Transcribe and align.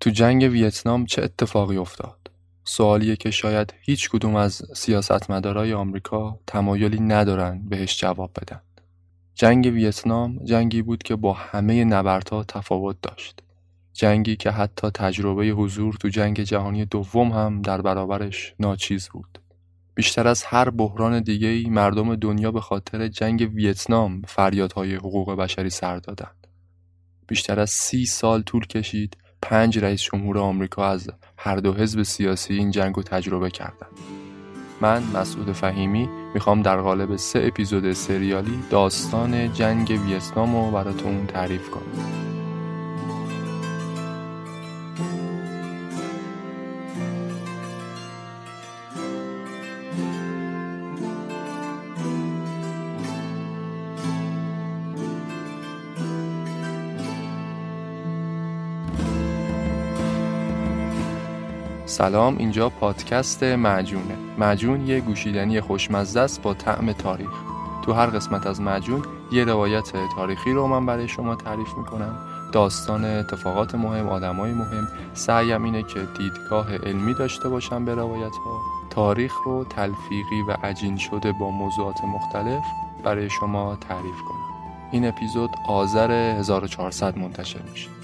تو 0.00 0.10
جنگ 0.10 0.42
ویتنام 0.42 1.06
چه 1.06 1.22
اتفاقی 1.22 1.76
افتاد؟ 1.76 2.30
سوالیه 2.64 3.16
که 3.16 3.30
شاید 3.30 3.74
هیچ 3.80 4.10
کدوم 4.10 4.36
از 4.36 4.62
سیاستمدارای 4.74 5.72
آمریکا 5.72 6.40
تمایلی 6.46 7.00
ندارن 7.00 7.68
بهش 7.68 8.00
جواب 8.00 8.30
بدن. 8.40 8.60
جنگ 9.34 9.66
ویتنام 9.66 10.44
جنگی 10.44 10.82
بود 10.82 11.02
که 11.02 11.16
با 11.16 11.32
همه 11.32 11.84
نبردها 11.84 12.44
تفاوت 12.44 12.96
داشت. 13.02 13.42
جنگی 13.92 14.36
که 14.36 14.50
حتی 14.50 14.90
تجربه 14.90 15.46
حضور 15.46 15.94
تو 15.94 16.08
جنگ 16.08 16.40
جهانی 16.40 16.84
دوم 16.84 17.32
هم 17.32 17.62
در 17.62 17.82
برابرش 17.82 18.54
ناچیز 18.58 19.08
بود. 19.08 19.38
بیشتر 19.94 20.28
از 20.28 20.44
هر 20.44 20.70
بحران 20.70 21.22
دیگه‌ای 21.22 21.68
مردم 21.68 22.16
دنیا 22.16 22.52
به 22.52 22.60
خاطر 22.60 23.08
جنگ 23.08 23.50
ویتنام 23.54 24.22
فریادهای 24.22 24.94
حقوق 24.94 25.32
بشری 25.32 25.70
سر 25.70 25.96
دادند. 25.96 26.46
بیشتر 27.26 27.60
از 27.60 27.70
سی 27.70 28.06
سال 28.06 28.42
طول 28.42 28.66
کشید 28.66 29.16
پنج 29.42 29.78
رئیس 29.78 30.02
جمهور 30.02 30.38
آمریکا 30.38 30.88
از 30.88 31.10
هر 31.36 31.56
دو 31.56 31.74
حزب 31.74 32.02
سیاسی 32.02 32.54
این 32.54 32.70
جنگ 32.70 32.96
رو 32.96 33.02
تجربه 33.02 33.50
کردند. 33.50 33.90
من 34.80 35.02
مسعود 35.02 35.52
فهیمی 35.52 36.08
می‌خوام 36.34 36.62
در 36.62 36.76
قالب 36.80 37.16
سه 37.16 37.42
اپیزود 37.46 37.92
سریالی 37.92 38.58
داستان 38.70 39.52
جنگ 39.52 40.00
ویتنام 40.06 40.56
رو 40.56 40.70
براتون 40.70 41.26
تعریف 41.26 41.70
کنم. 41.70 42.39
سلام 61.90 62.38
اینجا 62.38 62.68
پادکست 62.68 63.42
معجونه. 63.42 64.16
معجون 64.38 64.86
یه 64.86 65.00
گوشیدنی 65.00 65.60
خوشمزه 65.60 66.20
است 66.20 66.42
با 66.42 66.54
طعم 66.54 66.92
تاریخ. 66.92 67.30
تو 67.82 67.92
هر 67.92 68.06
قسمت 68.06 68.46
از 68.46 68.60
معجون 68.60 69.02
یه 69.32 69.44
روایت 69.44 69.92
تاریخی 70.16 70.52
رو 70.52 70.66
من 70.66 70.86
برای 70.86 71.08
شما 71.08 71.34
تعریف 71.34 71.68
می‌کنم. 71.78 72.18
داستان 72.52 73.04
اتفاقات 73.04 73.74
مهم 73.74 74.08
آدمای 74.08 74.52
مهم. 74.52 74.88
سعیم 75.14 75.62
اینه 75.62 75.82
که 75.82 76.00
دیدگاه 76.18 76.76
علمی 76.76 77.14
داشته 77.14 77.48
باشم 77.48 77.84
به 77.84 77.94
روایت 77.94 78.36
ها 78.36 78.60
تاریخ 78.90 79.32
رو 79.44 79.64
تلفیقی 79.64 80.42
و 80.48 80.52
عجین 80.62 80.96
شده 80.96 81.32
با 81.32 81.50
موضوعات 81.50 82.04
مختلف 82.04 82.64
برای 83.04 83.30
شما 83.30 83.76
تعریف 83.76 84.20
کنم. 84.28 84.40
این 84.92 85.08
اپیزود 85.08 85.50
آذر 85.68 86.10
1400 86.10 87.18
منتشر 87.18 87.62
میشه. 87.70 87.99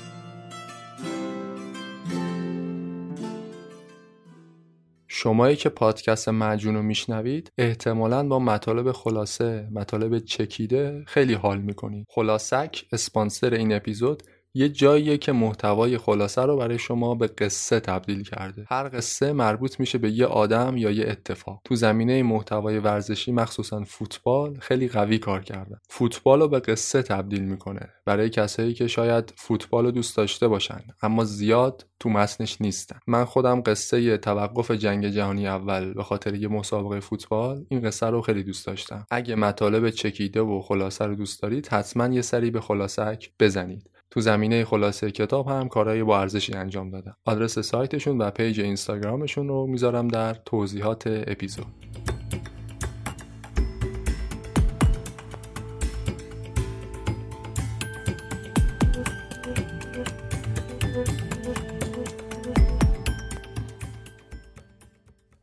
شمایی 5.26 5.56
که 5.56 5.68
پادکست 5.68 6.28
مجون 6.28 6.74
رو 6.74 6.82
میشنوید 6.82 7.52
احتمالا 7.58 8.28
با 8.28 8.38
مطالب 8.38 8.92
خلاصه 8.92 9.68
مطالب 9.72 10.18
چکیده 10.18 11.04
خیلی 11.06 11.34
حال 11.34 11.58
می‌کنید. 11.58 12.06
خلاصک 12.10 12.84
اسپانسر 12.92 13.54
این 13.54 13.72
اپیزود 13.72 14.22
یه 14.56 14.68
جاییه 14.68 15.18
که 15.18 15.32
محتوای 15.32 15.98
خلاصه 15.98 16.42
رو 16.42 16.56
برای 16.56 16.78
شما 16.78 17.14
به 17.14 17.26
قصه 17.26 17.80
تبدیل 17.80 18.22
کرده. 18.22 18.64
هر 18.68 18.88
قصه 18.88 19.32
مربوط 19.32 19.80
میشه 19.80 19.98
به 19.98 20.10
یه 20.10 20.26
آدم 20.26 20.76
یا 20.76 20.90
یه 20.90 21.04
اتفاق. 21.08 21.60
تو 21.64 21.74
زمینه 21.74 22.22
محتوای 22.22 22.78
ورزشی 22.78 23.32
مخصوصا 23.32 23.84
فوتبال 23.84 24.58
خیلی 24.60 24.88
قوی 24.88 25.18
کار 25.18 25.42
کردن. 25.42 25.78
فوتبال 25.88 26.40
رو 26.40 26.48
به 26.48 26.60
قصه 26.60 27.02
تبدیل 27.02 27.42
می‌کنه 27.42 27.88
برای 28.04 28.30
کسایی 28.30 28.74
که 28.74 28.86
شاید 28.86 29.32
فوتبال 29.36 29.84
رو 29.84 29.90
دوست 29.90 30.16
داشته 30.16 30.48
باشن 30.48 30.80
اما 31.02 31.24
زیاد 31.24 31.86
تو 32.00 32.08
متنش 32.08 32.60
نیستن. 32.60 32.98
من 33.06 33.24
خودم 33.24 33.60
قصه 33.60 34.16
توقف 34.16 34.70
جنگ 34.70 35.08
جهانی 35.08 35.48
اول 35.48 35.92
به 35.92 36.02
خاطر 36.02 36.34
یه 36.34 36.48
مسابقه 36.48 37.00
فوتبال 37.00 37.64
این 37.68 37.80
قصه 37.80 38.06
رو 38.06 38.22
خیلی 38.22 38.42
دوست 38.42 38.66
داشتم. 38.66 39.06
اگه 39.10 39.34
مطالب 39.34 39.90
چکیده 39.90 40.40
و 40.40 40.60
خلاصه 40.60 41.04
رو 41.04 41.14
دوست 41.14 41.42
دارید 41.42 41.68
حتما 41.68 42.14
یه 42.14 42.22
سری 42.22 42.50
به 42.50 42.60
خلاصک 42.60 43.30
بزنید. 43.40 43.90
تو 44.16 44.22
زمینه 44.22 44.64
خلاصه 44.64 45.10
کتاب 45.10 45.48
هم 45.48 45.68
کارهای 45.68 46.02
با 46.02 46.20
ارزشی 46.20 46.52
انجام 46.52 46.90
دادم 46.90 47.16
آدرس 47.24 47.58
سایتشون 47.58 48.18
و 48.18 48.30
پیج 48.30 48.60
اینستاگرامشون 48.60 49.48
رو 49.48 49.66
می‌ذارم 49.66 50.08
در 50.08 50.34
توضیحات 50.34 51.06
اپیزود 51.06 51.66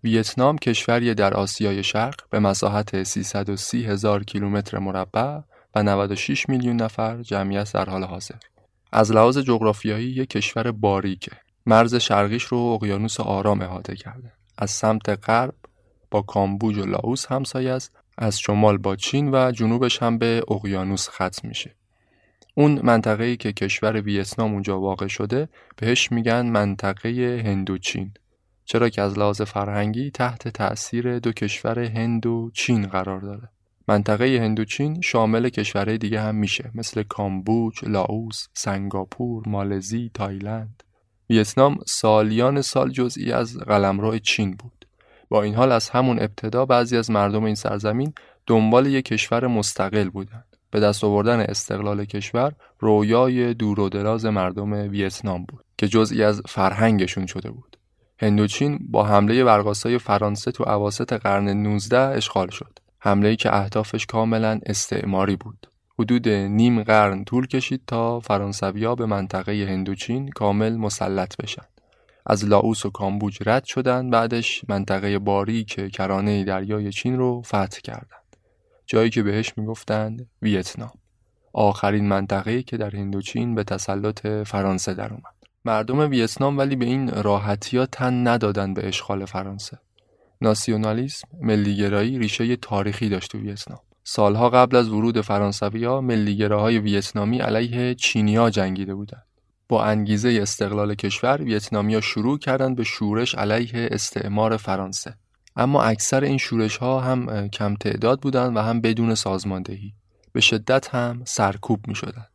ویتنام 0.03 0.57
کشوری 0.57 1.13
در 1.13 1.33
آسیای 1.33 1.83
شرق 1.83 2.15
به 2.29 2.39
مساحت 2.39 3.03
330 3.03 3.85
هزار 3.85 4.23
کیلومتر 4.23 4.79
مربع 4.79 5.39
و 5.75 5.83
96 5.83 6.49
میلیون 6.49 6.75
نفر 6.75 7.21
جمعیت 7.21 7.73
در 7.73 7.89
حال 7.89 8.03
حاضر. 8.03 8.52
از 8.95 9.11
لحاظ 9.11 9.37
جغرافیایی 9.37 10.07
یک 10.07 10.29
کشور 10.29 10.71
باریکه. 10.71 11.31
مرز 11.65 11.95
شرقیش 11.95 12.43
رو 12.43 12.57
اقیانوس 12.57 13.19
آرام 13.19 13.61
احاطه 13.61 13.95
کرده. 13.95 14.31
از 14.57 14.71
سمت 14.71 15.09
غرب 15.09 15.53
با 16.11 16.21
کامبوج 16.21 16.77
و 16.77 16.85
لاوس 16.85 17.25
همسایه 17.25 17.71
است. 17.71 17.91
از 18.17 18.39
شمال 18.39 18.77
با 18.77 18.95
چین 18.95 19.35
و 19.35 19.51
جنوبش 19.51 20.03
هم 20.03 20.17
به 20.17 20.43
اقیانوس 20.47 21.09
ختم 21.09 21.47
میشه. 21.47 21.75
اون 22.55 22.79
منطقه 22.83 23.23
ای 23.23 23.37
که 23.37 23.53
کشور 23.53 24.01
ویتنام 24.01 24.53
اونجا 24.53 24.79
واقع 24.79 25.07
شده 25.07 25.49
بهش 25.77 26.11
میگن 26.11 26.45
منطقه 26.45 27.41
هندوچین. 27.45 28.11
چرا 28.65 28.89
که 28.89 29.01
از 29.01 29.17
لحاظ 29.17 29.41
فرهنگی 29.41 30.11
تحت 30.11 30.47
تأثیر 30.47 31.19
دو 31.19 31.31
کشور 31.31 31.79
هند 31.79 32.25
و 32.25 32.51
چین 32.53 32.87
قرار 32.87 33.19
داره. 33.19 33.49
منطقه 33.87 34.25
هندوچین 34.25 35.01
شامل 35.01 35.49
کشورهای 35.49 35.97
دیگه 35.97 36.21
هم 36.21 36.35
میشه 36.35 36.71
مثل 36.75 37.03
کامبوج، 37.03 37.85
لاوس، 37.85 38.47
سنگاپور، 38.53 39.43
مالزی، 39.47 40.11
تایلند. 40.13 40.83
ویتنام 41.29 41.77
سالیان 41.85 42.61
سال 42.61 42.89
جزئی 42.89 43.31
از 43.31 43.57
قلمرو 43.57 44.19
چین 44.19 44.51
بود. 44.51 44.85
با 45.29 45.43
این 45.43 45.55
حال 45.55 45.71
از 45.71 45.89
همون 45.89 46.19
ابتدا 46.19 46.65
بعضی 46.65 46.97
از 46.97 47.11
مردم 47.11 47.43
این 47.43 47.55
سرزمین 47.55 48.13
دنبال 48.47 48.85
یک 48.85 49.05
کشور 49.05 49.47
مستقل 49.47 50.09
بودند. 50.09 50.57
به 50.71 50.79
دست 50.79 51.03
آوردن 51.03 51.39
استقلال 51.39 52.05
کشور 52.05 52.53
رویای 52.79 53.53
دور 53.53 53.79
و 53.79 53.89
دراز 53.89 54.25
مردم 54.25 54.71
ویتنام 54.73 55.45
بود 55.45 55.65
که 55.77 55.87
جزئی 55.87 56.23
از 56.23 56.41
فرهنگشون 56.47 57.25
شده 57.25 57.51
بود. 57.51 57.77
هندوچین 58.19 58.79
با 58.91 59.03
حمله 59.03 59.43
برقاسای 59.43 59.97
فرانسه 59.97 60.51
تو 60.51 60.63
عواست 60.63 61.13
قرن 61.13 61.49
19 61.49 61.99
اشغال 61.99 62.49
شد. 62.49 62.79
حمله 63.05 63.35
که 63.35 63.55
اهدافش 63.55 64.05
کاملا 64.05 64.59
استعماری 64.65 65.35
بود. 65.35 65.67
حدود 65.99 66.29
نیم 66.29 66.83
قرن 66.83 67.23
طول 67.23 67.47
کشید 67.47 67.81
تا 67.87 68.19
فرانسویا 68.19 68.95
به 68.95 69.05
منطقه 69.05 69.67
هندوچین 69.69 70.27
کامل 70.27 70.75
مسلط 70.75 71.37
بشن. 71.37 71.65
از 72.25 72.45
لاوس 72.45 72.85
و 72.85 72.89
کامبوج 72.89 73.37
رد 73.45 73.63
شدن 73.63 74.09
بعدش 74.09 74.61
منطقه 74.69 75.19
باری 75.19 75.63
که 75.63 75.89
کرانه 75.89 76.43
دریای 76.43 76.91
چین 76.91 77.17
رو 77.17 77.41
فتح 77.41 77.79
کردند. 77.83 78.35
جایی 78.85 79.09
که 79.09 79.23
بهش 79.23 79.53
می‌گفتند 79.57 80.29
ویتنام. 80.41 80.93
آخرین 81.53 82.07
منطقه‌ای 82.07 82.63
که 82.63 82.77
در 82.77 82.95
هندوچین 82.95 83.55
به 83.55 83.63
تسلط 83.63 84.27
فرانسه 84.27 84.93
در 84.93 85.09
اومد. 85.09 85.33
مردم 85.65 85.99
ویتنام 86.09 86.57
ولی 86.57 86.75
به 86.75 86.85
این 86.85 87.23
راحتی 87.23 87.77
ها 87.77 87.85
تن 87.85 88.27
ندادن 88.27 88.73
به 88.73 88.87
اشغال 88.87 89.25
فرانسه. 89.25 89.79
ناسیونالیسم، 90.43 91.27
ملیگرایی 91.41 92.19
ریشه 92.19 92.55
تاریخی 92.55 93.09
داشت 93.09 93.31
تو 93.31 93.37
ویتنام. 93.37 93.79
سالها 94.03 94.49
قبل 94.49 94.75
از 94.75 94.89
ورود 94.89 95.21
فرانسوی 95.21 95.85
ها 95.85 96.01
ملیگراهای 96.01 96.79
ویتنامی 96.79 97.39
علیه 97.39 97.95
چینیا 97.95 98.49
جنگیده 98.49 98.95
بودند. 98.95 99.25
با 99.69 99.83
انگیزه 99.83 100.39
استقلال 100.41 100.95
کشور 100.95 101.41
ویتنامیا 101.41 102.01
شروع 102.01 102.39
کردند 102.39 102.75
به 102.75 102.83
شورش 102.83 103.35
علیه 103.35 103.89
استعمار 103.91 104.57
فرانسه. 104.57 105.15
اما 105.55 105.83
اکثر 105.83 106.23
این 106.23 106.37
شورش 106.37 106.77
ها 106.77 106.99
هم 106.99 107.47
کم 107.47 107.75
تعداد 107.75 108.21
بودند 108.21 108.57
و 108.57 108.59
هم 108.59 108.81
بدون 108.81 109.15
سازماندهی. 109.15 109.93
به 110.31 110.41
شدت 110.41 110.95
هم 110.95 111.21
سرکوب 111.25 111.87
می 111.87 111.95
شدن. 111.95 112.25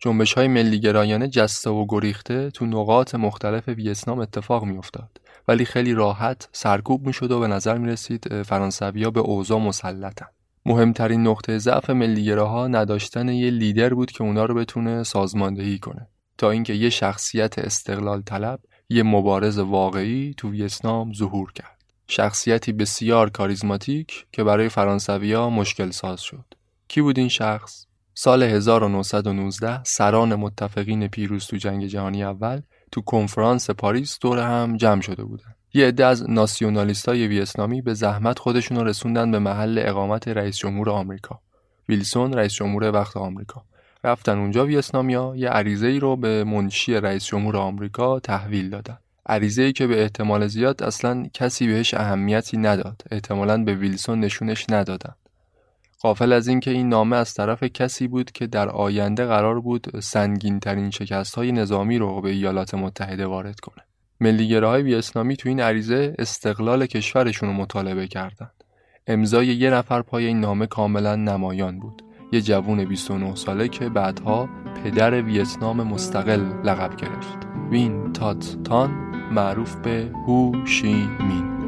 جنبش 0.00 0.32
های 0.32 0.48
ملیگرایانه 0.48 1.28
جسته 1.28 1.70
و 1.70 1.86
گریخته 1.88 2.50
تو 2.50 2.66
نقاط 2.66 3.14
مختلف 3.14 3.68
ویتنام 3.68 4.18
اتفاق 4.18 4.64
می 4.64 4.78
افتاد. 4.78 5.19
ولی 5.50 5.64
خیلی 5.64 5.94
راحت 5.94 6.48
سرکوب 6.52 7.06
می 7.06 7.12
شد 7.12 7.30
و 7.30 7.40
به 7.40 7.46
نظر 7.46 7.78
می 7.78 7.88
رسید 7.88 8.42
فرانسویا 8.42 9.10
به 9.10 9.20
اوضاع 9.20 9.58
مسلطن. 9.58 10.26
مهمترین 10.66 11.26
نقطه 11.26 11.58
ضعف 11.58 11.90
ملیگراها 11.90 12.68
نداشتن 12.68 13.28
یه 13.28 13.50
لیدر 13.50 13.94
بود 13.94 14.10
که 14.10 14.24
اونا 14.24 14.44
رو 14.44 14.54
بتونه 14.54 15.02
سازماندهی 15.02 15.78
کنه. 15.78 16.08
تا 16.38 16.50
اینکه 16.50 16.72
یه 16.72 16.90
شخصیت 16.90 17.58
استقلال 17.58 18.22
طلب 18.22 18.60
یه 18.88 19.02
مبارز 19.02 19.58
واقعی 19.58 20.34
تو 20.36 20.50
ویتنام 20.50 21.12
ظهور 21.12 21.52
کرد. 21.52 21.78
شخصیتی 22.08 22.72
بسیار 22.72 23.30
کاریزماتیک 23.30 24.26
که 24.32 24.44
برای 24.44 24.68
فرانسویا 24.68 25.50
مشکل 25.50 25.90
ساز 25.90 26.20
شد. 26.20 26.54
کی 26.88 27.00
بود 27.00 27.18
این 27.18 27.28
شخص؟ 27.28 27.86
سال 28.14 28.42
1919 28.42 29.84
سران 29.84 30.34
متفقین 30.34 31.08
پیروز 31.08 31.46
تو 31.46 31.56
جنگ 31.56 31.86
جهانی 31.86 32.24
اول 32.24 32.60
تو 32.92 33.00
کنفرانس 33.00 33.70
پاریس 33.70 34.18
دور 34.18 34.38
هم 34.38 34.76
جمع 34.76 35.00
شده 35.00 35.24
بودن 35.24 35.54
یه 35.74 35.86
عده 35.86 36.06
از 36.06 36.22
های 37.06 37.26
ویتنامی 37.26 37.82
به 37.82 37.94
زحمت 37.94 38.38
خودشون 38.38 38.78
رو 38.78 38.84
رسوندن 38.84 39.30
به 39.30 39.38
محل 39.38 39.82
اقامت 39.84 40.28
رئیس 40.28 40.56
جمهور 40.56 40.90
آمریکا. 40.90 41.40
ویلسون 41.88 42.32
رئیس 42.32 42.52
جمهور 42.52 42.92
وقت 42.92 43.16
آمریکا. 43.16 43.64
رفتن 44.04 44.38
اونجا 44.38 44.66
ویتنامیا 44.66 45.32
یه 45.36 45.48
عریضه 45.48 45.86
ای 45.86 45.98
رو 45.98 46.16
به 46.16 46.44
منشی 46.44 46.94
رئیس 46.94 47.24
جمهور 47.24 47.56
آمریکا 47.56 48.20
تحویل 48.20 48.70
دادن. 48.70 48.98
عریضه 49.26 49.62
ای 49.62 49.72
که 49.72 49.86
به 49.86 50.02
احتمال 50.02 50.46
زیاد 50.46 50.82
اصلا 50.82 51.26
کسی 51.34 51.66
بهش 51.66 51.94
اهمیتی 51.94 52.56
نداد. 52.56 53.02
احتمالا 53.10 53.64
به 53.64 53.74
ویلسون 53.74 54.20
نشونش 54.20 54.66
ندادن. 54.70 55.14
قافل 56.00 56.32
از 56.32 56.48
اینکه 56.48 56.70
این 56.70 56.88
نامه 56.88 57.16
از 57.16 57.34
طرف 57.34 57.62
کسی 57.62 58.08
بود 58.08 58.32
که 58.32 58.46
در 58.46 58.68
آینده 58.68 59.26
قرار 59.26 59.60
بود 59.60 60.00
سنگین 60.00 60.60
ترین 60.60 60.90
شکست 60.90 61.34
های 61.34 61.52
نظامی 61.52 61.98
رو 61.98 62.20
به 62.20 62.30
ایالات 62.30 62.74
متحده 62.74 63.26
وارد 63.26 63.60
کنه. 63.60 63.84
ملیگراهای 64.20 64.82
ویتنامی 64.82 65.36
تو 65.36 65.48
این 65.48 65.60
عریضه 65.60 66.14
استقلال 66.18 66.86
کشورشون 66.86 67.48
رو 67.48 67.54
مطالبه 67.54 68.06
کردند. 68.06 68.64
امضای 69.06 69.46
یه 69.46 69.70
نفر 69.70 70.02
پای 70.02 70.26
این 70.26 70.40
نامه 70.40 70.66
کاملا 70.66 71.16
نمایان 71.16 71.78
بود. 71.78 72.02
یه 72.32 72.40
جوون 72.40 72.84
29 72.84 73.34
ساله 73.34 73.68
که 73.68 73.88
بعدها 73.88 74.48
پدر 74.84 75.22
ویتنام 75.22 75.82
مستقل 75.82 76.40
لقب 76.64 76.96
گرفت. 76.96 77.38
وین 77.70 78.12
تات 78.12 78.56
تان 78.64 78.90
معروف 79.32 79.76
به 79.76 80.10
هو 80.26 80.66
شی 80.66 80.94
مین. 81.20 81.59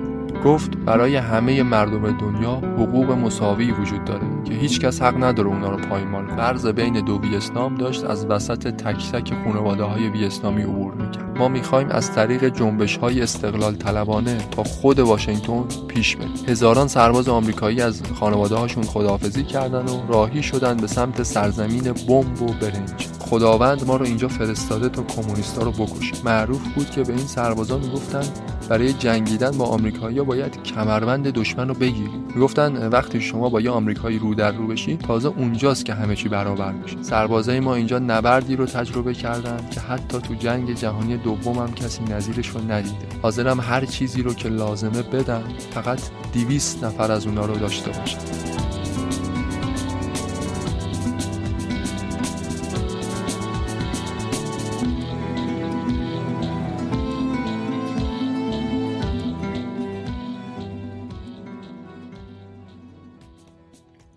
گفت 0.44 0.76
برای 0.76 1.16
همه 1.16 1.62
مردم 1.62 2.18
دنیا 2.18 2.52
حقوق 2.54 3.10
مساوی 3.10 3.70
وجود 3.72 4.04
داره 4.04 4.26
که 4.44 4.54
هیچ 4.54 4.80
کس 4.80 5.02
حق 5.02 5.24
نداره 5.24 5.48
اونا 5.48 5.70
رو 5.70 5.76
پایمال. 5.76 6.36
فرض 6.36 6.66
بین 6.66 7.04
دو 7.04 7.20
ویتنام 7.20 7.74
داشت 7.74 8.04
از 8.04 8.26
وسط 8.26 8.68
تک 8.68 9.12
تک 9.12 9.32
خانواده 9.44 9.82
های 9.82 10.08
ویتنامی 10.08 10.62
عبور 10.62 10.94
می‌کرد. 10.94 11.38
ما 11.38 11.48
می‌خوایم 11.48 11.88
از 11.88 12.12
طریق 12.12 12.44
جنبش 12.44 12.96
های 12.96 13.22
استقلال 13.22 13.74
طلبانه 13.74 14.38
تا 14.50 14.62
خود 14.62 14.98
واشنگتن 14.98 15.64
پیش 15.88 16.16
بریم. 16.16 16.34
هزاران 16.48 16.88
سرباز 16.88 17.28
آمریکایی 17.28 17.80
از 17.80 18.02
خانواده 18.20 18.54
هاشون 18.54 18.84
خداحافظی 18.84 19.44
کردن 19.44 19.84
و 19.84 20.12
راهی 20.12 20.42
شدن 20.42 20.76
به 20.76 20.86
سمت 20.86 21.22
سرزمین 21.22 21.82
بمب 21.82 22.42
و 22.42 22.46
برنج. 22.46 23.06
خداوند 23.18 23.86
ما 23.86 23.96
رو 23.96 24.04
اینجا 24.04 24.28
فرستاده 24.28 24.88
تا 24.88 25.02
کمونیستا 25.02 25.62
رو 25.62 25.72
بکشیم 25.72 26.18
معروف 26.24 26.60
بود 26.74 26.90
که 26.90 27.02
به 27.02 27.12
این 27.12 27.26
سربازا 27.26 27.78
می‌گفتن 27.78 28.24
برای 28.72 28.92
جنگیدن 28.92 29.50
با 29.50 29.64
آمریکایی‌ها 29.64 30.24
باید 30.24 30.62
کمربند 30.62 31.28
دشمن 31.28 31.68
رو 31.68 31.74
بگیریم 31.74 32.24
می‌گفتن 32.34 32.88
وقتی 32.88 33.20
شما 33.20 33.48
با 33.48 33.60
یه 33.60 33.70
آمریکایی 33.70 34.18
رو 34.18 34.34
در 34.34 34.52
رو 34.52 34.66
بشی 34.66 34.96
تازه 34.96 35.28
اونجاست 35.28 35.84
که 35.84 35.94
همه 35.94 36.16
چی 36.16 36.28
برابر 36.28 36.72
میشه. 36.72 37.02
سربازای 37.02 37.60
ما 37.60 37.74
اینجا 37.74 37.98
نبردی 37.98 38.56
رو 38.56 38.66
تجربه 38.66 39.14
کردن 39.14 39.68
که 39.70 39.80
حتی 39.80 40.18
تو 40.18 40.34
جنگ 40.34 40.74
جهانی 40.74 41.16
دوم 41.16 41.58
هم 41.58 41.74
کسی 41.74 42.02
نظیرش 42.04 42.48
رو 42.48 42.60
ندیده. 42.60 43.06
حاضرم 43.22 43.60
هر 43.60 43.84
چیزی 43.84 44.22
رو 44.22 44.34
که 44.34 44.48
لازمه 44.48 45.02
بدم 45.02 45.42
فقط 45.70 46.00
دیویست 46.32 46.84
نفر 46.84 47.12
از 47.12 47.26
اونا 47.26 47.46
رو 47.46 47.56
داشته 47.56 47.90
باشم 47.90 48.18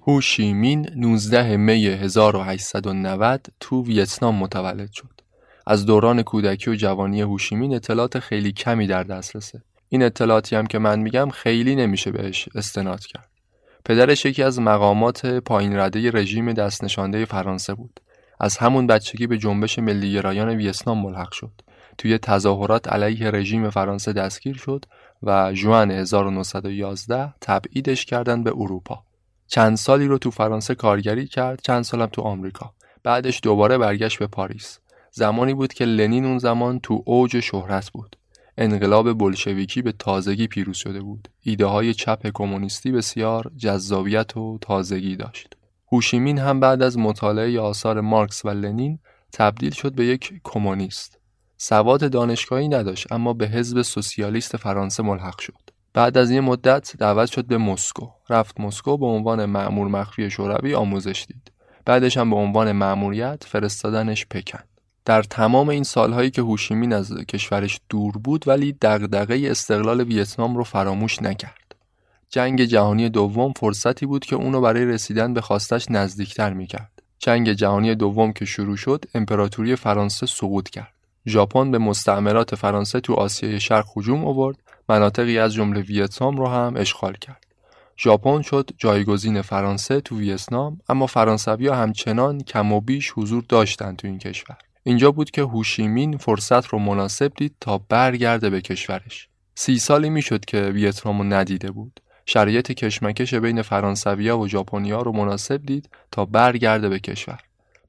هو 0.08 0.22
شیمین 0.22 0.90
19 0.96 1.58
می 1.58 1.86
1890 1.88 3.48
تو 3.60 3.84
ویتنام 3.84 4.36
متولد 4.36 4.92
شد. 4.92 5.22
از 5.68 5.86
دوران 5.86 6.22
کودکی 6.22 6.72
و 6.72 6.76
جوانی 6.76 7.22
هوشیمین 7.22 7.76
اطلاعات 7.76 8.20
خیلی 8.20 8.52
کمی 8.52 8.88
در 8.88 9.04
دسترسه. 9.04 9.62
این 9.90 10.04
اطلاعاتی 10.04 10.56
هم 10.56 10.68
که 10.68 10.80
من 10.80 11.00
میگم 11.00 11.30
خیلی 11.30 11.76
نمیشه 11.76 12.12
بهش 12.12 12.50
استناد 12.56 13.06
کرد. 13.06 13.30
پدرش 13.86 14.26
یکی 14.26 14.44
از 14.44 14.60
مقامات 14.60 15.26
پایین 15.26 15.78
رده 15.78 16.12
رژیم 16.12 16.54
دست 16.54 16.84
نشانده 16.84 17.26
فرانسه 17.26 17.74
بود. 17.74 18.00
از 18.40 18.58
همون 18.58 18.88
بچگی 18.88 19.28
به 19.28 19.38
جنبش 19.38 19.80
ملیگرایان 19.80 20.50
ویتنام 20.50 21.02
ملحق 21.02 21.32
شد. 21.32 21.62
توی 21.98 22.18
تظاهرات 22.18 22.88
علیه 22.88 23.32
رژیم 23.32 23.70
فرانسه 23.70 24.14
دستگیر 24.14 24.58
شد 24.58 24.86
و 25.24 25.54
جوان 25.54 25.92
1911 25.92 27.34
تبعیدش 27.42 28.06
کردن 28.06 28.44
به 28.44 28.52
اروپا. 28.56 29.04
چند 29.48 29.78
سالی 29.78 30.08
رو 30.08 30.18
تو 30.18 30.32
فرانسه 30.32 30.76
کارگری 30.76 31.28
کرد 31.28 31.62
چند 31.62 31.84
سالم 31.84 32.06
تو 32.06 32.22
آمریکا. 32.22 32.74
بعدش 33.04 33.40
دوباره 33.44 33.78
برگشت 33.78 34.20
به 34.20 34.28
پاریس. 34.28 34.80
زمانی 35.12 35.54
بود 35.54 35.74
که 35.74 35.86
لنین 35.86 36.26
اون 36.26 36.38
زمان 36.38 36.80
تو 36.80 37.04
اوج 37.06 37.40
شهرت 37.40 37.90
بود. 37.90 38.16
انقلاب 38.58 39.18
بلشویکی 39.18 39.82
به 39.82 39.92
تازگی 39.92 40.48
پیروز 40.48 40.78
شده 40.78 41.02
بود. 41.02 41.28
ایده 41.42 41.66
های 41.66 41.94
چپ 41.94 42.28
کمونیستی 42.34 42.92
بسیار 42.92 43.52
جذابیت 43.58 44.38
و 44.38 44.58
تازگی 44.62 45.16
داشت. 45.16 45.56
هوشیمین 45.92 46.38
هم 46.38 46.60
بعد 46.60 46.82
از 46.82 46.98
مطالعه 46.98 47.60
آثار 47.60 48.02
مارکس 48.02 48.46
و 48.46 48.50
لنین 48.50 49.00
تبدیل 49.34 49.72
شد 49.72 49.96
به 49.96 50.06
یک 50.06 50.34
کمونیست. 50.44 51.20
سواد 51.58 52.12
دانشگاهی 52.12 52.68
نداشت 52.68 53.12
اما 53.12 53.34
به 53.34 53.48
حزب 53.48 53.82
سوسیالیست 53.82 54.58
فرانسه 54.58 55.04
ملحق 55.04 55.40
شد. 55.40 55.75
بعد 55.96 56.18
از 56.18 56.32
یه 56.32 56.42
مدت 56.42 56.98
دعوت 56.98 57.32
شد 57.32 57.46
به 57.46 57.58
مسکو. 57.58 58.08
رفت 58.30 58.60
مسکو 58.60 58.98
به 58.98 59.06
عنوان 59.06 59.46
معمور 59.46 59.88
مخفی 59.88 60.30
شوروی 60.30 60.76
آموزش 60.76 61.26
دید. 61.28 61.52
بعدش 61.86 62.18
هم 62.18 62.30
به 62.30 62.36
عنوان 62.36 62.72
مأموریت 62.72 63.44
فرستادنش 63.44 64.26
پکن. 64.26 64.60
در 65.06 65.24
تمام 65.24 65.70
این 65.70 65.84
سالهایی 65.84 66.32
که 66.32 66.42
هوشیمین 66.42 66.94
از 66.94 67.14
کشورش 67.14 67.80
دور 67.90 68.18
بود 68.18 68.48
ولی 68.48 68.78
دغدغه 68.82 69.42
استقلال 69.52 70.02
ویتنام 70.02 70.58
رو 70.58 70.64
فراموش 70.64 71.22
نکرد. 71.22 71.76
جنگ 72.30 72.64
جهانی 72.64 73.10
دوم 73.10 73.54
فرصتی 73.54 74.06
بود 74.06 74.26
که 74.26 74.36
اونو 74.36 74.62
برای 74.62 74.86
رسیدن 74.86 75.34
به 75.34 75.42
خواستش 75.42 75.86
نزدیکتر 75.90 76.54
می‌کرد. 76.54 76.92
جنگ 77.20 77.54
جهانی 77.54 77.96
دوم 77.96 78.34
که 78.34 78.46
شروع 78.46 78.78
شد 78.78 79.06
امپراتوری 79.14 79.76
فرانسه 79.76 80.26
سقوط 80.26 80.70
کرد. 80.70 80.94
ژاپن 81.28 81.72
به 81.72 81.78
مستعمرات 81.78 82.56
فرانسه 82.56 83.00
تو 83.00 83.14
آسیای 83.14 83.60
شرق 83.60 83.86
هجوم 83.98 84.26
آورد. 84.26 84.58
مناطقی 84.90 85.40
از 85.40 85.54
جمله 85.54 85.82
ویتنام 85.82 86.38
رو 86.38 86.48
هم 86.48 86.74
اشغال 86.78 87.14
کرد. 87.14 87.46
ژاپن 87.98 88.42
شد 88.42 88.70
جایگزین 88.78 89.42
فرانسه 89.42 90.02
تو 90.02 90.18
ویتنام 90.18 90.80
اما 90.90 91.08
فرانسویا 91.08 91.76
همچنان 91.76 92.42
کم 92.42 92.72
و 92.72 92.82
بیش 92.82 93.12
حضور 93.12 93.44
داشتند 93.50 93.98
تو 93.98 94.08
این 94.08 94.20
کشور. 94.20 94.58
اینجا 94.84 95.12
بود 95.12 95.32
که 95.32 95.42
هوشیمین 95.42 96.18
فرصت 96.18 96.68
رو 96.68 96.80
مناسب 96.80 97.32
دید 97.38 97.56
تا 97.62 97.78
برگرده 97.78 98.50
به 98.50 98.62
کشورش. 98.62 99.28
سی 99.56 99.80
سالی 99.80 100.10
می‌شد 100.10 100.46
که 100.46 100.62
ویتنام 100.62 101.34
ندیده 101.34 101.72
بود. 101.72 102.00
شرایط 102.26 102.72
کشمکش 102.72 103.34
بین 103.34 103.62
فرانسویا 103.62 104.38
و 104.38 104.48
ژاپنیا 104.48 105.02
رو 105.02 105.12
مناسب 105.12 105.66
دید 105.66 105.90
تا 106.12 106.26
برگرده 106.26 106.90
به 106.90 107.00
کشور. 107.00 107.40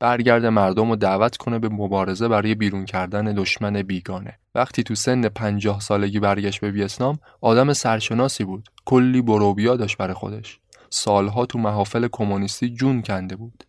برگرده 0.00 0.50
مردم 0.50 0.90
رو 0.90 0.96
دعوت 0.96 1.36
کنه 1.36 1.58
به 1.58 1.68
مبارزه 1.68 2.28
برای 2.28 2.54
بیرون 2.54 2.84
کردن 2.84 3.24
دشمن 3.24 3.82
بیگانه. 3.82 4.38
وقتی 4.54 4.82
تو 4.82 4.94
سن 4.94 5.28
پنجاه 5.28 5.80
سالگی 5.80 6.20
برگشت 6.20 6.60
به 6.60 6.70
ویتنام 6.70 7.18
آدم 7.40 7.72
سرشناسی 7.72 8.44
بود. 8.44 8.68
کلی 8.84 9.22
بروبیا 9.22 9.76
داشت 9.76 9.96
برای 9.96 10.14
خودش. 10.14 10.60
سالها 10.90 11.46
تو 11.46 11.58
محافل 11.58 12.08
کمونیستی 12.12 12.74
جون 12.74 13.02
کنده 13.02 13.36
بود. 13.36 13.64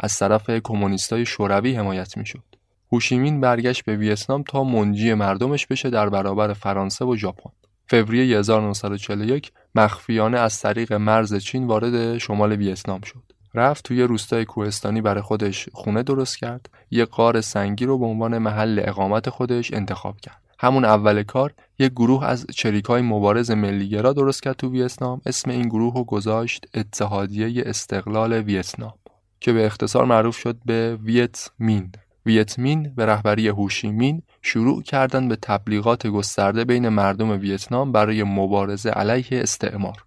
از 0.00 0.18
طرف 0.18 0.50
کمونیستای 0.50 1.26
شوروی 1.26 1.74
حمایت 1.74 2.16
می‌شد. 2.16 2.44
هوشیمین 2.92 3.40
برگشت 3.40 3.84
به 3.84 3.96
ویتنام 3.96 4.42
تا 4.42 4.64
منجی 4.64 5.14
مردمش 5.14 5.66
بشه 5.66 5.90
در 5.90 6.08
برابر 6.08 6.52
فرانسه 6.52 7.04
و 7.04 7.16
ژاپن. 7.16 7.50
فوریه 7.88 8.38
1941 8.38 9.52
مخفیانه 9.74 10.38
از 10.38 10.60
طریق 10.60 10.92
مرز 10.92 11.34
چین 11.34 11.66
وارد 11.66 12.18
شمال 12.18 12.52
ویتنام 12.52 13.00
شد. 13.00 13.22
رفت 13.56 13.84
توی 13.84 14.02
روستای 14.02 14.44
کوهستانی 14.44 15.00
برای 15.00 15.22
خودش 15.22 15.68
خونه 15.72 16.02
درست 16.02 16.38
کرد. 16.38 16.68
یه 16.90 17.04
قار 17.04 17.40
سنگی 17.40 17.86
رو 17.86 17.98
به 17.98 18.06
عنوان 18.06 18.38
محل 18.38 18.82
اقامت 18.84 19.30
خودش 19.30 19.72
انتخاب 19.72 20.20
کرد. 20.20 20.42
همون 20.58 20.84
اول 20.84 21.22
کار 21.22 21.54
یک 21.78 21.92
گروه 21.92 22.24
از 22.24 22.46
چریکای 22.54 23.02
مبارز 23.02 23.50
ملیگرا 23.50 24.12
درست 24.12 24.42
کرد 24.42 24.56
تو 24.56 24.70
ویتنام. 24.70 25.20
اسم 25.26 25.50
این 25.50 25.68
گروه 25.68 25.94
رو 25.94 26.04
گذاشت 26.04 26.66
اتحادیه 26.74 27.62
استقلال 27.66 28.32
ویتنام 28.32 28.94
که 29.40 29.52
به 29.52 29.66
اختصار 29.66 30.04
معروف 30.04 30.38
شد 30.38 30.56
به 30.64 30.98
ویت 31.02 31.50
مین 31.58 31.92
ویتمین 32.26 32.94
به 32.96 33.06
رهبری 33.06 33.48
هوشیمین 33.48 34.22
شروع 34.42 34.82
کردن 34.82 35.28
به 35.28 35.36
تبلیغات 35.36 36.06
گسترده 36.06 36.64
بین 36.64 36.88
مردم 36.88 37.30
ویتنام 37.30 37.92
برای 37.92 38.22
مبارزه 38.22 38.90
علیه 38.90 39.26
استعمار 39.30 40.04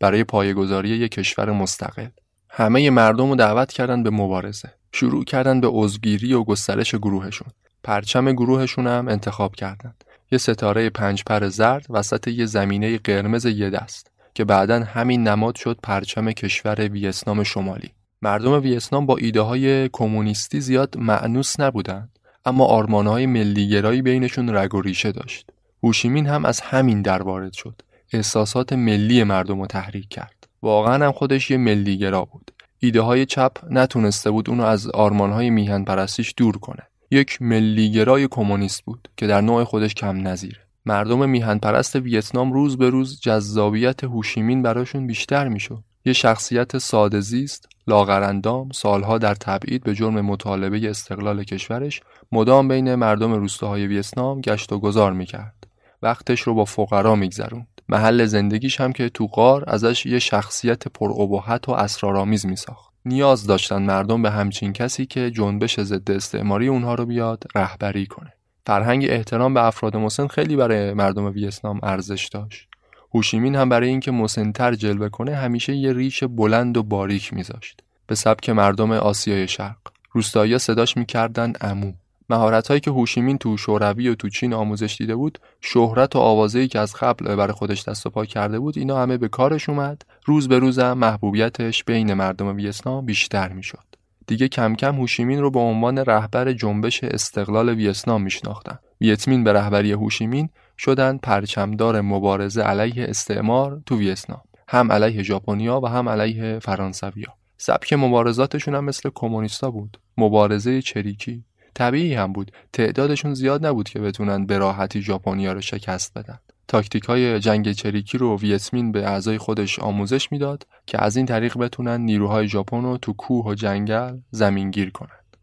برای 0.00 0.24
پایگذاری 0.24 0.88
یک 0.88 1.12
کشور 1.12 1.52
مستقل. 1.52 2.08
همه 2.58 2.90
مردم 2.90 3.28
رو 3.28 3.36
دعوت 3.36 3.72
کردن 3.72 4.02
به 4.02 4.10
مبارزه. 4.10 4.72
شروع 4.92 5.24
کردن 5.24 5.60
به 5.60 5.68
عضوگیری 5.68 6.32
و 6.32 6.44
گسترش 6.44 6.94
گروهشون. 6.94 7.48
پرچم 7.84 8.32
گروهشون 8.32 8.86
هم 8.86 9.08
انتخاب 9.08 9.54
کردند 9.54 10.04
یه 10.32 10.38
ستاره 10.38 10.90
پنج 10.90 11.24
پر 11.24 11.48
زرد 11.48 11.86
وسط 11.90 12.28
یه 12.28 12.46
زمینه 12.46 12.98
قرمز 12.98 13.44
یه 13.44 13.70
دست 13.70 14.10
که 14.34 14.44
بعدا 14.44 14.80
همین 14.80 15.28
نماد 15.28 15.54
شد 15.54 15.78
پرچم 15.82 16.32
کشور 16.32 16.88
ویتنام 16.88 17.42
شمالی. 17.42 17.90
مردم 18.22 18.62
ویتنام 18.62 19.06
با 19.06 19.16
ایده 19.16 19.40
های 19.40 19.88
کمونیستی 19.92 20.60
زیاد 20.60 20.96
معنوس 20.98 21.60
نبودند 21.60 22.18
اما 22.44 22.64
آرمان 22.64 23.06
های 23.06 23.26
ملیگرایی 23.26 24.02
بینشون 24.02 24.56
رگ 24.56 24.74
و 24.74 24.80
ریشه 24.80 25.12
داشت. 25.12 25.50
هوشیمین 25.82 26.26
هم 26.26 26.44
از 26.44 26.60
همین 26.60 27.02
در 27.02 27.22
وارد 27.22 27.52
شد. 27.52 27.82
احساسات 28.12 28.72
ملی 28.72 29.24
مردم 29.24 29.60
رو 29.60 29.66
تحریک 29.66 30.08
کرد. 30.08 30.35
واقعا 30.66 31.06
هم 31.06 31.12
خودش 31.12 31.50
یه 31.50 31.56
ملیگرا 31.56 32.24
بود. 32.24 32.50
ایده 32.78 33.00
های 33.00 33.26
چپ 33.26 33.52
نتونسته 33.70 34.30
بود 34.30 34.50
اونو 34.50 34.62
از 34.62 34.86
آرمان 34.86 35.32
های 35.32 35.50
میهن 35.50 35.84
پرستیش 35.84 36.34
دور 36.36 36.58
کنه. 36.58 36.82
یک 37.10 37.42
ملیگرای 37.42 38.28
کمونیست 38.30 38.84
بود 38.84 39.08
که 39.16 39.26
در 39.26 39.40
نوع 39.40 39.64
خودش 39.64 39.94
کم 39.94 40.28
نظیره. 40.28 40.58
مردم 40.86 41.28
میهن 41.28 41.58
پرست 41.58 41.96
ویتنام 41.96 42.52
روز 42.52 42.78
به 42.78 42.90
روز 42.90 43.20
جذابیت 43.20 44.04
هوشیمین 44.04 44.62
براشون 44.62 45.06
بیشتر 45.06 45.48
می‌شد. 45.48 45.82
یه 46.04 46.12
شخصیت 46.12 46.78
ساده 46.78 47.20
زیست، 47.20 47.68
لاغرندام، 47.86 48.68
سالها 48.74 49.18
در 49.18 49.34
تبعید 49.34 49.82
به 49.84 49.94
جرم 49.94 50.20
مطالبه 50.20 50.90
استقلال 50.90 51.44
کشورش 51.44 52.00
مدام 52.32 52.68
بین 52.68 52.94
مردم 52.94 53.32
روستاهای 53.32 53.86
ویتنام 53.86 54.40
گشت 54.40 54.72
و 54.72 54.78
گذار 54.78 55.12
می‌کرد. 55.12 55.55
وقتش 56.02 56.40
رو 56.40 56.54
با 56.54 56.64
فقرا 56.64 57.14
میگذروند. 57.14 57.80
محل 57.88 58.24
زندگیش 58.24 58.80
هم 58.80 58.92
که 58.92 59.08
تو 59.08 59.26
غار 59.26 59.64
ازش 59.66 60.06
یه 60.06 60.18
شخصیت 60.18 60.88
پرابهت 60.88 61.68
و 61.68 61.72
اسرارآمیز 61.72 62.46
میساخت. 62.46 62.92
نیاز 63.04 63.46
داشتن 63.46 63.82
مردم 63.82 64.22
به 64.22 64.30
همچین 64.30 64.72
کسی 64.72 65.06
که 65.06 65.30
جنبش 65.30 65.80
ضد 65.80 66.10
استعماری 66.10 66.68
اونها 66.68 66.94
رو 66.94 67.06
بیاد 67.06 67.44
رهبری 67.54 68.06
کنه. 68.06 68.32
فرهنگ 68.66 69.06
احترام 69.08 69.54
به 69.54 69.64
افراد 69.64 69.96
مسن 69.96 70.26
خیلی 70.26 70.56
برای 70.56 70.92
مردم 70.92 71.24
ویتنام 71.24 71.80
ارزش 71.82 72.28
داشت. 72.32 72.68
هوشیمین 73.14 73.56
هم 73.56 73.68
برای 73.68 73.88
اینکه 73.88 74.10
مسنتر 74.10 74.74
جلوه 74.74 75.08
کنه 75.08 75.34
همیشه 75.34 75.76
یه 75.76 75.92
ریش 75.92 76.24
بلند 76.24 76.76
و 76.76 76.82
باریک 76.82 77.32
میذاشت 77.32 77.80
به 78.06 78.14
سبک 78.14 78.50
مردم 78.50 78.92
آسیای 78.92 79.48
شرق 79.48 79.76
روستایی 80.12 80.58
صداش 80.58 80.96
می‌کردن 80.96 81.52
امو 81.60 81.92
مهارتهایی 82.30 82.80
که 82.80 82.90
هوشیمین 82.90 83.38
تو 83.38 83.56
شوروی 83.56 84.08
و 84.08 84.14
تو 84.14 84.28
چین 84.28 84.54
آموزش 84.54 84.96
دیده 84.96 85.16
بود 85.16 85.38
شهرت 85.60 86.16
و 86.16 86.18
آوازه‌ای 86.18 86.68
که 86.68 86.78
از 86.78 86.94
قبل 86.94 87.36
برای 87.36 87.52
خودش 87.52 87.88
دست 87.88 88.06
و 88.06 88.10
پا 88.10 88.24
کرده 88.24 88.58
بود 88.58 88.78
اینا 88.78 89.02
همه 89.02 89.16
به 89.16 89.28
کارش 89.28 89.68
اومد. 89.68 90.02
روز 90.24 90.48
به 90.48 90.58
روزم 90.58 90.92
محبوبیتش 90.92 91.84
بین 91.84 92.14
مردم 92.14 92.56
ویتنام 92.56 93.06
بیشتر 93.06 93.52
می‌شد. 93.52 93.84
دیگه 94.26 94.48
کم 94.48 94.74
کم 94.74 94.94
هوشیمین 94.94 95.40
رو 95.40 95.50
به 95.50 95.58
عنوان 95.58 95.98
رهبر 95.98 96.52
جنبش 96.52 97.04
استقلال 97.04 97.68
ویتنام 97.68 98.22
میشناختن. 98.22 98.78
ویتمین 99.00 99.44
به 99.44 99.52
رهبری 99.52 99.92
هوشیمین 99.92 100.48
شدن 100.78 101.18
پرچمدار 101.18 102.00
مبارزه 102.00 102.62
علیه 102.62 103.04
استعمار 103.08 103.82
تو 103.86 103.98
ویتنام. 103.98 104.40
هم 104.68 104.92
علیه 104.92 105.22
ژاپنیا 105.22 105.80
و 105.80 105.86
هم 105.86 106.08
علیه 106.08 106.58
فرانسویا. 106.58 107.34
سبک 107.58 107.92
مبارزاتشون 107.92 108.74
هم 108.74 108.84
مثل 108.84 109.10
کمونیستا 109.14 109.70
بود. 109.70 109.98
مبارزه 110.18 110.82
چریکی. 110.82 111.44
طبیعی 111.76 112.14
هم 112.14 112.32
بود 112.32 112.52
تعدادشون 112.72 113.34
زیاد 113.34 113.66
نبود 113.66 113.88
که 113.88 113.98
بتونن 113.98 114.46
به 114.46 114.58
راحتی 114.58 115.02
ژاپنیا 115.02 115.52
رو 115.52 115.60
شکست 115.60 116.18
بدن 116.18 116.38
تاکتیک 116.68 117.04
های 117.04 117.40
جنگ 117.40 117.72
چریکی 117.72 118.18
رو 118.18 118.38
ویتمین 118.38 118.92
به 118.92 119.06
اعضای 119.08 119.38
خودش 119.38 119.78
آموزش 119.78 120.32
می‌داد 120.32 120.66
که 120.86 121.04
از 121.04 121.16
این 121.16 121.26
طریق 121.26 121.58
بتونن 121.58 122.00
نیروهای 122.00 122.48
ژاپن 122.48 122.82
رو 122.82 122.96
تو 122.96 123.12
کوه 123.12 123.46
و 123.46 123.54
جنگل 123.54 124.18
زمینگیر 124.30 124.90
کنند. 124.90 125.36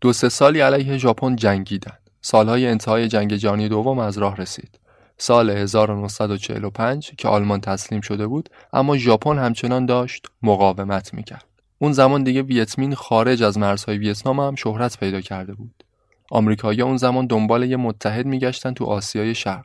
دو 0.00 0.12
سه 0.12 0.28
سالی 0.28 0.60
علیه 0.60 0.98
ژاپن 0.98 1.36
جنگیدن. 1.36 1.96
سالهای 2.20 2.66
انتهای 2.66 3.08
جنگ 3.08 3.34
جهانی 3.34 3.68
دوم 3.68 3.98
از 3.98 4.18
راه 4.18 4.36
رسید. 4.36 4.80
سال 5.18 5.50
1945 5.50 7.12
که 7.18 7.28
آلمان 7.28 7.60
تسلیم 7.60 8.00
شده 8.00 8.26
بود 8.26 8.48
اما 8.72 8.96
ژاپن 8.96 9.38
همچنان 9.38 9.86
داشت 9.86 10.26
مقاومت 10.42 11.14
می‌کرد. 11.14 11.53
اون 11.84 11.92
زمان 11.92 12.24
دیگه 12.24 12.42
ویتمین 12.42 12.94
خارج 12.94 13.42
از 13.42 13.58
مرزهای 13.58 13.98
ویتنام 13.98 14.40
هم 14.40 14.54
شهرت 14.54 14.98
پیدا 14.98 15.20
کرده 15.20 15.54
بود. 15.54 15.84
آمریکایی‌ها 16.30 16.86
اون 16.86 16.96
زمان 16.96 17.26
دنبال 17.26 17.70
یه 17.70 17.76
متحد 17.76 18.26
میگشتن 18.26 18.74
تو 18.74 18.84
آسیای 18.84 19.34
شرق. 19.34 19.64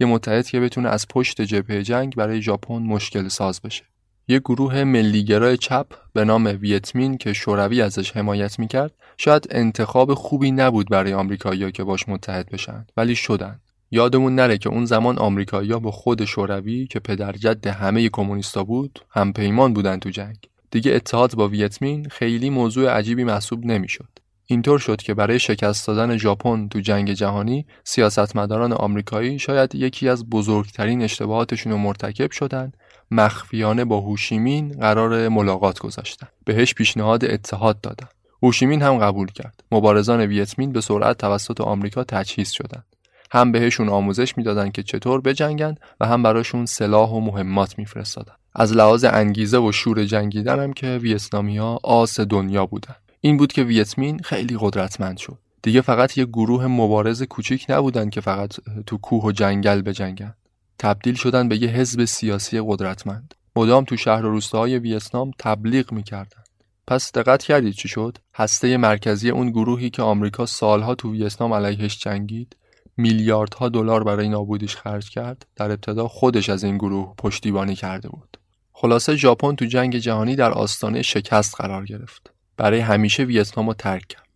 یه 0.00 0.06
متحد 0.06 0.46
که 0.46 0.60
بتونه 0.60 0.88
از 0.88 1.06
پشت 1.08 1.42
جبهه 1.42 1.82
جنگ 1.82 2.14
برای 2.14 2.42
ژاپن 2.42 2.78
مشکل 2.78 3.28
ساز 3.28 3.60
بشه. 3.60 3.84
یه 4.28 4.38
گروه 4.38 4.84
ملیگرای 4.84 5.56
چپ 5.56 5.86
به 6.12 6.24
نام 6.24 6.58
ویتمین 6.60 7.18
که 7.18 7.32
شوروی 7.32 7.82
ازش 7.82 8.16
حمایت 8.16 8.58
می‌کرد 8.58 8.92
شاید 9.16 9.46
انتخاب 9.50 10.14
خوبی 10.14 10.50
نبود 10.50 10.88
برای 10.88 11.14
آمریکایی‌ها 11.14 11.70
که 11.70 11.84
باش 11.84 12.08
متحد 12.08 12.50
بشن 12.50 12.86
ولی 12.96 13.14
شدن 13.14 13.60
یادمون 13.90 14.34
نره 14.34 14.58
که 14.58 14.68
اون 14.68 14.84
زمان 14.84 15.18
آمریکایی‌ها 15.18 15.78
با 15.78 15.90
خود 15.90 16.24
شوروی 16.24 16.86
که 16.86 17.00
پدرجد 17.00 17.66
همه 17.66 18.08
کمونیستا 18.08 18.64
بود 18.64 19.00
هم 19.10 19.32
پیمان 19.32 19.74
بودن 19.74 19.98
تو 19.98 20.10
جنگ 20.10 20.36
دیگه 20.70 20.94
اتحاد 20.94 21.34
با 21.34 21.48
ویتمین 21.48 22.08
خیلی 22.08 22.50
موضوع 22.50 22.90
عجیبی 22.90 23.24
محسوب 23.24 23.66
نمی‌شد. 23.66 24.08
اینطور 24.46 24.78
شد 24.78 25.02
که 25.02 25.14
برای 25.14 25.38
شکست 25.38 25.86
دادن 25.86 26.16
ژاپن 26.16 26.68
تو 26.68 26.80
جنگ 26.80 27.12
جهانی 27.12 27.66
سیاستمداران 27.84 28.72
آمریکایی 28.72 29.38
شاید 29.38 29.74
یکی 29.74 30.08
از 30.08 30.30
بزرگترین 30.30 31.02
اشتباهاتشون 31.02 31.72
رو 31.72 31.78
مرتکب 31.78 32.30
شدند 32.30 32.76
مخفیانه 33.10 33.84
با 33.84 34.00
هوشیمین 34.00 34.68
قرار 34.68 35.28
ملاقات 35.28 35.78
گذاشتن. 35.78 36.28
بهش 36.44 36.74
پیشنهاد 36.74 37.24
اتحاد 37.24 37.80
دادن. 37.80 38.08
هوشیمین 38.42 38.82
هم 38.82 38.98
قبول 38.98 39.30
کرد. 39.30 39.64
مبارزان 39.72 40.20
ویتمین 40.20 40.72
به 40.72 40.80
سرعت 40.80 41.18
توسط 41.18 41.60
آمریکا 41.60 42.04
تجهیز 42.04 42.50
شدند. 42.50 42.95
هم 43.30 43.52
بهشون 43.52 43.88
آموزش 43.88 44.36
می‌دادند 44.36 44.72
که 44.72 44.82
چطور 44.82 45.20
بجنگن 45.20 45.74
و 46.00 46.06
هم 46.06 46.22
براشون 46.22 46.66
سلاح 46.66 47.10
و 47.10 47.20
مهمات 47.20 47.78
میفرستادن. 47.78 48.34
از 48.54 48.72
لحاظ 48.72 49.04
انگیزه 49.04 49.58
و 49.58 49.72
شور 49.72 50.04
جنگیدن 50.04 50.60
هم 50.60 50.72
که 50.72 50.98
ویتنامیا 51.02 51.78
آس 51.82 52.20
دنیا 52.20 52.66
بودن. 52.66 52.94
این 53.20 53.36
بود 53.36 53.52
که 53.52 53.62
ویتمین 53.62 54.18
خیلی 54.18 54.56
قدرتمند 54.60 55.16
شد. 55.16 55.38
دیگه 55.62 55.80
فقط 55.80 56.18
یه 56.18 56.24
گروه 56.24 56.66
مبارز 56.66 57.22
کوچیک 57.22 57.66
نبودن 57.68 58.10
که 58.10 58.20
فقط 58.20 58.52
تو 58.86 58.98
کوه 58.98 59.24
و 59.24 59.32
جنگل 59.32 59.82
بجنگن. 59.82 60.34
تبدیل 60.78 61.14
شدن 61.14 61.48
به 61.48 61.62
یه 61.62 61.68
حزب 61.68 62.04
سیاسی 62.04 62.60
قدرتمند. 62.66 63.34
مدام 63.56 63.84
تو 63.84 63.96
شهر 63.96 64.24
و 64.24 64.30
روستاهای 64.30 64.78
ویتنام 64.78 65.30
تبلیغ 65.38 65.92
می‌کردن. 65.92 66.42
پس 66.86 67.12
دقت 67.12 67.42
کردید 67.42 67.74
چی 67.74 67.88
شد؟ 67.88 68.18
هسته 68.34 68.76
مرکزی 68.76 69.30
اون 69.30 69.50
گروهی 69.50 69.90
که 69.90 70.02
آمریکا 70.02 70.46
سالها 70.46 70.94
تو 70.94 71.12
ویتنام 71.12 71.52
علیهش 71.52 71.98
جنگید 71.98 72.56
میلیاردها 72.96 73.68
دلار 73.68 74.04
برای 74.04 74.28
نابودیش 74.28 74.76
خرج 74.76 75.10
کرد 75.10 75.46
در 75.56 75.70
ابتدا 75.70 76.08
خودش 76.08 76.48
از 76.48 76.64
این 76.64 76.76
گروه 76.76 77.14
پشتیبانی 77.18 77.74
کرده 77.74 78.08
بود 78.08 78.36
خلاصه 78.78 79.16
ژاپن 79.16 79.54
تو 79.54 79.64
جنگ 79.64 79.96
جهانی 79.96 80.36
در 80.36 80.52
آستانه 80.52 81.02
شکست 81.02 81.54
قرار 81.54 81.84
گرفت. 81.84 82.30
برای 82.56 82.80
همیشه 82.80 83.22
ویتنام 83.22 83.66
رو 83.66 83.74
ترک 83.74 84.06
کرد. 84.08 84.26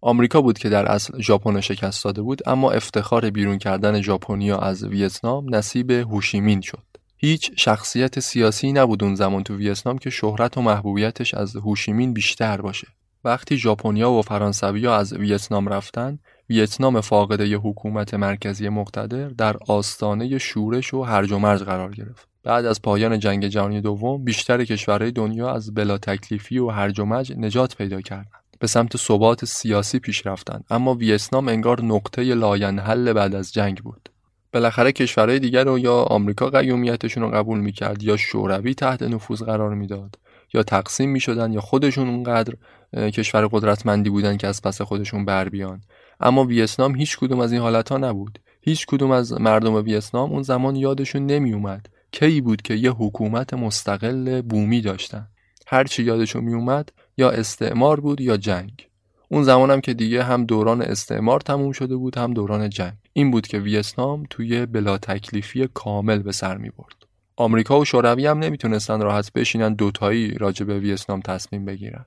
آمریکا 0.00 0.40
بود 0.40 0.58
که 0.58 0.68
در 0.68 0.86
اصل 0.86 1.20
ژاپن 1.20 1.60
شکست 1.60 2.04
داده 2.04 2.22
بود 2.22 2.48
اما 2.48 2.70
افتخار 2.70 3.30
بیرون 3.30 3.58
کردن 3.58 4.00
ژاپنیا 4.00 4.58
از 4.58 4.84
ویتنام 4.84 5.54
نصیب 5.54 5.90
هوشیمین 5.90 6.60
شد. 6.60 6.82
هیچ 7.16 7.50
شخصیت 7.56 8.20
سیاسی 8.20 8.72
نبود 8.72 9.04
اون 9.04 9.14
زمان 9.14 9.42
تو 9.42 9.56
ویتنام 9.56 9.98
که 9.98 10.10
شهرت 10.10 10.58
و 10.58 10.62
محبوبیتش 10.62 11.34
از 11.34 11.56
هوشیمین 11.56 12.12
بیشتر 12.12 12.60
باشه. 12.60 12.86
وقتی 13.24 13.56
ژاپنیا 13.56 14.10
و 14.10 14.22
فرانسویا 14.22 14.96
از 14.96 15.12
ویتنام 15.12 15.68
رفتن، 15.68 16.18
ویتنام 16.50 17.00
فاقده 17.00 17.48
ی 17.48 17.54
حکومت 17.54 18.14
مرکزی 18.14 18.68
مقتدر 18.68 19.28
در 19.28 19.56
آستانه 19.68 20.38
شورش 20.38 20.94
و 20.94 21.02
هرج 21.02 21.32
و 21.32 21.38
مرج 21.38 21.62
قرار 21.62 21.94
گرفت. 21.94 22.28
بعد 22.42 22.66
از 22.66 22.82
پایان 22.82 23.18
جنگ 23.18 23.46
جهانی 23.46 23.80
دوم 23.80 24.24
بیشتر 24.24 24.64
کشورهای 24.64 25.10
دنیا 25.10 25.54
از 25.54 25.74
بلا 25.74 25.98
تکلیفی 25.98 26.58
و 26.58 26.68
هرج 26.68 27.00
و 27.00 27.04
مرج 27.04 27.32
نجات 27.36 27.76
پیدا 27.76 28.00
کردند. 28.00 28.44
به 28.58 28.66
سمت 28.66 28.96
ثبات 28.96 29.44
سیاسی 29.44 29.98
پیش 29.98 30.26
رفتند 30.26 30.64
اما 30.70 30.94
ویتنام 30.94 31.48
انگار 31.48 31.84
نقطه 31.84 32.34
لاینحل 32.34 33.12
بعد 33.12 33.34
از 33.34 33.52
جنگ 33.52 33.78
بود. 33.78 34.08
بالاخره 34.52 34.92
کشورهای 34.92 35.38
دیگر 35.38 35.64
رو 35.64 35.78
یا 35.78 36.02
آمریکا 36.02 36.50
قیومیتشون 36.50 37.22
رو 37.22 37.30
قبول 37.30 37.60
می‌کرد 37.60 38.02
یا 38.02 38.16
شوروی 38.16 38.74
تحت 38.74 39.02
نفوذ 39.02 39.42
قرار 39.42 39.74
می‌داد 39.74 40.18
یا 40.54 40.62
تقسیم 40.62 41.10
می‌شدن 41.10 41.52
یا 41.52 41.60
خودشون 41.60 42.08
اونقدر 42.08 42.54
کشور 42.96 43.46
قدرتمندی 43.46 44.10
بودن 44.10 44.36
که 44.36 44.46
از 44.46 44.62
پس 44.62 44.82
خودشون 44.82 45.24
بر 45.24 45.48
بیان 45.48 45.80
اما 46.24 46.44
ویتنام 46.44 46.94
هیچ 46.94 47.18
کدوم 47.18 47.40
از 47.40 47.52
این 47.52 47.60
حالت 47.60 47.88
ها 47.88 47.98
نبود. 47.98 48.38
هیچ 48.62 48.86
کدوم 48.86 49.10
از 49.10 49.32
مردم 49.32 49.74
ویتنام 49.74 50.32
اون 50.32 50.42
زمان 50.42 50.76
یادشون 50.76 51.26
نمی 51.26 51.52
اومد 51.52 51.86
کی 52.12 52.40
بود 52.40 52.62
که 52.62 52.74
یه 52.74 52.90
حکومت 52.90 53.54
مستقل 53.54 54.42
بومی 54.42 54.80
داشتن. 54.80 55.28
هرچی 55.66 56.02
یادشون 56.02 56.44
می 56.44 56.54
اومد 56.54 56.92
یا 57.16 57.30
استعمار 57.30 58.00
بود 58.00 58.20
یا 58.20 58.36
جنگ. 58.36 58.88
اون 59.28 59.42
زمانم 59.42 59.80
که 59.80 59.94
دیگه 59.94 60.22
هم 60.22 60.44
دوران 60.44 60.82
استعمار 60.82 61.40
تموم 61.40 61.72
شده 61.72 61.96
بود 61.96 62.18
هم 62.18 62.34
دوران 62.34 62.70
جنگ. 62.70 62.94
این 63.12 63.30
بود 63.30 63.46
که 63.46 63.58
ویتنام 63.58 64.24
توی 64.30 64.66
بلا 64.66 64.98
تکلیفی 64.98 65.68
کامل 65.74 66.18
به 66.18 66.32
سر 66.32 66.56
می 66.56 66.70
برد 66.70 67.04
آمریکا 67.36 67.80
و 67.80 67.84
شوروی 67.84 68.26
هم 68.26 68.38
نمی‌تونستن 68.38 69.00
راحت 69.00 69.32
بشینن 69.32 69.74
دوتایی 69.74 70.30
راجع 70.30 70.66
به 70.66 70.78
ویتنام 70.78 71.20
تصمیم 71.20 71.64
بگیرن. 71.64 72.04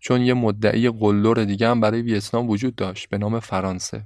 چون 0.00 0.20
یه 0.20 0.34
مدعی 0.34 0.90
قلدر 0.90 1.44
دیگه 1.44 1.68
هم 1.68 1.80
برای 1.80 2.02
ویتنام 2.02 2.50
وجود 2.50 2.74
داشت 2.74 3.08
به 3.08 3.18
نام 3.18 3.40
فرانسه. 3.40 4.02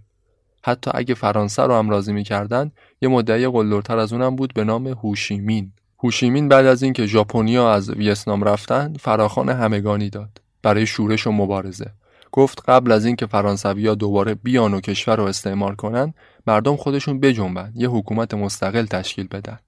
حتی 0.62 0.90
اگه 0.94 1.14
فرانسه 1.14 1.62
رو 1.62 1.74
هم 1.74 1.90
راضی 1.90 2.12
می‌کردن 2.12 2.70
یه 3.02 3.08
مدعی 3.08 3.48
قلدرتر 3.48 3.98
از 3.98 4.12
اونم 4.12 4.36
بود 4.36 4.54
به 4.54 4.64
نام 4.64 4.86
هوشیمین. 4.86 5.72
هوشیمین 6.02 6.48
بعد 6.48 6.66
از 6.66 6.82
اینکه 6.82 7.06
ژاپنیا 7.06 7.72
از 7.72 7.90
ویتنام 7.90 8.44
رفتن 8.44 8.94
فراخان 9.00 9.48
همگانی 9.48 10.10
داد 10.10 10.40
برای 10.62 10.86
شورش 10.86 11.26
و 11.26 11.30
مبارزه. 11.32 11.90
گفت 12.32 12.62
قبل 12.68 12.92
از 12.92 13.04
اینکه 13.04 13.26
فرانسویا 13.26 13.94
دوباره 13.94 14.34
بیان 14.34 14.74
و 14.74 14.80
کشور 14.80 15.16
رو 15.16 15.24
استعمار 15.24 15.74
کنن 15.74 16.14
مردم 16.46 16.76
خودشون 16.76 17.20
بجنبن 17.20 17.72
یه 17.74 17.88
حکومت 17.88 18.34
مستقل 18.34 18.86
تشکیل 18.86 19.28
بدن. 19.28 19.58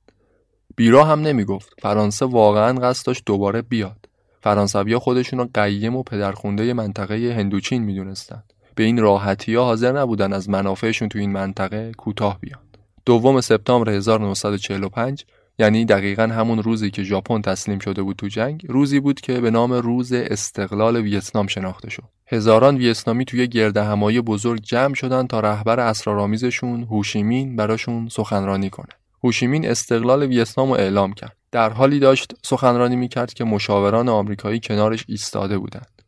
بیرا 0.77 1.05
هم 1.05 1.21
نمی‌گفت. 1.21 1.73
فرانسه 1.79 2.27
واقعا 2.27 2.81
قصد 2.81 3.07
داشت 3.07 3.23
دوباره 3.27 3.63
بیاد. 3.63 4.06
فرانسویا 4.47 4.99
خودشون 4.99 5.39
رو 5.39 5.49
قیم 5.55 5.97
و 5.97 6.03
پدرخونده 6.03 6.73
منطقه 6.73 7.35
هندوچین 7.39 7.83
می‌دونستند 7.83 8.53
به 8.75 8.85
این 8.85 8.99
راحتی 8.99 9.55
ها 9.55 9.65
حاضر 9.65 9.93
نبودن 9.93 10.33
از 10.33 10.49
منافعشون 10.49 11.09
تو 11.09 11.19
این 11.19 11.33
منطقه 11.33 11.93
کوتاه 11.99 12.39
بیان. 12.41 12.61
دوم 13.07 13.41
سپتامبر 13.41 13.91
1945 13.91 15.25
یعنی 15.59 15.85
دقیقا 15.85 16.23
همون 16.23 16.63
روزی 16.63 16.91
که 16.91 17.03
ژاپن 17.03 17.41
تسلیم 17.41 17.79
شده 17.79 18.03
بود 18.03 18.17
تو 18.17 18.29
جنگ 18.29 18.67
روزی 18.69 19.01
بود 19.01 19.21
که 19.21 19.41
به 19.41 19.51
نام 19.51 19.73
روز 19.73 20.13
استقلال 20.13 20.97
ویتنام 20.97 21.47
شناخته 21.47 21.91
شد. 21.91 22.05
هزاران 22.27 22.77
ویتنامی 22.77 23.25
توی 23.25 23.49
گرد 23.49 23.77
همایی 23.77 24.21
بزرگ 24.21 24.61
جمع 24.63 24.95
شدن 24.95 25.27
تا 25.27 25.41
رهبر 25.41 25.81
اسرارآمیزشون 25.81 26.83
هوشیمین 26.83 27.57
براشون 27.57 28.09
سخنرانی 28.09 28.71
کنه. 28.71 28.93
هوشیمین 29.25 29.69
استقلال 29.69 30.23
ویتنام 30.23 30.69
رو 30.69 30.75
اعلام 30.75 31.13
کرد. 31.13 31.36
در 31.53 31.71
حالی 31.71 31.99
داشت 31.99 32.35
سخنرانی 32.43 32.97
می‌کرد 32.97 33.35
که 33.35 33.45
مشاوران 33.45 34.09
آمریکایی 34.09 34.61
کنارش 34.61 35.05
ایستاده 35.09 35.59
بودند. 35.59 36.03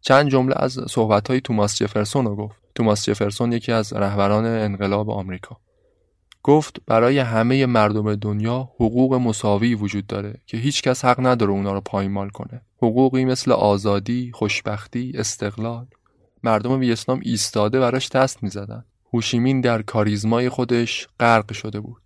چند 0.00 0.30
جمله 0.30 0.54
از 0.58 0.80
صحبتهای 0.88 1.40
توماس 1.40 1.76
جفرسون 1.76 2.24
رو 2.24 2.36
گفت. 2.36 2.60
توماس 2.74 3.04
جفرسون 3.04 3.52
یکی 3.52 3.72
از 3.72 3.92
رهبران 3.92 4.44
انقلاب 4.44 5.10
آمریکا. 5.10 5.56
گفت 6.42 6.76
برای 6.86 7.18
همه 7.18 7.66
مردم 7.66 8.14
دنیا 8.14 8.70
حقوق 8.74 9.14
مساوی 9.14 9.74
وجود 9.74 10.06
داره 10.06 10.34
که 10.46 10.56
هیچ 10.56 10.82
کس 10.82 11.04
حق 11.04 11.26
نداره 11.26 11.52
اونا 11.52 11.72
رو 11.72 11.80
پایمال 11.80 12.28
کنه. 12.28 12.62
حقوقی 12.76 13.24
مثل 13.24 13.52
آزادی، 13.52 14.30
خوشبختی، 14.34 15.12
استقلال. 15.14 15.86
مردم 16.42 16.80
ویتنام 16.80 17.20
ایستاده 17.22 17.80
براش 17.80 18.08
دست 18.08 18.42
می‌زدن. 18.42 18.84
هوشیمین 19.12 19.60
در 19.60 19.82
کاریزمای 19.82 20.48
خودش 20.48 21.08
غرق 21.20 21.52
شده 21.52 21.80
بود. 21.80 21.99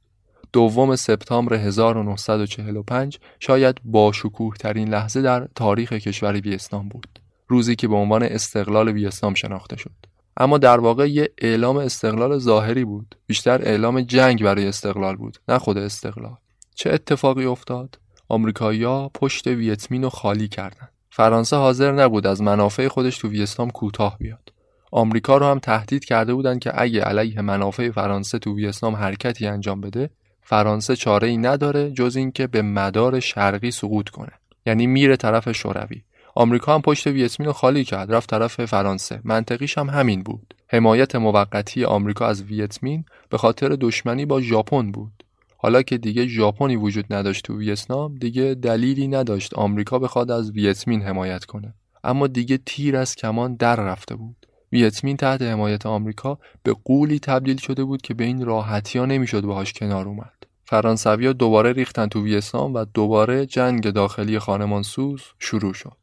دوم 0.54 0.96
سپتامبر 0.96 1.54
1945 1.54 3.18
شاید 3.40 3.80
با 3.84 4.12
شکوه 4.12 4.56
ترین 4.56 4.88
لحظه 4.88 5.22
در 5.22 5.48
تاریخ 5.54 5.92
کشور 5.92 6.32
ویتنام 6.32 6.88
بود. 6.88 7.20
روزی 7.48 7.76
که 7.76 7.88
به 7.88 7.94
عنوان 7.94 8.22
استقلال 8.22 8.88
ویتنام 8.88 9.34
شناخته 9.34 9.76
شد. 9.76 9.90
اما 10.36 10.58
در 10.58 10.80
واقع 10.80 11.10
یه 11.10 11.30
اعلام 11.38 11.76
استقلال 11.76 12.38
ظاهری 12.38 12.84
بود. 12.84 13.14
بیشتر 13.26 13.62
اعلام 13.62 14.00
جنگ 14.00 14.42
برای 14.42 14.66
استقلال 14.66 15.16
بود 15.16 15.38
نه 15.48 15.58
خود 15.58 15.78
استقلال. 15.78 16.36
چه 16.74 16.90
اتفاقی 16.90 17.44
افتاد؟ 17.44 17.98
آمریکایی‌ها 18.28 19.10
پشت 19.14 19.46
ویتمین 19.46 20.08
خالی 20.08 20.48
کردند 20.48 20.92
فرانسه 21.10 21.56
حاضر 21.56 21.92
نبود 21.92 22.26
از 22.26 22.42
منافع 22.42 22.88
خودش 22.88 23.18
تو 23.18 23.28
ویتنام 23.28 23.70
کوتاه 23.70 24.18
بیاد. 24.18 24.52
آمریکا 24.92 25.36
رو 25.36 25.46
هم 25.46 25.58
تهدید 25.58 26.04
کرده 26.04 26.34
بودند 26.34 26.58
که 26.58 26.82
اگه 26.82 27.00
علیه 27.00 27.40
منافع 27.40 27.90
فرانسه 27.90 28.38
تو 28.38 28.56
ویتنام 28.56 28.96
حرکتی 28.96 29.46
انجام 29.46 29.80
بده 29.80 30.10
فرانسه 30.44 30.96
چاره 30.96 31.28
ای 31.28 31.36
نداره 31.36 31.90
جز 31.90 32.16
اینکه 32.16 32.46
به 32.46 32.62
مدار 32.62 33.20
شرقی 33.20 33.70
سقوط 33.70 34.08
کنه. 34.08 34.32
یعنی 34.66 34.86
میره 34.86 35.16
طرف 35.16 35.52
شوروی. 35.52 36.02
آمریکا 36.34 36.74
هم 36.74 36.82
پشت 36.82 37.06
ویتمین 37.06 37.46
رو 37.46 37.52
خالی 37.52 37.84
کرد 37.84 38.12
رفت 38.12 38.30
طرف 38.30 38.64
فرانسه. 38.64 39.20
منطقیش 39.24 39.78
هم 39.78 39.90
همین 39.90 40.22
بود. 40.22 40.54
حمایت 40.68 41.14
موقتی 41.14 41.84
آمریکا 41.84 42.26
از 42.26 42.42
ویتمین 42.42 43.04
به 43.28 43.38
خاطر 43.38 43.68
دشمنی 43.68 44.26
با 44.26 44.40
ژاپن 44.40 44.90
بود. 44.90 45.24
حالا 45.56 45.82
که 45.82 45.98
دیگه 45.98 46.26
ژاپنی 46.26 46.76
وجود 46.76 47.04
نداشت 47.10 47.44
تو 47.44 47.58
ویتنام 47.58 48.14
دیگه 48.14 48.54
دلیلی 48.62 49.08
نداشت 49.08 49.54
آمریکا 49.54 49.98
بخواد 49.98 50.30
از 50.30 50.50
ویتمین 50.50 51.02
حمایت 51.02 51.44
کنه. 51.44 51.74
اما 52.04 52.26
دیگه 52.26 52.58
تیر 52.66 52.96
از 52.96 53.16
کمان 53.16 53.54
در 53.54 53.76
رفته 53.76 54.14
بود. 54.14 54.46
ویتمین 54.74 55.16
تحت 55.16 55.42
حمایت 55.42 55.86
آمریکا 55.86 56.38
به 56.62 56.76
قولی 56.84 57.18
تبدیل 57.18 57.56
شده 57.56 57.84
بود 57.84 58.02
که 58.02 58.14
به 58.14 58.24
این 58.24 58.44
راحتی 58.44 58.98
ها 58.98 59.06
نمی‌شد 59.06 59.42
باهاش 59.42 59.72
کنار 59.72 60.08
اومد. 60.08 60.46
فرانسویا 60.64 61.32
دوباره 61.32 61.72
ریختن 61.72 62.06
تو 62.06 62.24
ویتنام 62.24 62.74
و 62.74 62.84
دوباره 62.84 63.46
جنگ 63.46 63.90
داخلی 63.90 64.38
خانمانسوز 64.38 65.22
شروع 65.38 65.74
شد. 65.74 65.96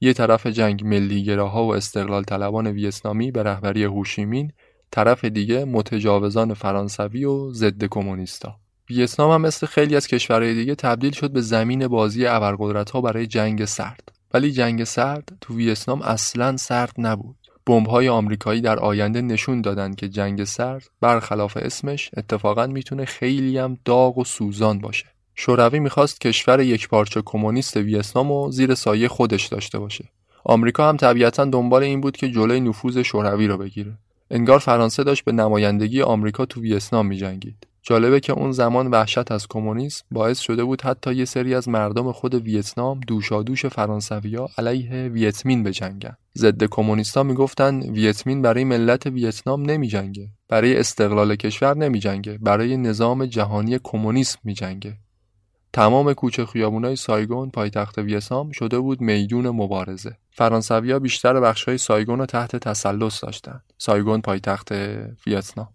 یه 0.00 0.12
طرف 0.12 0.46
جنگ 0.46 0.86
ملیگراها 0.86 1.64
و 1.64 1.74
استقلال 1.74 2.22
طلبان 2.22 2.66
ویتنامی 2.66 3.30
به 3.30 3.42
رهبری 3.42 3.84
هوشیمین 3.84 4.52
طرف 4.90 5.24
دیگه 5.24 5.64
متجاوزان 5.64 6.54
فرانسوی 6.54 7.24
و 7.24 7.52
ضد 7.52 7.84
کمونیستا. 7.84 8.56
ویتنام 8.90 9.30
هم 9.30 9.40
مثل 9.40 9.66
خیلی 9.66 9.96
از 9.96 10.06
کشورهای 10.06 10.54
دیگه 10.54 10.74
تبدیل 10.74 11.12
شد 11.12 11.30
به 11.30 11.40
زمین 11.40 11.88
بازی 11.88 12.26
ابرقدرت 12.26 12.90
ها 12.90 13.00
برای 13.00 13.26
جنگ 13.26 13.64
سرد. 13.64 14.12
ولی 14.34 14.52
جنگ 14.52 14.84
سرد 14.84 15.32
تو 15.40 15.56
ویتنام 15.56 16.02
اصلا 16.02 16.56
سرد 16.56 16.92
نبود. 16.98 17.39
های 17.68 18.08
آمریکایی 18.08 18.60
در 18.60 18.78
آینده 18.78 19.20
نشون 19.20 19.60
دادن 19.60 19.94
که 19.94 20.08
جنگ 20.08 20.44
سرد 20.44 20.90
برخلاف 21.00 21.56
اسمش 21.56 22.10
اتفاقا 22.16 22.66
می‌تونه 22.66 23.04
خیلی 23.04 23.58
هم 23.58 23.78
داغ 23.84 24.18
و 24.18 24.24
سوزان 24.24 24.78
باشه. 24.78 25.06
شوروی 25.34 25.78
می‌خواست 25.78 26.20
کشور 26.20 26.60
یکپارچه 26.60 27.22
کمونیست 27.24 27.76
ویتنام 27.76 28.30
و 28.30 28.50
زیر 28.50 28.74
سایه 28.74 29.08
خودش 29.08 29.46
داشته 29.46 29.78
باشه. 29.78 30.04
آمریکا 30.44 30.88
هم 30.88 30.96
طبیعتا 30.96 31.44
دنبال 31.44 31.82
این 31.82 32.00
بود 32.00 32.16
که 32.16 32.30
جلوی 32.30 32.60
نفوذ 32.60 32.98
شوروی 32.98 33.46
رو 33.46 33.56
بگیره. 33.56 33.98
انگار 34.30 34.58
فرانسه 34.58 35.04
داشت 35.04 35.24
به 35.24 35.32
نمایندگی 35.32 36.02
آمریکا 36.02 36.46
تو 36.46 36.60
ویتنام 36.60 37.06
میجنگید. 37.06 37.66
جالبه 37.82 38.20
که 38.20 38.32
اون 38.32 38.52
زمان 38.52 38.86
وحشت 38.86 39.32
از 39.32 39.46
کمونیسم 39.48 40.04
باعث 40.10 40.38
شده 40.38 40.64
بود 40.64 40.82
حتی 40.82 41.14
یه 41.14 41.24
سری 41.24 41.54
از 41.54 41.68
مردم 41.68 42.12
خود 42.12 42.34
ویتنام 42.34 43.00
دوشادوش 43.00 43.66
فرانسویا 43.66 44.48
علیه 44.58 45.08
ویتمین 45.08 45.62
بجنگن. 45.62 46.16
ضد 46.38 46.64
کمونیستا 46.64 47.22
می‌گفتن 47.22 47.80
ویتمین 47.80 48.42
برای 48.42 48.64
ملت 48.64 49.06
ویتنام 49.06 49.62
نمیجنگه 49.62 50.28
برای 50.48 50.76
استقلال 50.76 51.36
کشور 51.36 51.76
نمیجنگه 51.76 52.38
برای 52.38 52.76
نظام 52.76 53.26
جهانی 53.26 53.78
کمونیسم 53.82 54.38
میجنگه. 54.44 54.96
تمام 55.72 56.12
کوچه 56.12 56.46
خیابونای 56.46 56.96
سایگون 56.96 57.50
پایتخت 57.50 57.98
ویتنام 57.98 58.50
شده 58.50 58.78
بود 58.78 59.00
میدون 59.00 59.48
مبارزه. 59.48 60.16
فرانسویا 60.30 60.98
بیشتر 60.98 61.40
بخشهای 61.40 61.78
سایگون 61.78 62.18
رو 62.18 62.26
تحت 62.26 62.56
تسلط 62.56 63.20
داشتن. 63.22 63.60
سایگون 63.78 64.20
پایتخت 64.20 64.72
ویتنام. 65.26 65.68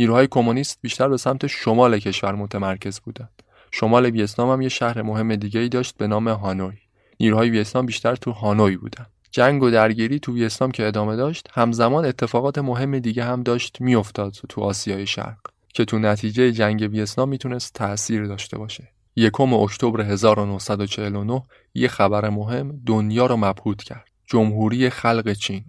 نیروهای 0.00 0.28
کمونیست 0.30 0.78
بیشتر 0.82 1.08
به 1.08 1.16
سمت 1.16 1.46
شمال 1.46 1.98
کشور 1.98 2.34
متمرکز 2.34 3.00
بودند. 3.00 3.42
شمال 3.70 4.06
ویتنام 4.06 4.50
هم 4.50 4.60
یه 4.60 4.68
شهر 4.68 5.02
مهم 5.02 5.36
دیگه 5.36 5.60
ای 5.60 5.68
داشت 5.68 5.96
به 5.96 6.06
نام 6.06 6.28
هانوی. 6.28 6.76
نیروهای 7.20 7.50
ویتنام 7.50 7.86
بیشتر 7.86 8.16
تو 8.16 8.30
هانوی 8.30 8.76
بودن 8.76 9.06
جنگ 9.30 9.62
و 9.62 9.70
درگیری 9.70 10.18
تو 10.18 10.34
ویتنام 10.34 10.70
که 10.70 10.86
ادامه 10.86 11.16
داشت 11.16 11.48
همزمان 11.52 12.04
اتفاقات 12.04 12.58
مهم 12.58 12.98
دیگه 12.98 13.24
هم 13.24 13.42
داشت 13.42 13.80
میافتاد 13.80 14.32
تو 14.48 14.60
آسیای 14.60 15.06
شرق 15.06 15.38
که 15.74 15.84
تو 15.84 15.98
نتیجه 15.98 16.52
جنگ 16.52 16.88
ویتنام 16.92 17.28
می‌تونست 17.28 17.74
تأثیر 17.74 18.24
داشته 18.24 18.58
باشه. 18.58 18.88
یکم 19.16 19.54
اکتبر 19.54 20.00
1949 20.00 21.42
یه 21.74 21.88
خبر 21.88 22.28
مهم 22.28 22.80
دنیا 22.86 23.26
رو 23.26 23.36
مبهوت 23.36 23.82
کرد. 23.82 24.04
جمهوری 24.26 24.90
خلق 24.90 25.32
چین. 25.32 25.64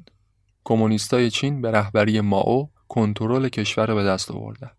کمونیستای 0.63 1.30
چین 1.30 1.62
به 1.62 1.72
رهبری 1.72 2.22
ماو 2.22 2.70
کنترل 2.93 3.49
کشور 3.49 3.88
رو 3.88 3.95
به 3.95 4.04
دست 4.04 4.32
آوردن. 4.32 4.71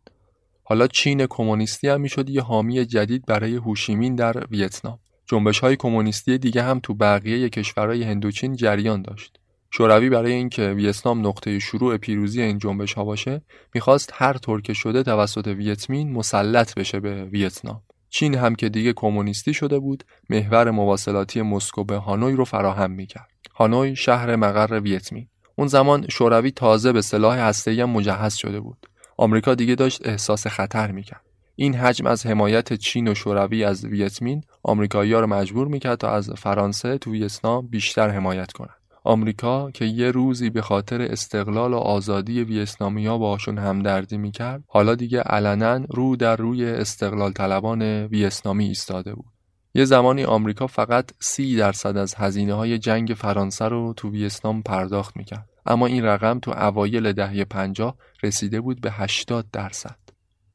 حالا 0.65 0.87
چین 0.87 1.27
کمونیستی 1.27 1.89
هم 1.89 2.01
می‌شد 2.01 2.31
یه 2.31 2.43
حامی 2.43 2.87
جدید 2.87 3.27
برای 3.27 3.57
هوشیمین 3.57 4.15
در 4.15 4.47
ویتنام. 4.51 4.99
جنبش 5.27 5.59
های 5.59 5.77
کمونیستی 5.77 6.39
دیگه 6.39 6.63
هم 6.63 6.81
تو 6.81 6.95
بقیه 6.95 7.49
کشورهای 7.49 8.03
هندوچین 8.03 8.57
جریان 8.57 9.03
داشت. 9.03 9.39
شوروی 9.71 10.11
برای 10.11 10.33
اینکه 10.33 10.69
ویتنام 10.71 11.27
نقطه 11.27 11.59
شروع 11.59 11.97
پیروزی 11.97 12.43
این 12.43 12.59
جنبش 12.59 12.95
ها 12.95 13.05
باشه 13.05 13.43
می‌خواست 13.75 14.11
هر 14.15 14.33
طور 14.33 14.63
که 14.63 14.73
شده 14.73 15.03
توسط 15.03 15.47
ویتمین 15.47 16.13
مسلط 16.13 16.75
بشه 16.75 17.01
به 17.01 17.25
ویتنام. 17.25 17.83
چین 18.11 18.35
هم 18.35 18.55
که 18.55 18.69
دیگه 18.69 18.93
کمونیستی 18.93 19.55
شده 19.55 19.79
بود 19.79 20.05
محور 20.31 20.71
مواصلاتی 20.71 21.43
مسکو 21.43 21.85
به 21.85 21.97
هانوی 21.97 22.37
رو 22.37 22.45
فراهم 22.45 22.91
می‌کرد. 22.91 23.29
هانوی 23.55 23.97
شهر 23.97 24.37
مقر 24.37 24.81
ویتمین. 24.81 25.29
اون 25.57 25.69
زمان 25.69 26.07
شوروی 26.09 26.51
تازه 26.51 26.93
به 26.93 27.03
سلاح 27.03 27.39
هسته‌ای 27.39 27.85
مجهز 27.85 28.35
شده 28.35 28.61
بود. 28.61 28.87
آمریکا 29.17 29.55
دیگه 29.55 29.75
داشت 29.75 30.07
احساس 30.07 30.47
خطر 30.47 30.91
می‌کرد. 30.91 31.21
این 31.57 31.75
حجم 31.75 32.07
از 32.07 32.27
حمایت 32.27 32.73
چین 32.73 33.09
و 33.09 33.15
شوروی 33.15 33.65
از 33.65 33.85
ویتمین 33.85 34.43
آمریکایی‌ها 34.63 35.21
رو 35.21 35.27
مجبور 35.27 35.69
می‌کرد 35.69 35.99
تا 35.99 36.11
از 36.11 36.31
فرانسه 36.31 36.99
تو 36.99 37.11
ویتنام 37.13 37.67
بیشتر 37.67 38.11
حمایت 38.11 38.53
کنند. 38.53 38.77
آمریکا 39.05 39.71
که 39.71 39.85
یه 39.85 40.11
روزی 40.11 40.51
به 40.51 40.63
خاطر 40.63 41.03
استقلال 41.03 41.75
و 41.75 41.77
آزادی 41.77 42.45
ویتنامیا 42.45 43.19
باشون 43.19 43.59
همدردی 43.59 44.19
می‌کرد 44.19 44.65
حالا 44.69 44.95
دیگه 44.95 45.21
علنا 45.21 45.77
رو 45.91 46.17
در 46.17 46.37
روی 46.37 46.65
استقلال 46.65 47.33
طلبان 47.33 47.83
ویتنامی 47.83 48.65
ایستاده 48.65 49.15
بود. 49.15 49.32
یه 49.75 49.85
زمانی 49.85 50.25
آمریکا 50.25 50.67
فقط 50.67 51.11
سی 51.21 51.57
درصد 51.57 51.97
از 51.97 52.15
هزینه 52.15 52.55
های 52.55 52.79
جنگ 52.79 53.15
فرانسه 53.17 53.65
رو 53.65 53.95
تو 53.97 54.11
ویتنام 54.11 54.63
پرداخت 54.63 55.17
می‌کرد. 55.17 55.49
اما 55.67 55.87
این 55.87 56.05
رقم 56.05 56.39
تو 56.39 56.51
اوایل 56.51 57.13
دهه 57.13 57.45
50 57.45 57.97
رسیده 58.23 58.61
بود 58.61 58.81
به 58.81 58.91
80 58.93 59.47
درصد. 59.53 59.97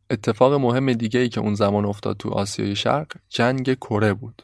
اتفاق 0.10 0.54
مهم 0.54 0.94
دیگه 0.94 1.20
ای 1.20 1.30
که 1.30 1.42
اون 1.42 1.56
زمان 1.56 1.86
افتاد 1.86 2.18
تو 2.18 2.30
آسیای 2.30 2.76
شرق 2.76 3.08
جنگ 3.30 3.74
کره 3.74 4.14
بود. 4.14 4.42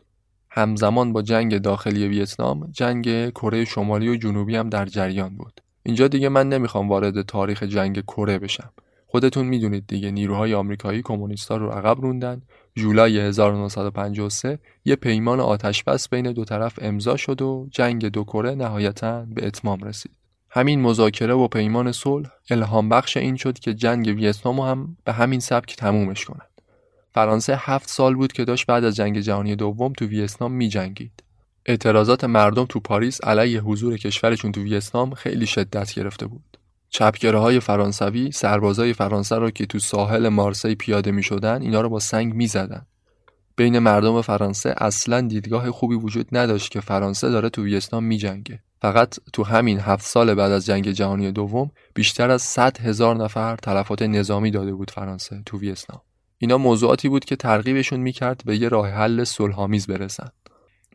همزمان 0.49 1.13
با 1.13 1.21
جنگ 1.21 1.57
داخلی 1.57 2.07
ویتنام 2.07 2.69
جنگ 2.71 3.29
کره 3.29 3.65
شمالی 3.65 4.09
و 4.09 4.15
جنوبی 4.15 4.55
هم 4.55 4.69
در 4.69 4.85
جریان 4.85 5.37
بود. 5.37 5.61
اینجا 5.83 6.07
دیگه 6.07 6.29
من 6.29 6.49
نمی‌خوام 6.49 6.89
وارد 6.89 7.21
تاریخ 7.21 7.63
جنگ 7.63 8.01
کره 8.01 8.39
بشم. 8.39 8.73
خودتون 9.07 9.45
می‌دونید 9.45 9.87
دیگه 9.87 10.11
نیروهای 10.11 10.53
آمریکایی 10.53 11.01
کمونیستا 11.01 11.57
رو 11.57 11.69
عقب 11.69 12.01
روندن. 12.01 12.41
جولای 12.75 13.19
1953 13.19 14.59
یه 14.85 14.95
پیمان 14.95 15.39
آتش 15.39 15.83
بس 15.83 16.09
بین 16.09 16.31
دو 16.31 16.45
طرف 16.45 16.79
امضا 16.81 17.17
شد 17.17 17.41
و 17.41 17.67
جنگ 17.71 18.05
دو 18.05 18.23
کره 18.23 18.55
نهایتا 18.55 19.25
به 19.25 19.47
اتمام 19.47 19.83
رسید 19.83 20.11
همین 20.49 20.81
مذاکره 20.81 21.33
و 21.33 21.47
پیمان 21.47 21.91
صلح 21.91 22.29
الهام 22.49 22.89
بخش 22.89 23.17
این 23.17 23.35
شد 23.35 23.59
که 23.59 23.73
جنگ 23.73 24.07
ویتنام 24.07 24.59
هم 24.59 24.97
به 25.05 25.13
همین 25.13 25.39
سبک 25.39 25.75
تمومش 25.75 26.25
کنند 26.25 26.53
فرانسه 27.13 27.55
هفت 27.59 27.89
سال 27.89 28.15
بود 28.15 28.33
که 28.33 28.45
داشت 28.45 28.65
بعد 28.65 28.83
از 28.83 28.95
جنگ 28.95 29.19
جهانی 29.19 29.55
دوم 29.55 29.93
تو 29.93 30.05
ویتنام 30.05 30.51
می 30.51 30.69
جنگید. 30.69 31.23
اعتراضات 31.65 32.23
مردم 32.23 32.65
تو 32.65 32.79
پاریس 32.79 33.23
علیه 33.23 33.61
حضور 33.61 33.97
کشورشون 33.97 34.51
تو 34.51 34.61
ویتنام 34.61 35.13
خیلی 35.13 35.45
شدت 35.45 35.93
گرفته 35.93 36.27
بود. 36.27 36.52
چپگره 36.93 37.39
های 37.39 37.59
فرانسوی 37.59 38.31
سربازای 38.31 38.93
فرانسه 38.93 39.37
را 39.37 39.51
که 39.51 39.65
تو 39.65 39.79
ساحل 39.79 40.29
مارسی 40.29 40.75
پیاده 40.75 41.11
می 41.11 41.23
شدن 41.23 41.61
اینا 41.61 41.81
رو 41.81 41.89
با 41.89 41.99
سنگ 41.99 42.33
می 42.33 42.47
زدن. 42.47 42.85
بین 43.55 43.79
مردم 43.79 44.21
فرانسه 44.21 44.75
اصلا 44.77 45.21
دیدگاه 45.21 45.71
خوبی 45.71 45.95
وجود 45.95 46.27
نداشت 46.31 46.71
که 46.71 46.81
فرانسه 46.81 47.29
داره 47.29 47.49
تو 47.49 47.63
ویتنام 47.63 48.03
می 48.03 48.17
جنگه. 48.17 48.59
فقط 48.81 49.15
تو 49.33 49.43
همین 49.43 49.79
هفت 49.79 50.05
سال 50.05 50.33
بعد 50.33 50.51
از 50.51 50.65
جنگ 50.65 50.91
جهانی 50.91 51.31
دوم 51.31 51.71
بیشتر 51.93 52.31
از 52.31 52.41
100 52.41 52.79
هزار 52.79 53.15
نفر 53.15 53.55
تلفات 53.55 54.01
نظامی 54.01 54.51
داده 54.51 54.73
بود 54.73 54.91
فرانسه 54.91 55.43
تو 55.45 55.59
ویتنام. 55.59 56.01
اینا 56.37 56.57
موضوعاتی 56.57 57.09
بود 57.09 57.25
که 57.25 57.35
ترغیبشون 57.35 57.99
می‌کرد 57.99 58.41
به 58.45 58.57
یه 58.57 58.69
راه 58.69 58.89
حل 58.89 59.23
صلحآمیز 59.23 59.87
برسن. 59.87 60.29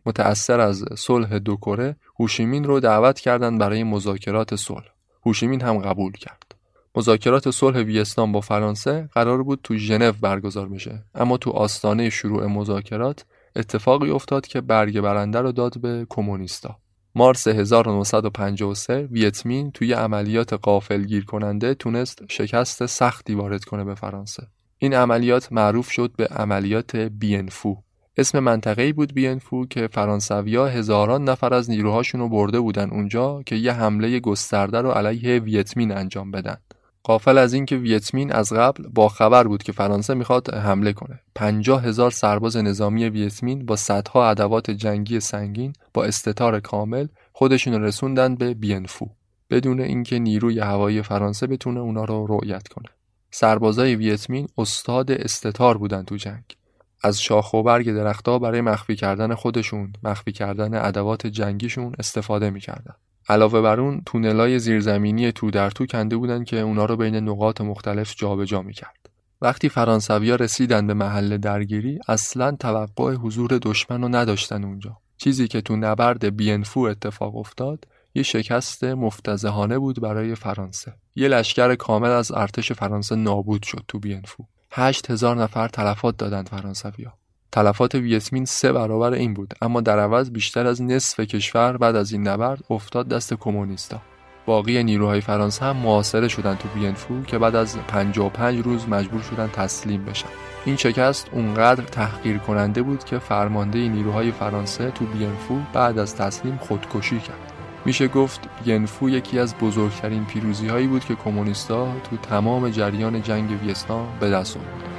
متأثر 0.07 0.61
از 0.61 0.85
صلح 0.97 1.39
دو 1.39 1.57
کره 1.57 1.97
هوشیمین 2.19 2.65
رو 2.65 2.81
دعوت 2.81 3.21
کردند 3.21 3.61
برای 3.61 3.85
مذاکرات 3.85 4.57
صلح. 4.57 4.98
هوشیمین 5.27 5.63
هم 5.63 5.79
قبول 5.79 6.13
کرد. 6.13 6.55
مذاکرات 6.95 7.51
صلح 7.51 7.79
ویتنام 7.79 8.33
با 8.33 8.41
فرانسه 8.41 9.09
قرار 9.13 9.43
بود 9.43 9.61
تو 9.63 9.77
ژنو 9.77 10.13
برگزار 10.13 10.69
بشه 10.69 11.05
اما 11.15 11.37
تو 11.37 11.51
آستانه 11.51 12.11
شروع 12.11 12.47
مذاکرات 12.47 13.25
اتفاقی 13.57 14.11
افتاد 14.11 14.47
که 14.47 14.61
برگ 14.61 15.01
برنده 15.01 15.39
رو 15.39 15.53
داد 15.53 15.81
به 15.81 16.07
کمونیستا. 16.09 16.77
مارس 17.15 17.49
1953 17.49 19.09
ویتمین 19.11 19.71
توی 19.71 19.93
عملیات 19.93 20.53
قافلگیر 20.53 21.25
کننده 21.25 21.75
تونست 21.75 22.23
شکست 22.29 22.87
سختی 22.87 23.35
وارد 23.35 23.65
کنه 23.65 23.85
به 23.85 23.95
فرانسه. 23.95 24.47
این 24.79 24.95
عملیات 24.95 25.53
معروف 25.53 25.91
شد 25.91 26.13
به 26.17 26.27
عملیات 26.27 26.97
بینفو 26.97 27.77
اسم 28.19 28.39
منطقه 28.39 28.93
بود 28.93 29.15
بینفو 29.15 29.67
که 29.67 29.89
فرانسویا 29.93 30.67
هزاران 30.67 31.25
نفر 31.25 31.55
از 31.55 31.71
نیروهاشون 31.71 32.21
رو 32.21 32.29
برده 32.29 32.61
بودن 32.61 32.91
اونجا 32.91 33.43
که 33.47 33.57
یه 33.57 33.73
حمله 33.73 34.21
گسترده 34.21 34.81
رو 34.81 34.91
علیه 34.91 35.39
ویتمین 35.39 35.93
انجام 35.93 36.31
بدن 36.31 36.57
قافل 37.03 37.39
از 37.39 37.53
اینکه 37.53 37.77
ویتمین 37.77 38.33
از 38.33 38.53
قبل 38.53 38.89
با 38.89 39.09
خبر 39.09 39.45
بود 39.45 39.63
که 39.63 39.73
فرانسه 39.73 40.15
می‌خواد 40.15 40.55
حمله 40.55 40.93
کنه. 40.93 41.21
پنجاه 41.35 41.85
هزار 41.85 42.11
سرباز 42.11 42.57
نظامی 42.57 43.09
ویتمین 43.09 43.67
با 43.67 43.77
صدها 43.77 44.31
ادوات 44.31 44.71
جنگی 44.71 45.21
سنگین 45.21 45.73
با 45.95 46.05
استتار 46.05 46.61
کامل 46.61 47.07
خودشون 47.33 47.83
رسوندن 47.83 48.35
به 48.35 48.55
بینفو 48.55 49.07
بدون 49.51 49.81
اینکه 49.81 50.19
نیروی 50.19 50.61
هوایی 50.61 51.03
فرانسه 51.03 51.47
بتونه 51.47 51.81
اونا 51.81 52.05
رو 52.05 52.27
رؤیت 52.29 52.69
کنه. 52.69 52.89
سربازای 53.31 53.97
ویتمین 53.97 54.49
استاد 54.59 55.11
استتار 55.11 55.79
بودن 55.79 56.03
تو 56.03 56.17
جنگ 56.17 56.58
از 57.03 57.21
شاخ 57.21 57.55
و 57.55 57.63
برگ 57.63 57.93
درختها 57.93 58.39
برای 58.39 58.61
مخفی 58.61 58.97
کردن 58.97 59.35
خودشون 59.35 59.93
مخفی 60.03 60.33
کردن 60.33 60.87
ادوات 60.87 61.27
جنگیشون 61.27 61.93
استفاده 61.99 62.51
می‌کردن. 62.51 62.95
علاوه 63.29 63.61
بر 63.61 63.81
اون 63.81 64.03
تونلای 64.07 64.59
زیرزمینی 64.59 65.33
تو 65.33 65.51
در 65.51 65.71
تو 65.71 65.87
کنده 65.87 66.17
بودن 66.17 66.45
که 66.45 66.61
اونا 66.61 66.85
رو 66.85 66.97
بین 66.97 67.17
نقاط 67.17 67.61
مختلف 67.61 68.15
جابجا 68.17 68.63
می‌کرد. 68.63 69.11
وقتی 69.41 69.69
فرانسویا 69.69 70.37
رسیدن 70.37 70.87
به 70.87 70.95
محل 70.95 71.37
درگیری 71.37 71.99
اصلا 72.09 72.57
توقع 72.61 73.15
حضور 73.15 73.59
دشمن 73.63 74.03
رو 74.03 74.09
نداشتن 74.09 74.65
اونجا. 74.65 74.97
چیزی 75.17 75.49
که 75.49 75.61
تو 75.61 75.77
نبرد 75.77 76.37
بینفو 76.37 76.81
اتفاق 76.81 77.37
افتاد 77.37 77.85
یه 78.15 78.23
شکست 78.23 78.85
مفتزهانه 78.85 79.79
بود 79.79 80.01
برای 80.01 80.35
فرانسه. 80.35 80.95
یه 81.17 81.29
لشکر 81.29 81.75
کامل 81.75 82.09
از 82.09 82.33
ارتش 82.33 82.73
فرانسه 82.73 83.17
نابود 83.17 83.63
شد 83.63 83.85
تو 83.89 83.99
بینفو 83.99 84.45
هشت 84.71 85.11
هزار 85.11 85.37
نفر 85.37 85.69
تلفات 85.69 86.17
دادند 86.17 86.49
فرانسویا 86.49 87.13
تلفات 87.53 87.95
ویتمین 87.95 88.45
سه 88.45 88.73
برابر 88.73 89.13
این 89.13 89.35
بود 89.35 89.55
اما 89.63 89.81
در 89.81 89.99
عوض 89.99 90.31
بیشتر 90.31 90.67
از 90.67 90.83
نصف 90.83 91.21
کشور 91.21 91.77
بعد 91.77 91.97
از 91.97 92.13
این 92.13 92.29
نبرد 92.29 92.65
افتاد 92.71 93.09
دست 93.09 93.35
کمونیستا. 93.35 94.01
باقی 94.47 94.85
نیروهای 94.85 95.21
فرانسه 95.21 95.65
هم 95.65 95.77
معاصره 95.77 96.29
شدن 96.29 96.55
تو 96.55 96.69
بینفو 96.69 97.23
که 97.23 97.39
بعد 97.39 97.57
از 97.57 97.79
55 97.79 98.65
روز 98.65 98.89
مجبور 98.89 99.23
شدن 99.23 99.49
تسلیم 99.49 100.05
بشن. 100.05 100.29
این 100.65 100.77
شکست 100.77 101.29
اونقدر 101.33 101.85
تحقیر 101.85 102.39
کننده 102.39 102.83
بود 102.83 103.05
که 103.05 103.19
فرمانده 103.19 103.89
نیروهای 103.89 104.33
فرانسه 104.33 104.91
تو 104.91 105.07
بینفو 105.07 105.61
بعد 105.73 105.99
از 105.99 106.17
تسلیم 106.17 106.57
خودکشی 106.57 107.19
کرد. 107.19 107.48
میشه 107.85 108.09
گفت 108.09 108.41
ینفو 108.67 109.11
یکی 109.11 109.39
از 109.39 109.55
بزرگترین 109.57 110.25
پیروزی 110.25 110.69
هایی 110.69 110.87
بود 110.87 111.05
که 111.05 111.15
کمونیستا 111.15 111.87
تو 112.11 112.17
تمام 112.17 112.71
جریان 112.71 113.23
جنگ 113.23 113.51
ویتنام 113.63 114.07
به 114.21 114.31
دست 114.31 114.57
آوردن 114.57 114.98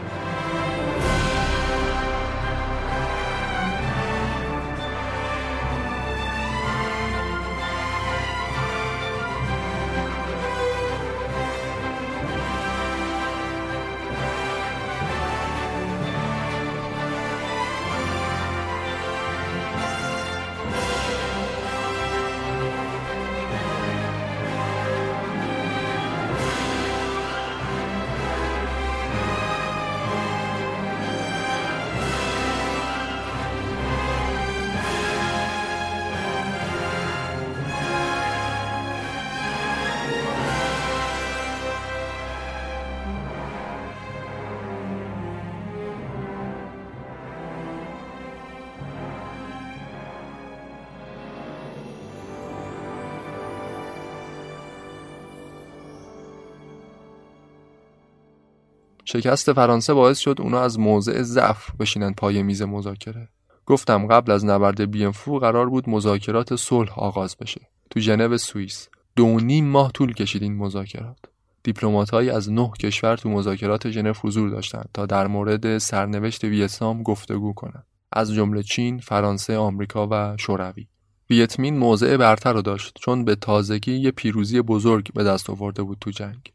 شکست 59.11 59.53
فرانسه 59.53 59.93
باعث 59.93 60.19
شد 60.19 60.35
اونا 60.39 60.61
از 60.61 60.79
موضع 60.79 61.21
ضعف 61.21 61.71
بشینن 61.79 62.13
پای 62.13 62.43
میز 62.43 62.61
مذاکره. 62.61 63.29
گفتم 63.65 64.07
قبل 64.07 64.31
از 64.31 64.45
نبرد 64.45 64.91
بیانفو 64.91 65.39
قرار 65.39 65.69
بود 65.69 65.89
مذاکرات 65.89 66.55
صلح 66.55 66.99
آغاز 66.99 67.35
بشه. 67.41 67.61
تو 67.89 67.99
ژنو 67.99 68.37
سوئیس. 68.37 68.89
دو 69.15 69.39
نیم 69.39 69.65
ماه 69.65 69.91
طول 69.91 70.13
کشید 70.13 70.43
این 70.43 70.57
مذاکرات. 70.57 71.17
دیپلماتهایی 71.63 72.29
از 72.29 72.51
نه 72.51 72.71
کشور 72.79 73.17
تو 73.17 73.29
مذاکرات 73.29 73.89
ژنو 73.89 74.13
حضور 74.23 74.49
داشتند 74.49 74.89
تا 74.93 75.05
در 75.05 75.27
مورد 75.27 75.77
سرنوشت 75.77 76.43
ویتنام 76.43 77.03
گفتگو 77.03 77.53
کنند 77.53 77.85
از 78.11 78.33
جمله 78.33 78.63
چین، 78.63 78.99
فرانسه، 78.99 79.57
آمریکا 79.57 80.07
و 80.11 80.37
شوروی. 80.37 80.87
ویتمین 81.29 81.77
موضع 81.77 82.17
برتر 82.17 82.53
رو 82.53 82.61
داشت 82.61 82.97
چون 83.01 83.25
به 83.25 83.35
تازگی 83.35 83.95
یه 83.95 84.11
پیروزی 84.11 84.61
بزرگ 84.61 85.13
به 85.13 85.23
دست 85.23 85.49
آورده 85.49 85.83
بود 85.83 85.97
تو 86.01 86.11
جنگ. 86.11 86.51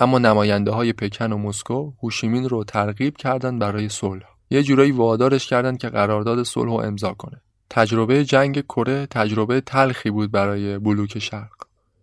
اما 0.00 0.18
نماینده 0.18 0.70
های 0.70 0.92
پکن 0.92 1.32
و 1.32 1.38
مسکو 1.38 1.92
هوشیمین 2.02 2.48
رو 2.48 2.64
ترغیب 2.64 3.16
کردند 3.16 3.60
برای 3.60 3.88
صلح. 3.88 4.24
یه 4.50 4.62
جورایی 4.62 4.92
وادارش 4.92 5.46
کردند 5.46 5.78
که 5.78 5.88
قرارداد 5.88 6.42
صلح 6.42 6.64
رو 6.64 6.72
امضا 6.72 7.12
کنه. 7.12 7.40
تجربه 7.70 8.24
جنگ 8.24 8.60
کره 8.60 9.06
تجربه 9.06 9.60
تلخی 9.60 10.10
بود 10.10 10.30
برای 10.30 10.78
بلوک 10.78 11.18
شرق. 11.18 11.52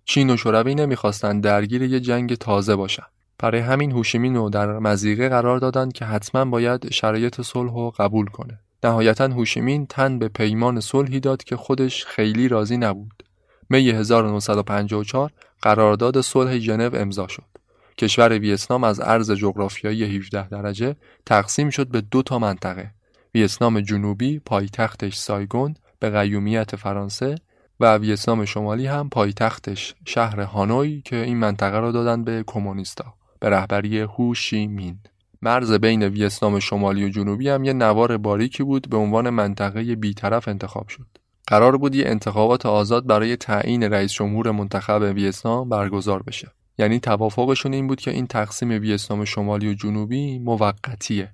چین 0.06 0.30
و 0.30 0.38
شوروی 0.38 0.76
نمی‌خواستند 0.76 1.44
درگیر 1.44 1.82
یه 1.82 2.00
جنگ 2.00 2.36
تازه 2.36 2.76
باشن. 2.76 3.04
برای 3.40 3.62
همین 3.62 3.92
هوشیمین 3.92 4.36
رو 4.36 4.50
در 4.50 4.80
مزیقه 4.80 5.30
قرار 5.30 5.60
دادند 5.60 5.94
که 5.94 6.06
حتما 6.06 6.46
باید 6.46 6.92
شرایط 6.92 7.42
صلح 7.42 7.74
رو 7.74 7.94
قبول 7.98 8.26
کنه. 8.26 8.60
نهایتا 8.84 9.28
هوشیمین 9.28 9.86
تن 9.86 10.20
به 10.20 10.28
پیمان 10.28 10.80
صلحی 10.80 11.20
داد 11.20 11.44
که 11.44 11.56
خودش 11.56 12.06
خیلی 12.06 12.48
راضی 12.48 12.78
نبود. 12.78 13.24
می 13.70 13.90
1954 13.90 15.32
قرارداد 15.62 16.22
صلح 16.22 16.58
ژنو 16.58 16.90
امضا 16.94 17.28
شد. 17.28 17.59
کشور 18.00 18.40
ویتنام 18.40 18.84
از 18.84 19.00
عرض 19.00 19.32
جغرافیایی 19.32 20.04
17 20.04 20.48
درجه 20.48 20.96
تقسیم 21.26 21.70
شد 21.70 21.88
به 21.88 22.02
دو 22.02 22.22
تا 22.22 22.40
منطقه. 22.40 22.92
ویتنام 23.36 23.82
جنوبی 23.82 24.40
پایتختش 24.40 25.16
سایگون 25.16 25.76
به 26.00 26.10
قیومیت 26.10 26.76
فرانسه 26.76 27.36
و 27.80 27.98
ویتنام 27.98 28.46
شمالی 28.46 28.88
هم 28.88 29.10
پایتختش 29.10 29.96
شهر 30.06 30.40
هانوی 30.40 31.02
که 31.06 31.16
این 31.16 31.38
منطقه 31.38 31.80
را 31.80 31.92
دادن 31.92 32.24
به 32.24 32.44
کمونیستا 32.48 33.14
به 33.40 33.50
رهبری 33.50 34.00
هو 34.00 34.34
شی 34.34 34.68
مین. 34.68 35.00
مرز 35.42 35.72
بین 35.72 36.04
ویتنام 36.04 36.60
شمالی 36.60 37.06
و 37.06 37.10
جنوبی 37.10 37.50
هم 37.50 37.64
یه 37.64 37.74
نوار 37.74 38.18
باریکی 38.18 38.64
بود 38.64 38.90
به 38.90 38.98
عنوان 38.98 39.30
منطقه 39.30 39.96
بیطرف 39.96 40.48
انتخاب 40.48 40.88
شد. 40.88 41.08
قرار 41.48 41.78
بود 41.78 41.96
یه 41.96 42.08
انتخابات 42.08 42.66
آزاد 42.66 43.08
برای 43.08 43.38
تعیین 43.38 43.84
رئیس 43.84 44.14
جمهور 44.14 44.52
منتخب 44.52 45.02
ویتنام 45.16 45.70
برگزار 45.70 46.24
بشه. 46.24 46.52
یعنی 46.80 47.00
توافقشون 47.00 47.74
این 47.74 47.88
بود 47.88 48.02
که 48.02 48.12
این 48.12 48.28
تقسیم 48.28 48.70
ویتنام 48.70 49.26
شمالی 49.26 49.70
و 49.70 49.74
جنوبی 49.74 50.40
موقتیه. 50.40 51.34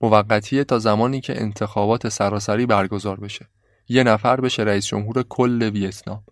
موقتیه 0.00 0.64
تا 0.64 0.78
زمانی 0.78 1.20
که 1.20 1.42
انتخابات 1.42 2.08
سراسری 2.08 2.66
برگزار 2.66 3.20
بشه. 3.20 3.48
یه 3.88 4.02
نفر 4.02 4.40
بشه 4.40 4.62
رئیس 4.62 4.86
جمهور 4.86 5.22
کل 5.22 5.62
ویتنام. 5.62 6.22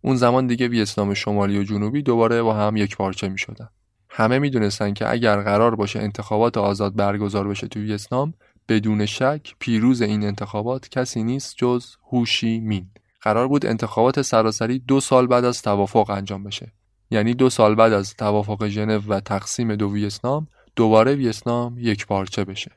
اون 0.00 0.16
زمان 0.16 0.46
دیگه 0.46 0.68
ویتنام 0.68 1.14
شمالی 1.14 1.58
و 1.58 1.62
جنوبی 1.62 2.02
دوباره 2.02 2.42
با 2.42 2.54
هم 2.54 2.76
یک 2.76 2.96
پارچه 2.96 3.28
می 3.28 3.38
شدن. 3.38 3.68
همه 4.10 4.38
می‌دونستن 4.38 4.92
که 4.92 5.10
اگر 5.10 5.42
قرار 5.42 5.74
باشه 5.74 5.98
انتخابات 5.98 6.58
آزاد 6.58 6.96
برگزار 6.96 7.48
بشه 7.48 7.68
تو 7.68 7.80
ویتنام 7.80 8.34
بدون 8.68 9.06
شک 9.06 9.54
پیروز 9.58 10.02
این 10.02 10.24
انتخابات 10.24 10.88
کسی 10.88 11.22
نیست 11.22 11.54
جز 11.56 11.86
هوشی 12.12 12.60
مین 12.60 12.90
قرار 13.20 13.48
بود 13.48 13.66
انتخابات 13.66 14.22
سراسری 14.22 14.78
دو 14.78 15.00
سال 15.00 15.26
بعد 15.26 15.44
از 15.44 15.62
توافق 15.62 16.10
انجام 16.10 16.44
بشه 16.44 16.72
یعنی 17.10 17.34
دو 17.34 17.50
سال 17.50 17.74
بعد 17.74 17.92
از 17.92 18.14
توافق 18.14 18.68
ژنو 18.68 19.00
و 19.08 19.20
تقسیم 19.20 19.76
دو 19.76 19.92
ویتنام 19.92 20.46
دوباره 20.76 21.14
ویتنام 21.14 21.76
یک 21.78 22.06
پارچه 22.06 22.44
بشه. 22.44 22.72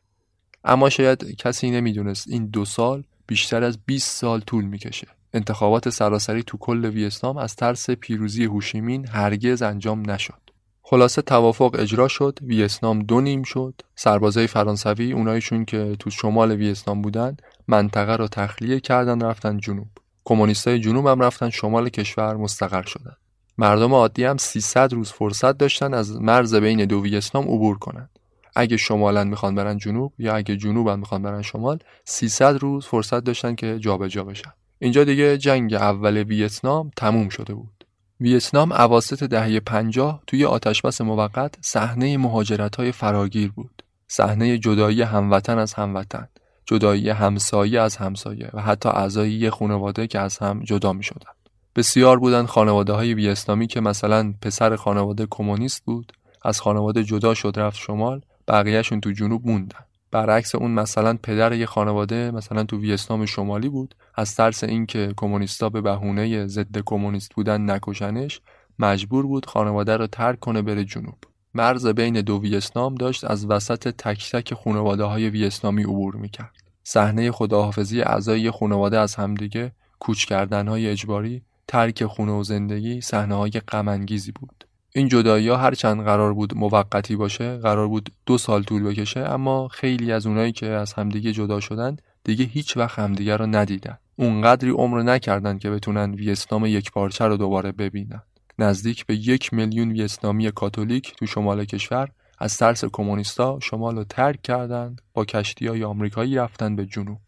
اما 0.63 0.89
شاید 0.89 1.35
کسی 1.35 1.71
نمی‌دونست 1.71 2.27
این 2.27 2.45
دو 2.45 2.65
سال 2.65 3.03
بیشتر 3.27 3.63
از 3.63 3.79
20 3.85 4.17
سال 4.17 4.39
طول 4.39 4.65
می‌کشه. 4.65 5.07
انتخابات 5.33 5.89
سراسری 5.89 6.43
تو 6.43 6.57
کل 6.57 6.85
ویتنام 6.85 7.37
از 7.37 7.55
ترس 7.55 7.89
پیروزی 7.89 8.45
هوشیمین 8.45 9.07
هرگز 9.07 9.61
انجام 9.61 10.11
نشد. 10.11 10.39
خلاصه 10.81 11.21
توافق 11.21 11.75
اجرا 11.79 12.07
شد 12.07 12.39
ویتنام 12.41 12.99
دو 12.99 13.21
نیم 13.21 13.43
شد. 13.43 13.81
سربازای 13.95 14.47
فرانسوی 14.47 15.11
اونایشون 15.11 15.65
که 15.65 15.95
تو 15.99 16.09
شمال 16.09 16.51
ویتنام 16.51 17.01
بودن 17.01 17.37
منطقه 17.67 18.15
رو 18.15 18.27
تخلیه 18.27 18.79
کردن 18.79 19.21
رفتن 19.21 19.57
جنوب. 19.57 19.87
کمونیستای 20.25 20.79
جنوب 20.79 21.07
هم 21.07 21.19
رفتن 21.19 21.49
شمال 21.49 21.89
کشور 21.89 22.35
مستقر 22.35 22.83
شدن. 22.83 23.15
مردم 23.59 23.93
عادی 23.93 24.23
هم 24.23 24.37
300 24.37 24.93
روز 24.93 25.11
فرصت 25.11 25.57
داشتن 25.57 25.93
از 25.93 26.21
مرز 26.21 26.55
بین 26.55 26.85
دو 26.85 27.01
ویتنام 27.01 27.43
عبور 27.43 27.77
کنند 27.77 28.09
اگه 28.55 28.77
شمالن 28.77 29.27
می‌خوان 29.27 29.55
برن 29.55 29.77
جنوب 29.77 30.13
یا 30.17 30.35
اگه 30.35 30.57
جنوبن 30.57 30.99
می‌خوان 30.99 31.21
برن 31.21 31.41
شمال 31.41 31.79
300 32.05 32.55
روز 32.55 32.85
فرصت 32.85 33.19
داشتن 33.19 33.55
که 33.55 33.79
جابجا 33.79 34.07
جا 34.07 34.23
بشن 34.23 34.51
اینجا 34.79 35.03
دیگه 35.03 35.37
جنگ 35.37 35.73
اول 35.73 36.17
ویتنام 36.17 36.91
تموم 36.97 37.29
شده 37.29 37.53
بود 37.53 37.85
ویتنام 38.19 38.71
اواسط 38.71 39.23
دهه 39.23 39.59
50 39.59 40.23
توی 40.27 40.45
آتشبس 40.45 41.01
موقت 41.01 41.55
صحنه 41.61 42.17
مهاجرت 42.17 42.91
فراگیر 42.91 43.51
بود. 43.51 43.83
صحنه 44.07 44.57
جدایی 44.57 45.01
هموطن 45.01 45.57
از 45.57 45.73
هموطن، 45.73 46.27
جدایی 46.65 47.09
همسایه 47.09 47.81
از 47.81 47.97
همسایه 47.97 48.49
و 48.53 48.61
حتی 48.61 48.89
اعضای 48.89 49.31
یه 49.31 49.49
خانواده 49.49 50.07
که 50.07 50.19
از 50.19 50.37
هم 50.37 50.63
جدا 50.63 50.93
می 50.93 51.03
شدن. 51.03 51.38
بسیار 51.79 52.19
بودن 52.19 52.45
خانواده 52.45 52.93
های 52.93 53.13
ویتنامی 53.13 53.67
که 53.67 53.81
مثلا 53.81 54.33
پسر 54.41 54.75
خانواده 54.75 55.27
کمونیست 55.29 55.85
بود، 55.85 56.13
از 56.41 56.61
خانواده 56.61 57.03
جدا 57.03 57.33
شد 57.33 57.53
رفت 57.57 57.77
شمال، 57.77 58.21
بقیهشون 58.47 59.01
تو 59.01 59.11
جنوب 59.11 59.47
موندن. 59.47 59.79
برعکس 60.11 60.55
اون 60.55 60.71
مثلا 60.71 61.17
پدر 61.23 61.53
یه 61.53 61.65
خانواده 61.65 62.31
مثلا 62.31 62.63
تو 62.63 62.79
ویتنام 62.79 63.25
شمالی 63.25 63.69
بود. 63.69 63.95
از 64.15 64.35
ترس 64.35 64.63
اینکه 64.63 65.13
کمونیستا 65.17 65.69
به 65.69 65.81
بهونه 65.81 66.47
ضد 66.47 66.77
کمونیست 66.85 67.33
بودن 67.35 67.69
نکشنش 67.69 68.41
مجبور 68.79 69.27
بود 69.27 69.45
خانواده 69.45 69.97
رو 69.97 70.07
ترک 70.07 70.39
کنه 70.39 70.61
بره 70.61 70.85
جنوب. 70.85 71.17
مرز 71.53 71.87
بین 71.87 72.21
دو 72.21 72.41
ویتنام 72.41 72.95
داشت 72.95 73.23
از 73.23 73.45
وسط 73.45 73.87
تک 73.87 74.31
تک 74.31 74.53
خانواده 74.53 75.03
های 75.03 75.29
ویتنامی 75.29 75.83
عبور 75.83 76.15
می‌کرد. 76.15 76.55
صحنه 76.83 77.31
خداحافظی 77.31 78.01
اعضای 78.01 78.51
خانواده 78.51 78.99
از 78.99 79.15
همدیگه 79.15 79.71
کوچ 79.99 80.25
کردن 80.25 80.67
های 80.67 80.89
اجباری 80.89 81.41
ترک 81.69 82.05
خونه 82.05 82.31
و 82.31 82.43
زندگی 82.43 83.01
صحنه 83.01 83.35
های 83.35 83.51
غم 83.51 84.05
بود. 84.39 84.65
این 84.95 85.07
جدایی 85.07 85.47
ها 85.47 85.57
هرچند 85.57 86.03
قرار 86.03 86.33
بود 86.33 86.57
موقتی 86.57 87.15
باشه 87.15 87.57
قرار 87.57 87.87
بود 87.87 88.09
دو 88.25 88.37
سال 88.37 88.63
طول 88.63 88.83
بکشه 88.83 89.19
اما 89.19 89.67
خیلی 89.67 90.11
از 90.11 90.25
اونایی 90.25 90.51
که 90.51 90.65
از 90.65 90.93
همدیگه 90.93 91.31
جدا 91.31 91.59
شدن 91.59 91.97
دیگه 92.23 92.45
هیچ 92.45 92.77
وقت 92.77 92.99
همدیگه 92.99 93.37
رو 93.37 93.45
ندیدن. 93.45 93.97
اونقدری 94.15 94.69
عمر 94.69 95.01
نکردن 95.01 95.57
که 95.57 95.69
بتونن 95.69 96.13
ویتنام 96.13 96.65
یک 96.65 96.91
پارچه 96.91 97.25
رو 97.25 97.37
دوباره 97.37 97.71
ببینن. 97.71 98.21
نزدیک 98.59 99.05
به 99.05 99.15
یک 99.15 99.53
میلیون 99.53 99.91
ویتنامی 99.91 100.51
کاتولیک 100.51 101.15
تو 101.15 101.25
شمال 101.25 101.65
کشور 101.65 102.09
از 102.39 102.57
ترس 102.57 102.85
کمونیستا 102.85 103.59
شمال 103.61 103.95
رو 103.95 104.03
ترک 104.03 104.41
کردند 104.41 105.01
با 105.13 105.25
کشتی 105.25 105.67
های 105.67 105.83
آمریکایی 105.83 106.35
رفتن 106.35 106.75
به 106.75 106.85
جنوب. 106.85 107.19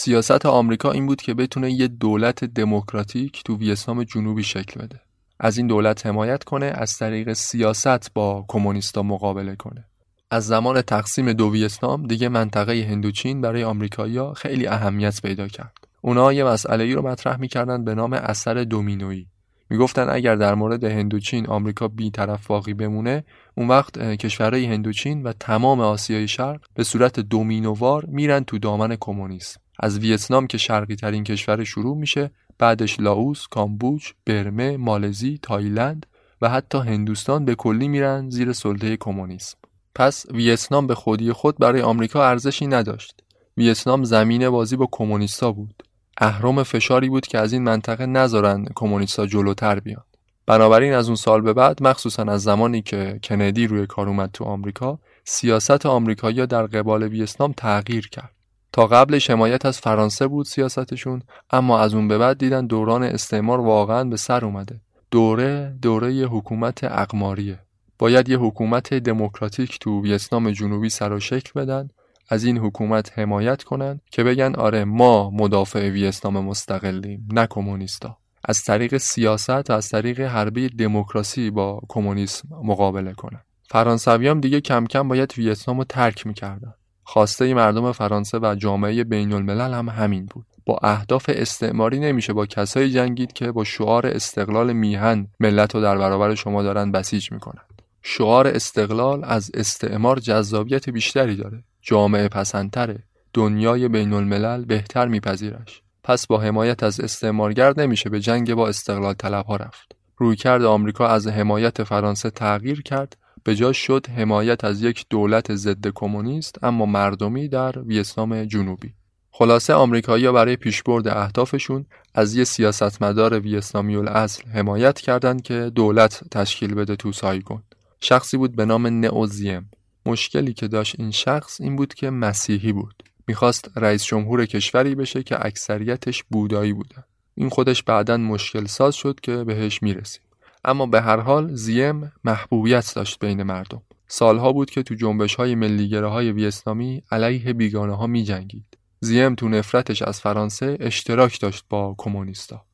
سیاست 0.00 0.46
آمریکا 0.46 0.92
این 0.92 1.06
بود 1.06 1.22
که 1.22 1.34
بتونه 1.34 1.72
یه 1.72 1.88
دولت 1.88 2.44
دموکراتیک 2.44 3.42
تو 3.44 3.56
ویتنام 3.56 4.04
جنوبی 4.04 4.42
شکل 4.42 4.80
بده. 4.80 5.00
از 5.40 5.58
این 5.58 5.66
دولت 5.66 6.06
حمایت 6.06 6.44
کنه 6.44 6.66
از 6.66 6.98
طریق 6.98 7.32
سیاست 7.32 8.14
با 8.14 8.44
کمونیستا 8.48 9.02
مقابله 9.02 9.56
کنه. 9.56 9.84
از 10.30 10.46
زمان 10.46 10.82
تقسیم 10.82 11.32
دو 11.32 11.52
ویتنام 11.52 12.06
دیگه 12.06 12.28
منطقه 12.28 12.86
هندوچین 12.90 13.40
برای 13.40 13.64
آمریکایی‌ها 13.64 14.34
خیلی 14.34 14.66
اهمیت 14.66 15.22
پیدا 15.22 15.48
کرد. 15.48 15.76
اونا 16.00 16.32
یه 16.32 16.44
مسئله 16.44 16.84
ای 16.84 16.92
رو 16.92 17.08
مطرح 17.08 17.40
می‌کردن 17.40 17.84
به 17.84 17.94
نام 17.94 18.12
اثر 18.12 18.54
دومینویی. 18.64 19.26
می‌گفتن 19.70 20.08
اگر 20.10 20.36
در 20.36 20.54
مورد 20.54 20.84
هندوچین 20.84 21.46
آمریکا 21.46 21.88
بی 21.88 22.10
طرف 22.10 22.50
واقعی 22.50 22.74
بمونه 22.74 23.24
اون 23.54 23.68
وقت 23.68 23.98
کشورهای 23.98 24.66
هندوچین 24.66 25.22
و 25.22 25.32
تمام 25.40 25.80
آسیای 25.80 26.28
شرق 26.28 26.60
به 26.74 26.84
صورت 26.84 27.20
دومینووار 27.20 28.04
میرن 28.04 28.44
تو 28.44 28.58
دامن 28.58 28.96
کمونیسم. 29.00 29.60
از 29.78 29.98
ویتنام 29.98 30.46
که 30.46 30.58
شرقی 30.58 30.96
ترین 30.96 31.24
کشور 31.24 31.64
شروع 31.64 31.96
میشه 31.96 32.30
بعدش 32.58 33.00
لاوس، 33.00 33.46
کامبوج، 33.46 34.12
برمه، 34.26 34.76
مالزی، 34.76 35.38
تایلند 35.42 36.06
و 36.42 36.48
حتی 36.48 36.78
هندوستان 36.78 37.44
به 37.44 37.54
کلی 37.54 37.88
میرن 37.88 38.30
زیر 38.30 38.52
سلطه 38.52 38.96
کمونیسم. 38.96 39.58
پس 39.94 40.26
ویتنام 40.30 40.86
به 40.86 40.94
خودی 40.94 41.32
خود 41.32 41.58
برای 41.58 41.82
آمریکا 41.82 42.24
ارزشی 42.24 42.66
نداشت. 42.66 43.20
ویتنام 43.56 44.04
زمین 44.04 44.50
بازی 44.50 44.76
با 44.76 44.88
کمونیستا 44.92 45.52
بود. 45.52 45.82
اهرام 46.18 46.62
فشاری 46.62 47.08
بود 47.08 47.26
که 47.26 47.38
از 47.38 47.52
این 47.52 47.62
منطقه 47.62 48.06
نذارن 48.06 48.66
کمونیستا 48.74 49.26
جلوتر 49.26 49.80
بیان. 49.80 50.04
بنابراین 50.46 50.94
از 50.94 51.06
اون 51.06 51.16
سال 51.16 51.40
به 51.40 51.52
بعد 51.52 51.82
مخصوصا 51.82 52.22
از 52.22 52.42
زمانی 52.42 52.82
که 52.82 53.20
کندی 53.22 53.66
روی 53.66 53.86
کار 53.86 54.08
اومد 54.08 54.30
تو 54.32 54.44
آمریکا 54.44 54.98
سیاست 55.24 55.86
آمریکایی 55.86 56.46
در 56.46 56.66
قبال 56.66 57.02
ویتنام 57.02 57.52
تغییر 57.52 58.08
کرد. 58.08 58.37
تا 58.72 58.86
قبلش 58.86 59.30
حمایت 59.30 59.66
از 59.66 59.78
فرانسه 59.78 60.26
بود 60.26 60.46
سیاستشون 60.46 61.22
اما 61.50 61.80
از 61.80 61.94
اون 61.94 62.08
به 62.08 62.18
بعد 62.18 62.38
دیدن 62.38 62.66
دوران 62.66 63.02
استعمار 63.02 63.60
واقعا 63.60 64.04
به 64.04 64.16
سر 64.16 64.44
اومده. 64.44 64.80
دوره 65.10 65.76
دوره 65.82 66.10
حکومت 66.10 66.84
اقماریه. 66.84 67.58
باید 67.98 68.28
یه 68.28 68.38
حکومت 68.38 68.94
دموکراتیک 68.94 69.78
تو 69.78 70.02
ویتنام 70.02 70.50
جنوبی 70.50 70.88
سر 70.88 71.12
و 71.12 71.20
شکل 71.20 71.60
بدن 71.60 71.88
از 72.28 72.44
این 72.44 72.58
حکومت 72.58 73.18
حمایت 73.18 73.62
کنن 73.62 74.00
که 74.10 74.24
بگن 74.24 74.54
آره 74.54 74.84
ما 74.84 75.30
مدافع 75.30 75.88
ویتنام 75.88 76.44
مستقلیم 76.44 77.28
نه 77.32 77.46
کمونیستا. 77.46 78.18
از 78.44 78.64
طریق 78.64 78.96
سیاست 78.96 79.70
و 79.70 79.72
از 79.72 79.88
طریق 79.88 80.20
حربه 80.20 80.68
دموکراسی 80.68 81.50
با 81.50 81.80
کمونیسم 81.88 82.48
مقابله 82.64 83.12
کنن. 83.12 83.40
فرانسویام 83.70 84.40
دیگه 84.40 84.60
کم 84.60 84.86
کم 84.86 85.08
باید 85.08 85.38
ویتنام 85.38 85.78
رو 85.78 85.84
ترک 85.84 86.26
می‌کردن. 86.26 86.74
خواسته 87.10 87.54
مردم 87.54 87.92
فرانسه 87.92 88.38
و 88.38 88.54
جامعه 88.54 89.04
بین 89.04 89.32
الملل 89.32 89.74
هم 89.74 89.88
همین 89.88 90.26
بود. 90.26 90.46
با 90.66 90.78
اهداف 90.82 91.30
استعماری 91.34 91.98
نمیشه 91.98 92.32
با 92.32 92.46
کسایی 92.46 92.90
جنگید 92.90 93.32
که 93.32 93.52
با 93.52 93.64
شعار 93.64 94.06
استقلال 94.06 94.72
میهن 94.72 95.26
ملت 95.40 95.74
رو 95.74 95.80
در 95.80 95.98
برابر 95.98 96.34
شما 96.34 96.62
دارن 96.62 96.92
بسیج 96.92 97.32
می‌کنن 97.32 97.62
شعار 98.02 98.46
استقلال 98.46 99.24
از 99.24 99.50
استعمار 99.54 100.18
جذابیت 100.18 100.90
بیشتری 100.90 101.36
داره. 101.36 101.64
جامعه 101.82 102.28
پسندتره. 102.28 102.98
دنیای 103.34 103.88
بین 103.88 104.12
الملل 104.12 104.64
بهتر 104.64 105.08
میپذیرش. 105.08 105.82
پس 106.04 106.26
با 106.26 106.38
حمایت 106.38 106.82
از 106.82 107.00
استعمارگر 107.00 107.74
نمیشه 107.76 108.10
به 108.10 108.20
جنگ 108.20 108.54
با 108.54 108.68
استقلال 108.68 109.14
طلب 109.14 109.46
ها 109.46 109.56
رفت. 109.56 109.92
رویکرد 110.16 110.64
آمریکا 110.64 111.08
از 111.08 111.26
حمایت 111.26 111.84
فرانسه 111.84 112.30
تغییر 112.30 112.82
کرد 112.82 113.16
به 113.44 113.54
جا 113.54 113.72
شد 113.72 114.06
حمایت 114.16 114.64
از 114.64 114.82
یک 114.82 115.06
دولت 115.10 115.54
ضد 115.54 115.88
کمونیست 115.94 116.64
اما 116.64 116.86
مردمی 116.86 117.48
در 117.48 117.78
ویتنام 117.78 118.44
جنوبی. 118.44 118.94
خلاصه 119.30 119.74
آمریکایی‌ها 119.74 120.32
برای 120.32 120.56
پیشبرد 120.56 121.08
اهدافشون 121.08 121.86
از 122.14 122.34
یه 122.34 122.44
سیاستمدار 122.44 123.40
ویتنامی 123.40 123.96
الاصل 123.96 124.48
حمایت 124.48 125.00
کردند 125.00 125.42
که 125.42 125.72
دولت 125.74 126.22
تشکیل 126.30 126.74
بده 126.74 126.96
تو 126.96 127.12
سایگون. 127.12 127.62
شخصی 128.00 128.36
بود 128.36 128.56
به 128.56 128.64
نام 128.64 128.86
نئوزیم. 128.86 129.70
مشکلی 130.06 130.52
که 130.52 130.68
داشت 130.68 130.94
این 130.98 131.10
شخص 131.10 131.60
این 131.60 131.76
بود 131.76 131.94
که 131.94 132.10
مسیحی 132.10 132.72
بود. 132.72 133.02
می‌خواست 133.26 133.70
رئیس 133.76 134.04
جمهور 134.04 134.46
کشوری 134.46 134.94
بشه 134.94 135.22
که 135.22 135.46
اکثریتش 135.46 136.24
بودایی 136.30 136.72
بودن. 136.72 137.04
این 137.34 137.48
خودش 137.48 137.82
بعدا 137.82 138.16
مشکل 138.16 138.66
ساز 138.66 138.94
شد 138.94 139.20
که 139.20 139.44
بهش 139.44 139.82
می‌رسیم 139.82 140.22
اما 140.64 140.86
به 140.86 141.00
هر 141.00 141.20
حال 141.20 141.54
زیم 141.54 142.12
محبوبیت 142.24 142.92
داشت 142.94 143.18
بین 143.18 143.42
مردم 143.42 143.82
سالها 144.08 144.52
بود 144.52 144.70
که 144.70 144.82
تو 144.82 144.94
جنبش 144.94 145.34
های 145.34 145.54
ملیگره 145.54 146.06
های 146.06 146.32
ویتنامی 146.32 147.02
علیه 147.10 147.52
بیگانه 147.52 147.96
ها 147.96 148.06
می 148.06 148.24
جنگید. 148.24 148.78
زیم 149.00 149.34
تو 149.34 149.48
نفرتش 149.48 150.02
از 150.02 150.20
فرانسه 150.20 150.76
اشتراک 150.80 151.40
داشت 151.40 151.64
با 151.68 151.94
کمونیستا. 151.98 152.64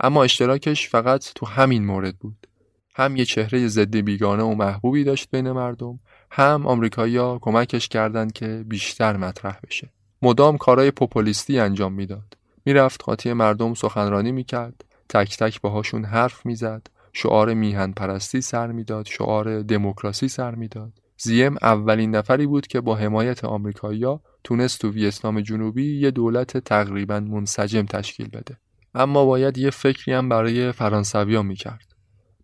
اما 0.00 0.24
اشتراکش 0.24 0.88
فقط 0.88 1.32
تو 1.34 1.46
همین 1.46 1.84
مورد 1.84 2.18
بود. 2.18 2.46
هم 2.94 3.16
یه 3.16 3.24
چهره 3.24 3.68
ضد 3.68 3.96
بیگانه 3.96 4.42
و 4.42 4.54
محبوبی 4.54 5.04
داشت 5.04 5.30
بین 5.30 5.52
مردم 5.52 6.00
هم 6.30 6.66
آمریکایی‌ها 6.66 7.38
کمکش 7.42 7.88
کردند 7.88 8.32
که 8.32 8.64
بیشتر 8.66 9.16
مطرح 9.16 9.58
بشه. 9.66 9.90
مدام 10.22 10.58
کارهای 10.58 10.90
پوپولیستی 10.90 11.58
انجام 11.58 11.92
می‌داد. 11.92 12.36
می‌رفت 12.64 13.04
قاطی 13.04 13.32
مردم 13.32 13.74
سخنرانی 13.74 14.32
می‌کرد، 14.32 14.84
تک 15.08 15.36
تک 15.36 15.60
باهاشون 15.60 16.04
حرف 16.04 16.46
می‌زد، 16.46 16.86
شعار 17.12 17.54
میهن 17.54 17.92
پرستی 17.92 18.40
سر 18.40 18.72
می‌داد، 18.72 19.06
شعار 19.06 19.62
دموکراسی 19.62 20.28
سر 20.28 20.54
می‌داد. 20.54 20.92
زیم 21.18 21.56
اولین 21.62 22.16
نفری 22.16 22.46
بود 22.46 22.66
که 22.66 22.80
با 22.80 22.96
حمایت 22.96 23.44
آمریکایی‌ها 23.44 24.22
تونست 24.44 24.80
تو 24.80 24.90
ویتنام 24.90 25.40
جنوبی 25.40 25.98
یه 25.98 26.10
دولت 26.10 26.58
تقریبا 26.58 27.20
منسجم 27.20 27.86
تشکیل 27.86 28.28
بده. 28.28 28.56
اما 28.94 29.24
باید 29.24 29.58
یه 29.58 29.70
فکری 29.70 30.12
هم 30.12 30.28
برای 30.28 30.72
فرانسویا 30.72 31.42
می‌کرد. 31.42 31.94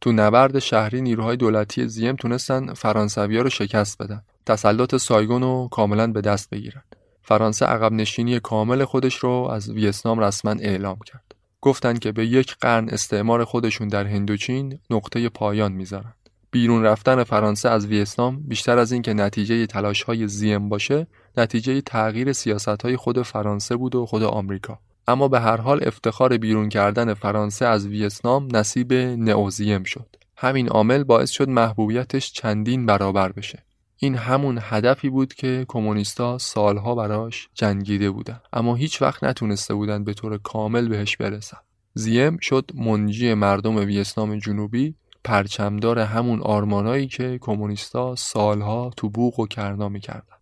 تو 0.00 0.12
نبرد 0.12 0.59
شهری 0.59 1.00
نیروهای 1.00 1.37
دولتی 1.37 1.88
زیم 1.88 2.16
تونستن 2.16 2.74
فرانسویا 2.74 3.42
رو 3.42 3.50
شکست 3.50 4.02
بدن 4.02 4.22
تسلط 4.46 4.96
سایگون 4.96 5.42
رو 5.42 5.68
کاملا 5.72 6.12
به 6.12 6.20
دست 6.20 6.50
بگیرن 6.50 6.83
فرانسه 7.22 7.66
عقب 7.66 7.92
نشینی 7.92 8.40
کامل 8.40 8.85
خودش 8.85 9.16
رو 9.16 9.31
از 9.31 9.70
ویتنام 9.70 10.18
رسما 10.18 10.55
اعلام 10.61 10.98
کرد 11.07 11.26
گفتند 11.61 11.99
که 11.99 12.12
به 12.12 12.27
یک 12.27 12.57
قرن 12.61 12.88
استعمار 12.88 13.45
خودشون 13.45 13.88
در 13.88 14.07
هندوچین 14.07 14.79
نقطه 14.90 15.29
پایان 15.29 15.73
می‌ذارن. 15.73 16.12
بیرون 16.51 16.83
رفتن 16.83 17.25
فرانسه 17.25 17.69
از 17.69 17.87
ویتنام 17.87 18.42
بیشتر 18.42 18.79
از 18.79 18.92
اینکه 18.92 19.14
نتیجه 19.14 19.66
تلاش 19.66 20.03
های 20.03 20.29
زیم 20.29 20.69
باشه 20.69 21.07
نتیجه 21.37 21.81
تغییر 21.81 22.33
سیاست 22.33 22.83
های 22.83 22.97
خود 22.97 23.23
فرانسه 23.23 23.77
بود 23.77 23.95
و 23.95 24.07
خود 24.07 24.23
آمریکا. 24.23 24.79
اما 25.09 25.29
به 25.29 25.40
هر 25.40 25.57
حال 25.57 25.81
افتخار 25.87 26.37
بیرون 26.37 26.69
کردن 26.69 27.14
فرانسه 27.14 27.66
از 27.66 27.87
ویتنام 27.87 28.49
نصیب 28.57 28.92
نئوزیم 28.92 29.83
شد. 29.83 30.16
همین 30.37 30.69
عامل 30.69 31.05
باعث 31.05 31.31
شد 31.31 31.49
محبوبیتش 31.49 32.33
چندین 32.33 32.87
برابر 32.87 33.33
بشه. 33.33 33.65
این 33.98 34.14
همون 34.14 34.59
هدفی 34.62 35.09
بود 35.09 35.35
که 35.35 35.64
کمونیستا 35.68 36.38
سالها 36.38 36.94
براش 36.94 37.48
جنگیده 37.54 38.11
بودن. 38.11 38.40
اما 38.52 38.74
هیچ 38.74 39.02
وقت 39.02 39.24
نتونسته 39.24 39.74
بودن 39.74 40.04
به 40.04 40.14
طور 40.14 40.38
کامل 40.38 40.88
بهش 40.88 41.16
برسن. 41.16 41.59
زیم 41.94 42.38
شد 42.38 42.70
منجی 42.74 43.35
مردم 43.35 43.76
ویتنام 43.76 44.38
جنوبی 44.38 44.94
پرچمدار 45.24 45.98
همون 45.98 46.42
آرمانایی 46.42 47.06
که 47.06 47.38
کمونیستا 47.40 48.14
سالها 48.14 48.90
تو 48.96 49.09
بوق 49.09 49.40
و 49.40 49.46
کرنا 49.46 49.88
می‌کردن. 49.88 50.37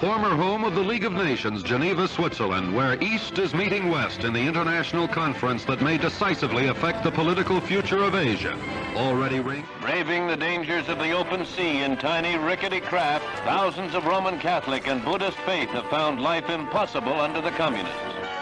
Former 0.00 0.34
home 0.34 0.64
of 0.64 0.74
the 0.74 0.80
League 0.80 1.04
of 1.04 1.12
Nations, 1.12 1.62
Geneva, 1.62 2.08
Switzerland, 2.08 2.74
where 2.74 2.96
East 3.02 3.38
is 3.38 3.52
meeting 3.52 3.90
West 3.90 4.24
in 4.24 4.32
the 4.32 4.40
international 4.40 5.06
conference 5.06 5.66
that 5.66 5.82
may 5.82 5.98
decisively 5.98 6.68
affect 6.68 7.04
the 7.04 7.10
political 7.10 7.60
future 7.60 8.02
of 8.02 8.14
Asia. 8.14 8.58
Already 8.96 9.40
ring- 9.40 9.66
Braving 9.82 10.26
the 10.26 10.38
dangers 10.38 10.88
of 10.88 10.98
the 10.98 11.10
open 11.10 11.44
sea 11.44 11.82
in 11.82 11.98
tiny 11.98 12.38
rickety 12.38 12.80
craft, 12.80 13.26
thousands 13.44 13.94
of 13.94 14.06
Roman 14.06 14.38
Catholic 14.40 14.86
and 14.86 15.04
Buddhist 15.04 15.36
faith 15.40 15.68
have 15.68 15.84
found 15.90 16.22
life 16.22 16.48
impossible 16.48 17.20
under 17.20 17.42
the 17.42 17.50
communists. 17.50 17.94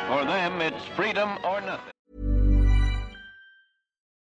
For 0.07 0.25
them, 0.25 0.61
it's 0.61 0.85
freedom 0.95 1.29
or 1.45 1.61
nothing. 1.61 1.93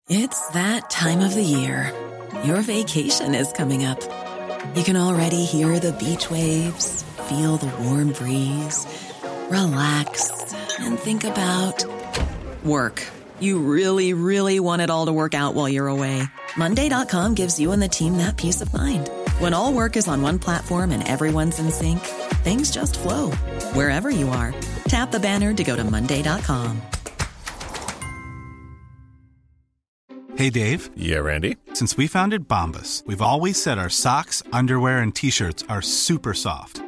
It's 0.09 0.49
that 0.53 0.89
time 0.89 1.21
of 1.21 1.35
the 1.35 1.43
year. 1.43 1.93
Your 2.45 2.63
vacation 2.63 3.35
is 3.35 3.53
coming 3.53 3.85
up. 3.85 4.01
You 4.75 4.83
can 4.83 4.97
already 4.97 5.45
hear 5.45 5.79
the 5.79 5.93
beach 5.93 6.31
waves 6.31 7.05
feel 7.29 7.57
the 7.57 7.67
warm 7.83 8.13
breeze, 8.13 8.87
relax, 9.51 10.31
and 10.79 10.97
think 10.97 11.25
about 11.25 11.85
work. 12.65 13.03
You 13.41 13.59
really, 13.59 14.13
really 14.13 14.61
want 14.61 14.81
it 14.81 14.91
all 14.91 15.07
to 15.07 15.13
work 15.13 15.35
out 15.35 15.55
while 15.55 15.69
you're 15.69 15.89
away. 15.89 16.23
Monday.com 16.57 17.35
gives 17.35 17.59
you 17.59 17.73
and 17.73 17.83
the 17.83 17.89
team 17.89 18.19
that 18.19 18.37
peace 18.37 18.61
of 18.61 18.73
mind. 18.73 19.11
When 19.41 19.53
all 19.53 19.73
work 19.73 19.97
is 19.97 20.07
on 20.07 20.23
one 20.23 20.39
platform 20.39 20.93
and 20.93 21.07
everyone's 21.07 21.59
in 21.59 21.71
sync, 21.71 21.99
things 22.45 22.71
just 22.71 22.97
flow 22.97 23.33
wherever 23.75 24.09
you 24.09 24.29
are. 24.29 24.55
Tap 24.87 25.11
the 25.11 25.21
banner 25.21 25.53
to 25.55 25.65
go 25.65 25.75
to 25.75 25.83
Monday.com. 25.83 26.81
Hey, 30.37 30.51
Dave. 30.51 30.91
Yeah, 30.95 31.19
Randy. 31.19 31.57
Since 31.73 31.97
we 31.97 32.07
founded 32.07 32.47
Bombus, 32.47 33.03
we've 33.07 33.23
always 33.23 33.61
said 33.61 33.79
our 33.79 33.89
socks, 33.89 34.43
underwear, 34.53 34.99
and 34.99 35.15
t 35.15 35.31
shirts 35.31 35.65
are 35.69 35.81
super 35.81 36.35
soft. 36.35 36.83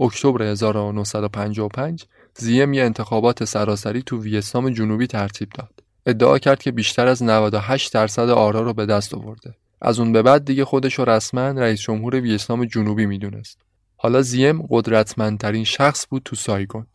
اکتبر 0.00 0.42
1955 0.42 2.04
زیم 2.38 2.72
یه 2.72 2.84
انتخابات 2.84 3.44
سراسری 3.44 4.02
تو 4.02 4.22
ویتنام 4.22 4.70
جنوبی 4.70 5.06
ترتیب 5.06 5.48
داد. 5.50 5.82
ادعا 6.06 6.38
کرد 6.38 6.62
که 6.62 6.72
بیشتر 6.72 7.06
از 7.06 7.22
98 7.22 7.92
درصد 7.92 8.28
آرا 8.28 8.60
رو 8.60 8.72
به 8.72 8.86
دست 8.86 9.14
آورده. 9.14 9.54
از 9.82 9.98
اون 9.98 10.12
به 10.12 10.22
بعد 10.22 10.44
دیگه 10.44 10.64
خودش 10.64 10.94
رو 10.94 11.04
رسما 11.04 11.48
رئیس 11.48 11.80
جمهور 11.80 12.14
ویتنام 12.14 12.64
جنوبی 12.64 13.06
می‌دونست. 13.06 13.58
حالا 13.96 14.22
زیم 14.22 14.66
قدرتمندترین 14.70 15.64
شخص 15.64 16.06
بود 16.10 16.22
تو 16.24 16.36
سایگون. 16.36 16.86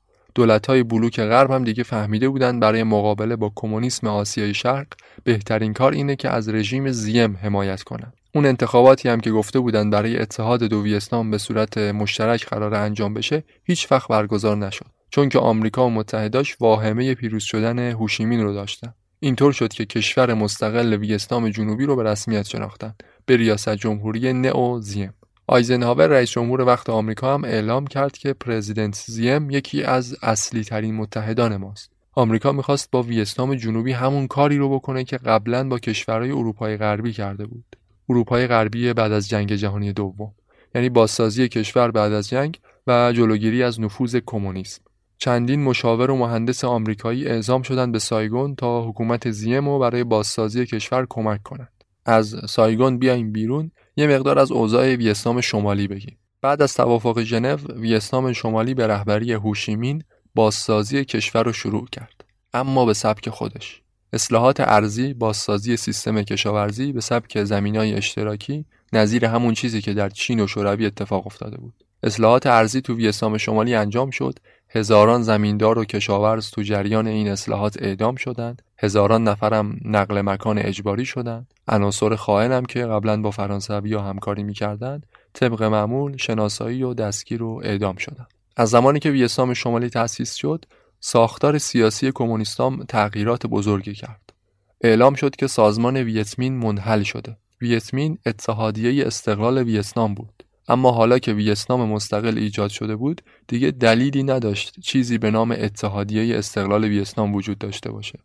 های 0.67 0.83
بلوک 0.83 1.19
غرب 1.19 1.51
هم 1.51 1.63
دیگه 1.63 1.83
فهمیده 1.83 2.29
بودن 2.29 2.59
برای 2.59 2.83
مقابله 2.83 3.35
با 3.35 3.51
کمونیسم 3.55 4.07
آسیای 4.07 4.53
شرق 4.53 4.87
بهترین 5.23 5.73
کار 5.73 5.91
اینه 5.91 6.15
که 6.15 6.29
از 6.29 6.49
رژیم 6.49 6.91
زیم 6.91 7.37
حمایت 7.41 7.83
کنن. 7.83 8.13
اون 8.35 8.45
انتخاباتی 8.45 9.09
هم 9.09 9.19
که 9.19 9.31
گفته 9.31 9.59
بودن 9.59 9.89
برای 9.89 10.17
اتحاد 10.17 10.63
دو 10.63 10.83
ویتنام 10.83 11.31
به 11.31 11.37
صورت 11.37 11.77
مشترک 11.77 12.45
قرار 12.45 12.75
انجام 12.75 13.13
بشه 13.13 13.43
هیچ 13.63 13.91
وقت 13.91 14.07
برگزار 14.07 14.57
نشد. 14.57 14.85
چون 15.09 15.29
که 15.29 15.39
آمریکا 15.39 15.87
و 15.87 15.89
متحداش 15.89 16.57
واهمه 16.59 17.15
پیروز 17.15 17.43
شدن 17.43 17.79
هوشیمین 17.79 18.43
رو 18.43 18.53
داشتن. 18.53 18.93
اینطور 19.19 19.51
شد 19.51 19.73
که 19.73 19.85
کشور 19.85 20.33
مستقل 20.33 20.93
ویتنام 20.93 21.49
جنوبی 21.49 21.85
رو 21.85 21.95
به 21.95 22.03
رسمیت 22.03 22.47
شناختند 22.47 23.03
به 23.25 23.37
ریاست 23.37 23.75
جمهوری 23.75 24.33
نئو 24.33 24.79
زیم. 24.81 25.13
آیزنهاور 25.51 26.07
رئیس 26.07 26.29
جمهور 26.29 26.61
وقت 26.61 26.89
آمریکا 26.89 27.33
هم 27.33 27.43
اعلام 27.43 27.87
کرد 27.87 28.17
که 28.17 28.33
پرزیدنت 28.33 29.03
زیم 29.07 29.49
یکی 29.49 29.83
از 29.83 30.15
اصلی 30.21 30.63
ترین 30.63 30.95
متحدان 30.95 31.57
ماست. 31.57 31.91
آمریکا 32.13 32.51
می‌خواست 32.51 32.91
با 32.91 33.03
ویتنام 33.03 33.55
جنوبی 33.55 33.91
همون 33.91 34.27
کاری 34.27 34.57
رو 34.57 34.69
بکنه 34.69 35.03
که 35.03 35.17
قبلا 35.17 35.69
با 35.69 35.79
کشورهای 35.79 36.31
اروپای 36.31 36.77
غربی 36.77 37.13
کرده 37.13 37.45
بود. 37.45 37.75
اروپای 38.09 38.47
غربی 38.47 38.93
بعد 38.93 39.11
از 39.11 39.29
جنگ 39.29 39.53
جهانی 39.55 39.93
دوم. 39.93 40.31
یعنی 40.75 40.89
بازسازی 40.89 41.47
کشور 41.47 41.91
بعد 41.91 42.13
از 42.13 42.29
جنگ 42.29 42.59
و 42.87 43.13
جلوگیری 43.15 43.63
از 43.63 43.79
نفوذ 43.79 44.17
کمونیسم. 44.25 44.81
چندین 45.17 45.63
مشاور 45.63 46.11
و 46.11 46.17
مهندس 46.17 46.63
آمریکایی 46.63 47.27
اعزام 47.27 47.61
شدند 47.61 47.91
به 47.91 47.99
سایگون 47.99 48.55
تا 48.55 48.89
حکومت 48.89 49.31
زیم 49.31 49.67
و 49.67 49.79
برای 49.79 50.03
بازسازی 50.03 50.65
کشور 50.65 51.07
کمک 51.09 51.43
کنند. 51.43 51.71
از 52.05 52.35
سایگون 52.49 52.97
بیایم 52.97 53.31
بیرون. 53.31 53.71
یه 53.95 54.07
مقدار 54.07 54.39
از 54.39 54.51
اوضاع 54.51 54.95
ویتنام 54.95 55.41
شمالی 55.41 55.87
بگیم. 55.87 56.17
بعد 56.41 56.61
از 56.61 56.73
توافق 56.73 57.21
ژنو 57.21 57.57
ویتنام 57.75 58.33
شمالی 58.33 58.73
به 58.73 58.87
رهبری 58.87 59.33
هوشیمین 59.33 60.03
بازسازی 60.35 61.05
کشور 61.05 61.43
رو 61.43 61.53
شروع 61.53 61.87
کرد 61.91 62.23
اما 62.53 62.85
به 62.85 62.93
سبک 62.93 63.29
خودش. 63.29 63.81
اصلاحات 64.13 64.59
ارزی 64.59 65.13
بازسازی 65.13 65.77
سیستم 65.77 66.21
کشاورزی 66.21 66.91
به 66.91 67.01
سبک 67.01 67.37
های 67.37 67.93
اشتراکی 67.93 68.65
نظیر 68.93 69.25
همون 69.25 69.53
چیزی 69.53 69.81
که 69.81 69.93
در 69.93 70.09
چین 70.09 70.39
و 70.39 70.47
شوروی 70.47 70.85
اتفاق 70.85 71.27
افتاده 71.27 71.57
بود. 71.57 71.73
اصلاحات 72.03 72.47
ارزی 72.47 72.81
تو 72.81 72.95
ویتنام 72.95 73.37
شمالی 73.37 73.75
انجام 73.75 74.09
شد 74.09 74.39
هزاران 74.69 75.23
زمیندار 75.23 75.79
و 75.79 75.85
کشاورز 75.85 76.51
تو 76.51 76.61
جریان 76.61 77.07
این 77.07 77.27
اصلاحات 77.27 77.77
اعدام 77.81 78.15
شدند 78.15 78.61
هزاران 78.83 79.23
نفرم 79.23 79.79
نقل 79.85 80.21
مکان 80.21 80.57
اجباری 80.57 81.05
شدند. 81.05 81.53
عناصر 81.67 82.15
خائنم 82.15 82.65
که 82.65 82.85
قبلا 82.85 83.21
با 83.21 83.31
فرانسوی 83.31 83.95
همکاری 83.95 84.43
می‌کردند 84.43 85.05
طبق 85.33 85.63
معمول 85.63 86.17
شناسایی 86.17 86.83
و 86.83 86.93
دستگیر 86.93 87.43
و 87.43 87.61
اعدام 87.63 87.95
شدند. 87.95 88.27
از 88.57 88.69
زمانی 88.69 88.99
که 88.99 89.11
ویتنام 89.11 89.53
شمالی 89.53 89.89
تأسیس 89.89 90.35
شد 90.35 90.65
ساختار 90.99 91.57
سیاسی 91.57 92.11
کمونیستام 92.11 92.83
تغییرات 92.83 93.47
بزرگی 93.47 93.93
کرد. 93.93 94.33
اعلام 94.81 95.13
شد 95.13 95.35
که 95.35 95.47
سازمان 95.47 95.97
ویتمین 95.97 96.57
منحل 96.57 97.03
شده. 97.03 97.37
ویتمین 97.61 98.17
اتحادیه 98.25 99.07
استقلال 99.07 99.57
ویتنام 99.57 100.15
بود. 100.15 100.43
اما 100.67 100.91
حالا 100.91 101.19
که 101.19 101.33
ویتنام 101.33 101.89
مستقل 101.89 102.37
ایجاد 102.37 102.69
شده 102.69 102.95
بود 102.95 103.21
دیگه 103.47 103.71
دلیلی 103.71 104.23
نداشت 104.23 104.79
چیزی 104.79 105.17
به 105.17 105.31
نام 105.31 105.55
اتحادیه 105.57 106.37
استقلال 106.37 106.83
ویتنام 106.83 107.35
وجود 107.35 107.57
داشته 107.57 107.91
باشه. 107.91 108.19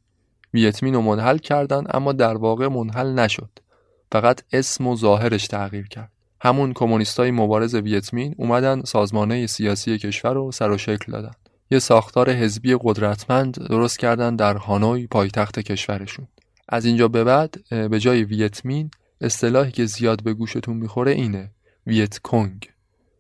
ویتمین 0.56 0.94
رو 0.94 1.00
منحل 1.00 1.38
کردن 1.38 1.84
اما 1.94 2.12
در 2.12 2.36
واقع 2.36 2.68
منحل 2.68 3.12
نشد. 3.12 3.50
فقط 4.12 4.42
اسم 4.52 4.86
و 4.86 4.96
ظاهرش 4.96 5.46
تغییر 5.46 5.88
کرد. 5.88 6.12
همون 6.40 6.72
کمونیستای 6.72 7.30
مبارز 7.30 7.74
ویتمین 7.74 8.34
اومدن 8.38 8.82
سازمانه 8.82 9.46
سیاسی 9.46 9.98
کشور 9.98 10.34
رو 10.34 10.52
سر 10.52 10.70
و 10.70 10.78
شکل 10.78 11.12
دادن. 11.12 11.30
یه 11.70 11.78
ساختار 11.78 12.30
حزبی 12.30 12.76
قدرتمند 12.80 13.68
درست 13.68 13.98
کردن 13.98 14.36
در 14.36 14.56
هانوی 14.56 15.06
پایتخت 15.06 15.58
کشورشون. 15.58 16.28
از 16.68 16.84
اینجا 16.84 17.08
به 17.08 17.24
بعد 17.24 17.56
به 17.90 18.00
جای 18.00 18.24
ویتمین 18.24 18.90
اصطلاحی 19.20 19.72
که 19.72 19.84
زیاد 19.84 20.22
به 20.22 20.34
گوشتون 20.34 20.76
می‌خوره 20.76 21.12
اینه. 21.12 21.50
ویت 21.86 22.18
کنگ 22.18 22.70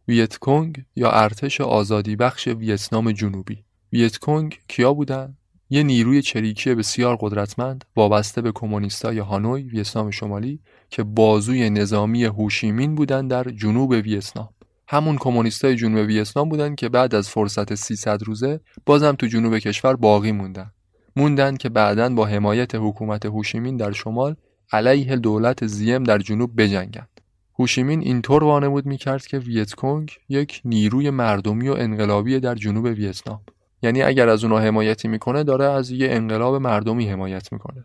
ویت 0.08 0.36
کنگ 0.36 0.84
یا 0.96 1.10
ارتش 1.10 1.60
آزادی 1.60 2.16
بخش 2.16 2.48
ویتنام 2.48 3.12
جنوبی. 3.12 3.64
ویت 3.92 4.16
کنگ 4.16 4.58
کیا 4.68 4.94
بودن؟ 4.94 5.36
یه 5.70 5.82
نیروی 5.82 6.22
چریکی 6.22 6.74
بسیار 6.74 7.16
قدرتمند 7.20 7.84
وابسته 7.96 8.40
به 8.40 8.52
کمونیستای 8.52 9.18
هانوی 9.18 9.62
ویتنام 9.62 10.10
شمالی 10.10 10.60
که 10.90 11.02
بازوی 11.02 11.70
نظامی 11.70 12.24
هوشیمین 12.24 12.94
بودند 12.94 13.30
در 13.30 13.44
جنوب 13.44 13.90
ویتنام. 13.90 14.48
همون 14.88 15.16
کمونیستای 15.16 15.76
جنوب 15.76 16.06
ویتنام 16.06 16.48
بودن 16.48 16.74
که 16.74 16.88
بعد 16.88 17.14
از 17.14 17.28
فرصت 17.28 17.74
300 17.74 18.22
روزه 18.22 18.60
بازم 18.86 19.12
تو 19.12 19.26
جنوب 19.26 19.58
کشور 19.58 19.96
باقی 19.96 20.32
موندن. 20.32 20.70
موندن 21.16 21.56
که 21.56 21.68
بعدا 21.68 22.08
با 22.08 22.26
حمایت 22.26 22.74
حکومت 22.74 23.26
هوشیمین 23.26 23.76
در 23.76 23.92
شمال 23.92 24.36
علیه 24.72 25.16
دولت 25.16 25.66
زیم 25.66 26.04
در 26.04 26.18
جنوب 26.18 26.60
بجنگند. 26.62 27.20
هوشیمین 27.58 28.00
اینطور 28.00 28.44
وانمود 28.44 28.86
می‌کرد 28.86 29.26
که 29.26 29.38
ویتکونگ 29.38 30.10
یک 30.28 30.60
نیروی 30.64 31.10
مردمی 31.10 31.68
و 31.68 31.72
انقلابی 31.72 32.40
در 32.40 32.54
جنوب 32.54 32.84
ویتنام. 32.84 33.40
یعنی 33.82 34.02
اگر 34.02 34.28
از 34.28 34.44
اونها 34.44 34.60
حمایتی 34.60 35.08
می‌کنه 35.08 35.44
داره 35.44 35.64
از 35.64 35.90
یه 35.90 36.08
انقلاب 36.10 36.54
مردمی 36.54 37.08
حمایت 37.10 37.52
می‌کنه. 37.52 37.84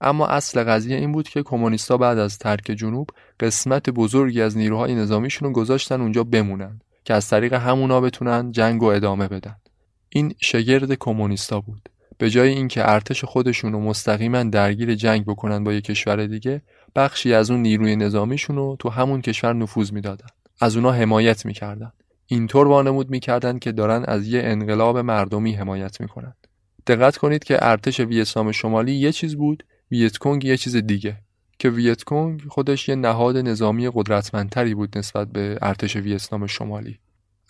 اما 0.00 0.26
اصل 0.26 0.64
قضیه 0.64 0.96
این 0.96 1.12
بود 1.12 1.28
که 1.28 1.42
کمونیستا 1.42 1.96
بعد 1.96 2.18
از 2.18 2.38
ترک 2.38 2.64
جنوب 2.64 3.10
قسمت 3.40 3.90
بزرگی 3.90 4.42
از 4.42 4.56
نیروهای 4.56 4.94
نظامیشون 4.94 5.48
رو 5.48 5.54
گذاشتن 5.54 6.00
اونجا 6.00 6.24
بمونن 6.24 6.80
که 7.04 7.14
از 7.14 7.28
طریق 7.28 7.52
همونا 7.52 8.00
بتونن 8.00 8.52
جنگ 8.52 8.82
و 8.82 8.86
ادامه 8.86 9.28
بدن. 9.28 9.56
این 10.08 10.34
شگرد 10.40 10.94
کمونیستا 10.94 11.60
بود. 11.60 11.88
به 12.18 12.30
جای 12.30 12.48
اینکه 12.48 12.90
ارتش 12.90 13.24
خودشون 13.24 13.72
رو 13.72 13.80
مستقیما 13.80 14.42
درگیر 14.42 14.94
جنگ 14.94 15.24
بکنن 15.24 15.64
با 15.64 15.72
یک 15.72 15.84
کشور 15.84 16.26
دیگه 16.26 16.62
بخشی 16.96 17.34
از 17.34 17.50
اون 17.50 17.62
نیروی 17.62 17.96
نظامیشون 17.96 18.56
رو 18.56 18.76
تو 18.78 18.88
همون 18.88 19.20
کشور 19.20 19.52
نفوذ 19.52 19.92
می‌دادن. 19.92 20.26
از 20.60 20.76
اونا 20.76 20.92
حمایت 20.92 21.46
می‌کردن. 21.46 21.92
اینطور 22.32 22.68
وانمود 22.68 23.10
می‌کردن 23.10 23.58
که 23.58 23.72
دارن 23.72 24.04
از 24.04 24.28
یه 24.28 24.42
انقلاب 24.44 24.98
مردمی 24.98 25.52
حمایت 25.52 26.00
می‌کنن. 26.00 26.34
دقت 26.86 27.16
کنید 27.16 27.44
که 27.44 27.58
ارتش 27.60 28.00
ویتنام 28.00 28.52
شمالی 28.52 28.92
یه 28.92 29.12
چیز 29.12 29.36
بود 29.36 29.64
ویتکونگ 29.90 30.44
یه 30.44 30.56
چیز 30.56 30.76
دیگه. 30.76 31.18
که 31.58 31.70
ویتکونگ 31.70 32.42
خودش 32.48 32.88
یه 32.88 32.94
نهاد 32.94 33.36
نظامی 33.36 33.90
قدرتمندتری 33.94 34.74
بود 34.74 34.98
نسبت 34.98 35.28
به 35.28 35.58
ارتش 35.62 35.96
ویتنام 35.96 36.46
شمالی. 36.46 36.98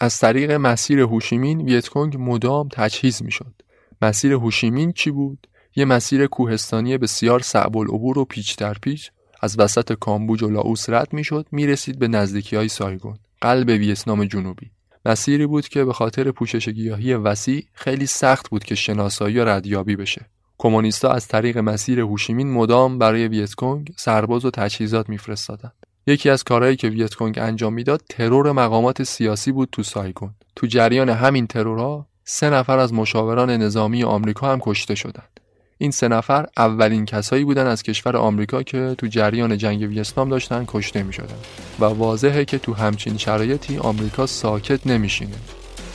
از 0.01 0.19
طریق 0.19 0.51
مسیر 0.51 1.01
هوشیمین 1.01 1.61
ویتکونگ 1.61 2.17
مدام 2.19 2.69
تجهیز 2.73 3.23
می‌شد. 3.23 3.55
مسیر 4.03 4.33
هوشیمین 4.33 4.93
چی 4.93 5.11
بود؟ 5.11 5.47
یه 5.77 5.85
مسیر 5.85 6.27
کوهستانی 6.27 6.99
بسیار 6.99 7.41
صعب 7.41 7.77
العبور 7.77 8.19
و 8.19 8.25
پیچ 8.25 8.57
در 8.57 8.75
پیچ 8.83 9.11
از 9.41 9.59
وسط 9.59 9.93
کامبوج 9.93 10.43
و 10.43 10.51
لاوس 10.51 10.91
رد 10.91 11.13
می‌شد 11.13 11.47
می‌رسید 11.53 11.99
به 11.99 12.09
نزدیکی 12.09 12.57
های 12.57 12.69
سایگون. 12.69 13.19
قلب 13.41 13.69
ویتنام 13.69 14.25
جنوبی. 14.25 14.71
مسیری 15.05 15.47
بود 15.47 15.69
که 15.69 15.85
به 15.85 15.93
خاطر 15.93 16.31
پوشش 16.31 16.69
گیاهی 16.69 17.15
وسیع 17.15 17.67
خیلی 17.73 18.07
سخت 18.07 18.51
بود 18.51 18.65
که 18.65 18.75
شناسایی 18.75 19.39
و 19.39 19.45
ردیابی 19.45 19.97
بشه. 19.97 20.27
کمونیستا 20.59 21.11
از 21.11 21.29
طریق 21.29 21.59
مسیر 21.59 22.01
هوشیمین 22.01 22.53
مدام 22.53 22.99
برای 22.99 23.29
ویتکونگ 23.29 23.93
سرباز 23.97 24.45
و 24.45 24.51
تجهیزات 24.51 25.09
میفرستادند. 25.09 25.73
یکی 26.07 26.31
از 26.31 26.45
کارهایی 26.45 26.77
که 26.77 26.89
ویتکونگ 26.89 27.39
انجام 27.39 27.73
می‌داد 27.73 28.03
ترور 28.09 28.53
مقامات 28.53 29.03
سیاسی 29.03 29.53
بود 29.53 29.69
تو 29.73 29.83
سایگون 29.83 30.35
تو 30.57 30.67
جریان 30.67 31.09
همین 31.09 31.47
ترورها 31.47 32.07
سه 32.25 32.51
نفر 32.51 32.79
از 32.79 32.93
مشاوران 32.93 33.51
نظامی 33.51 34.05
آمریکا 34.05 34.53
هم 34.53 34.61
کشته 34.61 34.95
شدند. 34.95 35.40
این 35.83 35.91
سه 35.91 36.09
نفر 36.09 36.47
اولین 36.57 37.07
کسایی 37.07 37.45
بودن 37.45 37.67
از 37.67 37.83
کشور 37.83 38.17
آمریکا 38.17 38.63
که 38.63 38.95
تو 38.99 39.07
جریان 39.07 39.59
جنگ 39.59 39.81
ویتنام 39.81 40.29
داشتن 40.29 40.65
کشته 40.69 41.03
می 41.03 41.13
شدن 41.13 41.35
و 41.81 41.85
واضحه 41.85 42.45
که 42.45 42.59
تو 42.59 42.75
همچین 42.75 43.19
شرایطی 43.19 43.79
آمریکا 43.79 44.27
ساکت 44.27 44.87
نمیشینه. 44.87 45.37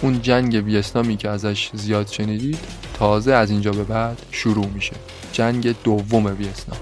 اون 0.01 0.21
جنگ 0.21 0.65
ویتنامی 0.65 1.17
که 1.17 1.29
ازش 1.29 1.69
زیاد 1.73 2.07
شنیدید 2.07 2.59
تازه 2.93 3.33
از 3.33 3.51
اینجا 3.51 3.71
به 3.71 3.83
بعد 3.83 4.21
شروع 4.31 4.67
میشه. 4.67 4.95
جنگ 5.31 5.75
دوم 5.83 6.25
ویتنام. 6.25 6.79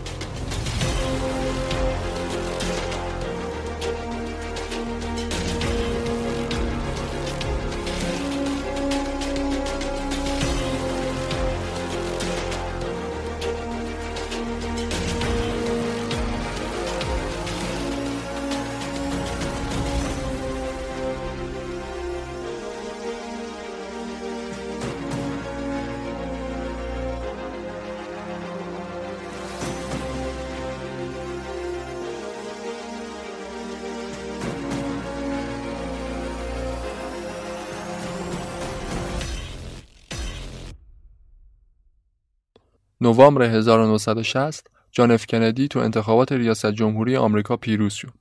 نوامبر 43.14 43.42
1960 43.42 44.68
جان 44.92 45.12
اف 45.12 45.26
کندی 45.26 45.68
تو 45.68 45.80
انتخابات 45.80 46.32
ریاست 46.32 46.72
جمهوری 46.72 47.18
آمریکا 47.18 47.58
پیروز 47.58 47.94
شد. 47.94 48.14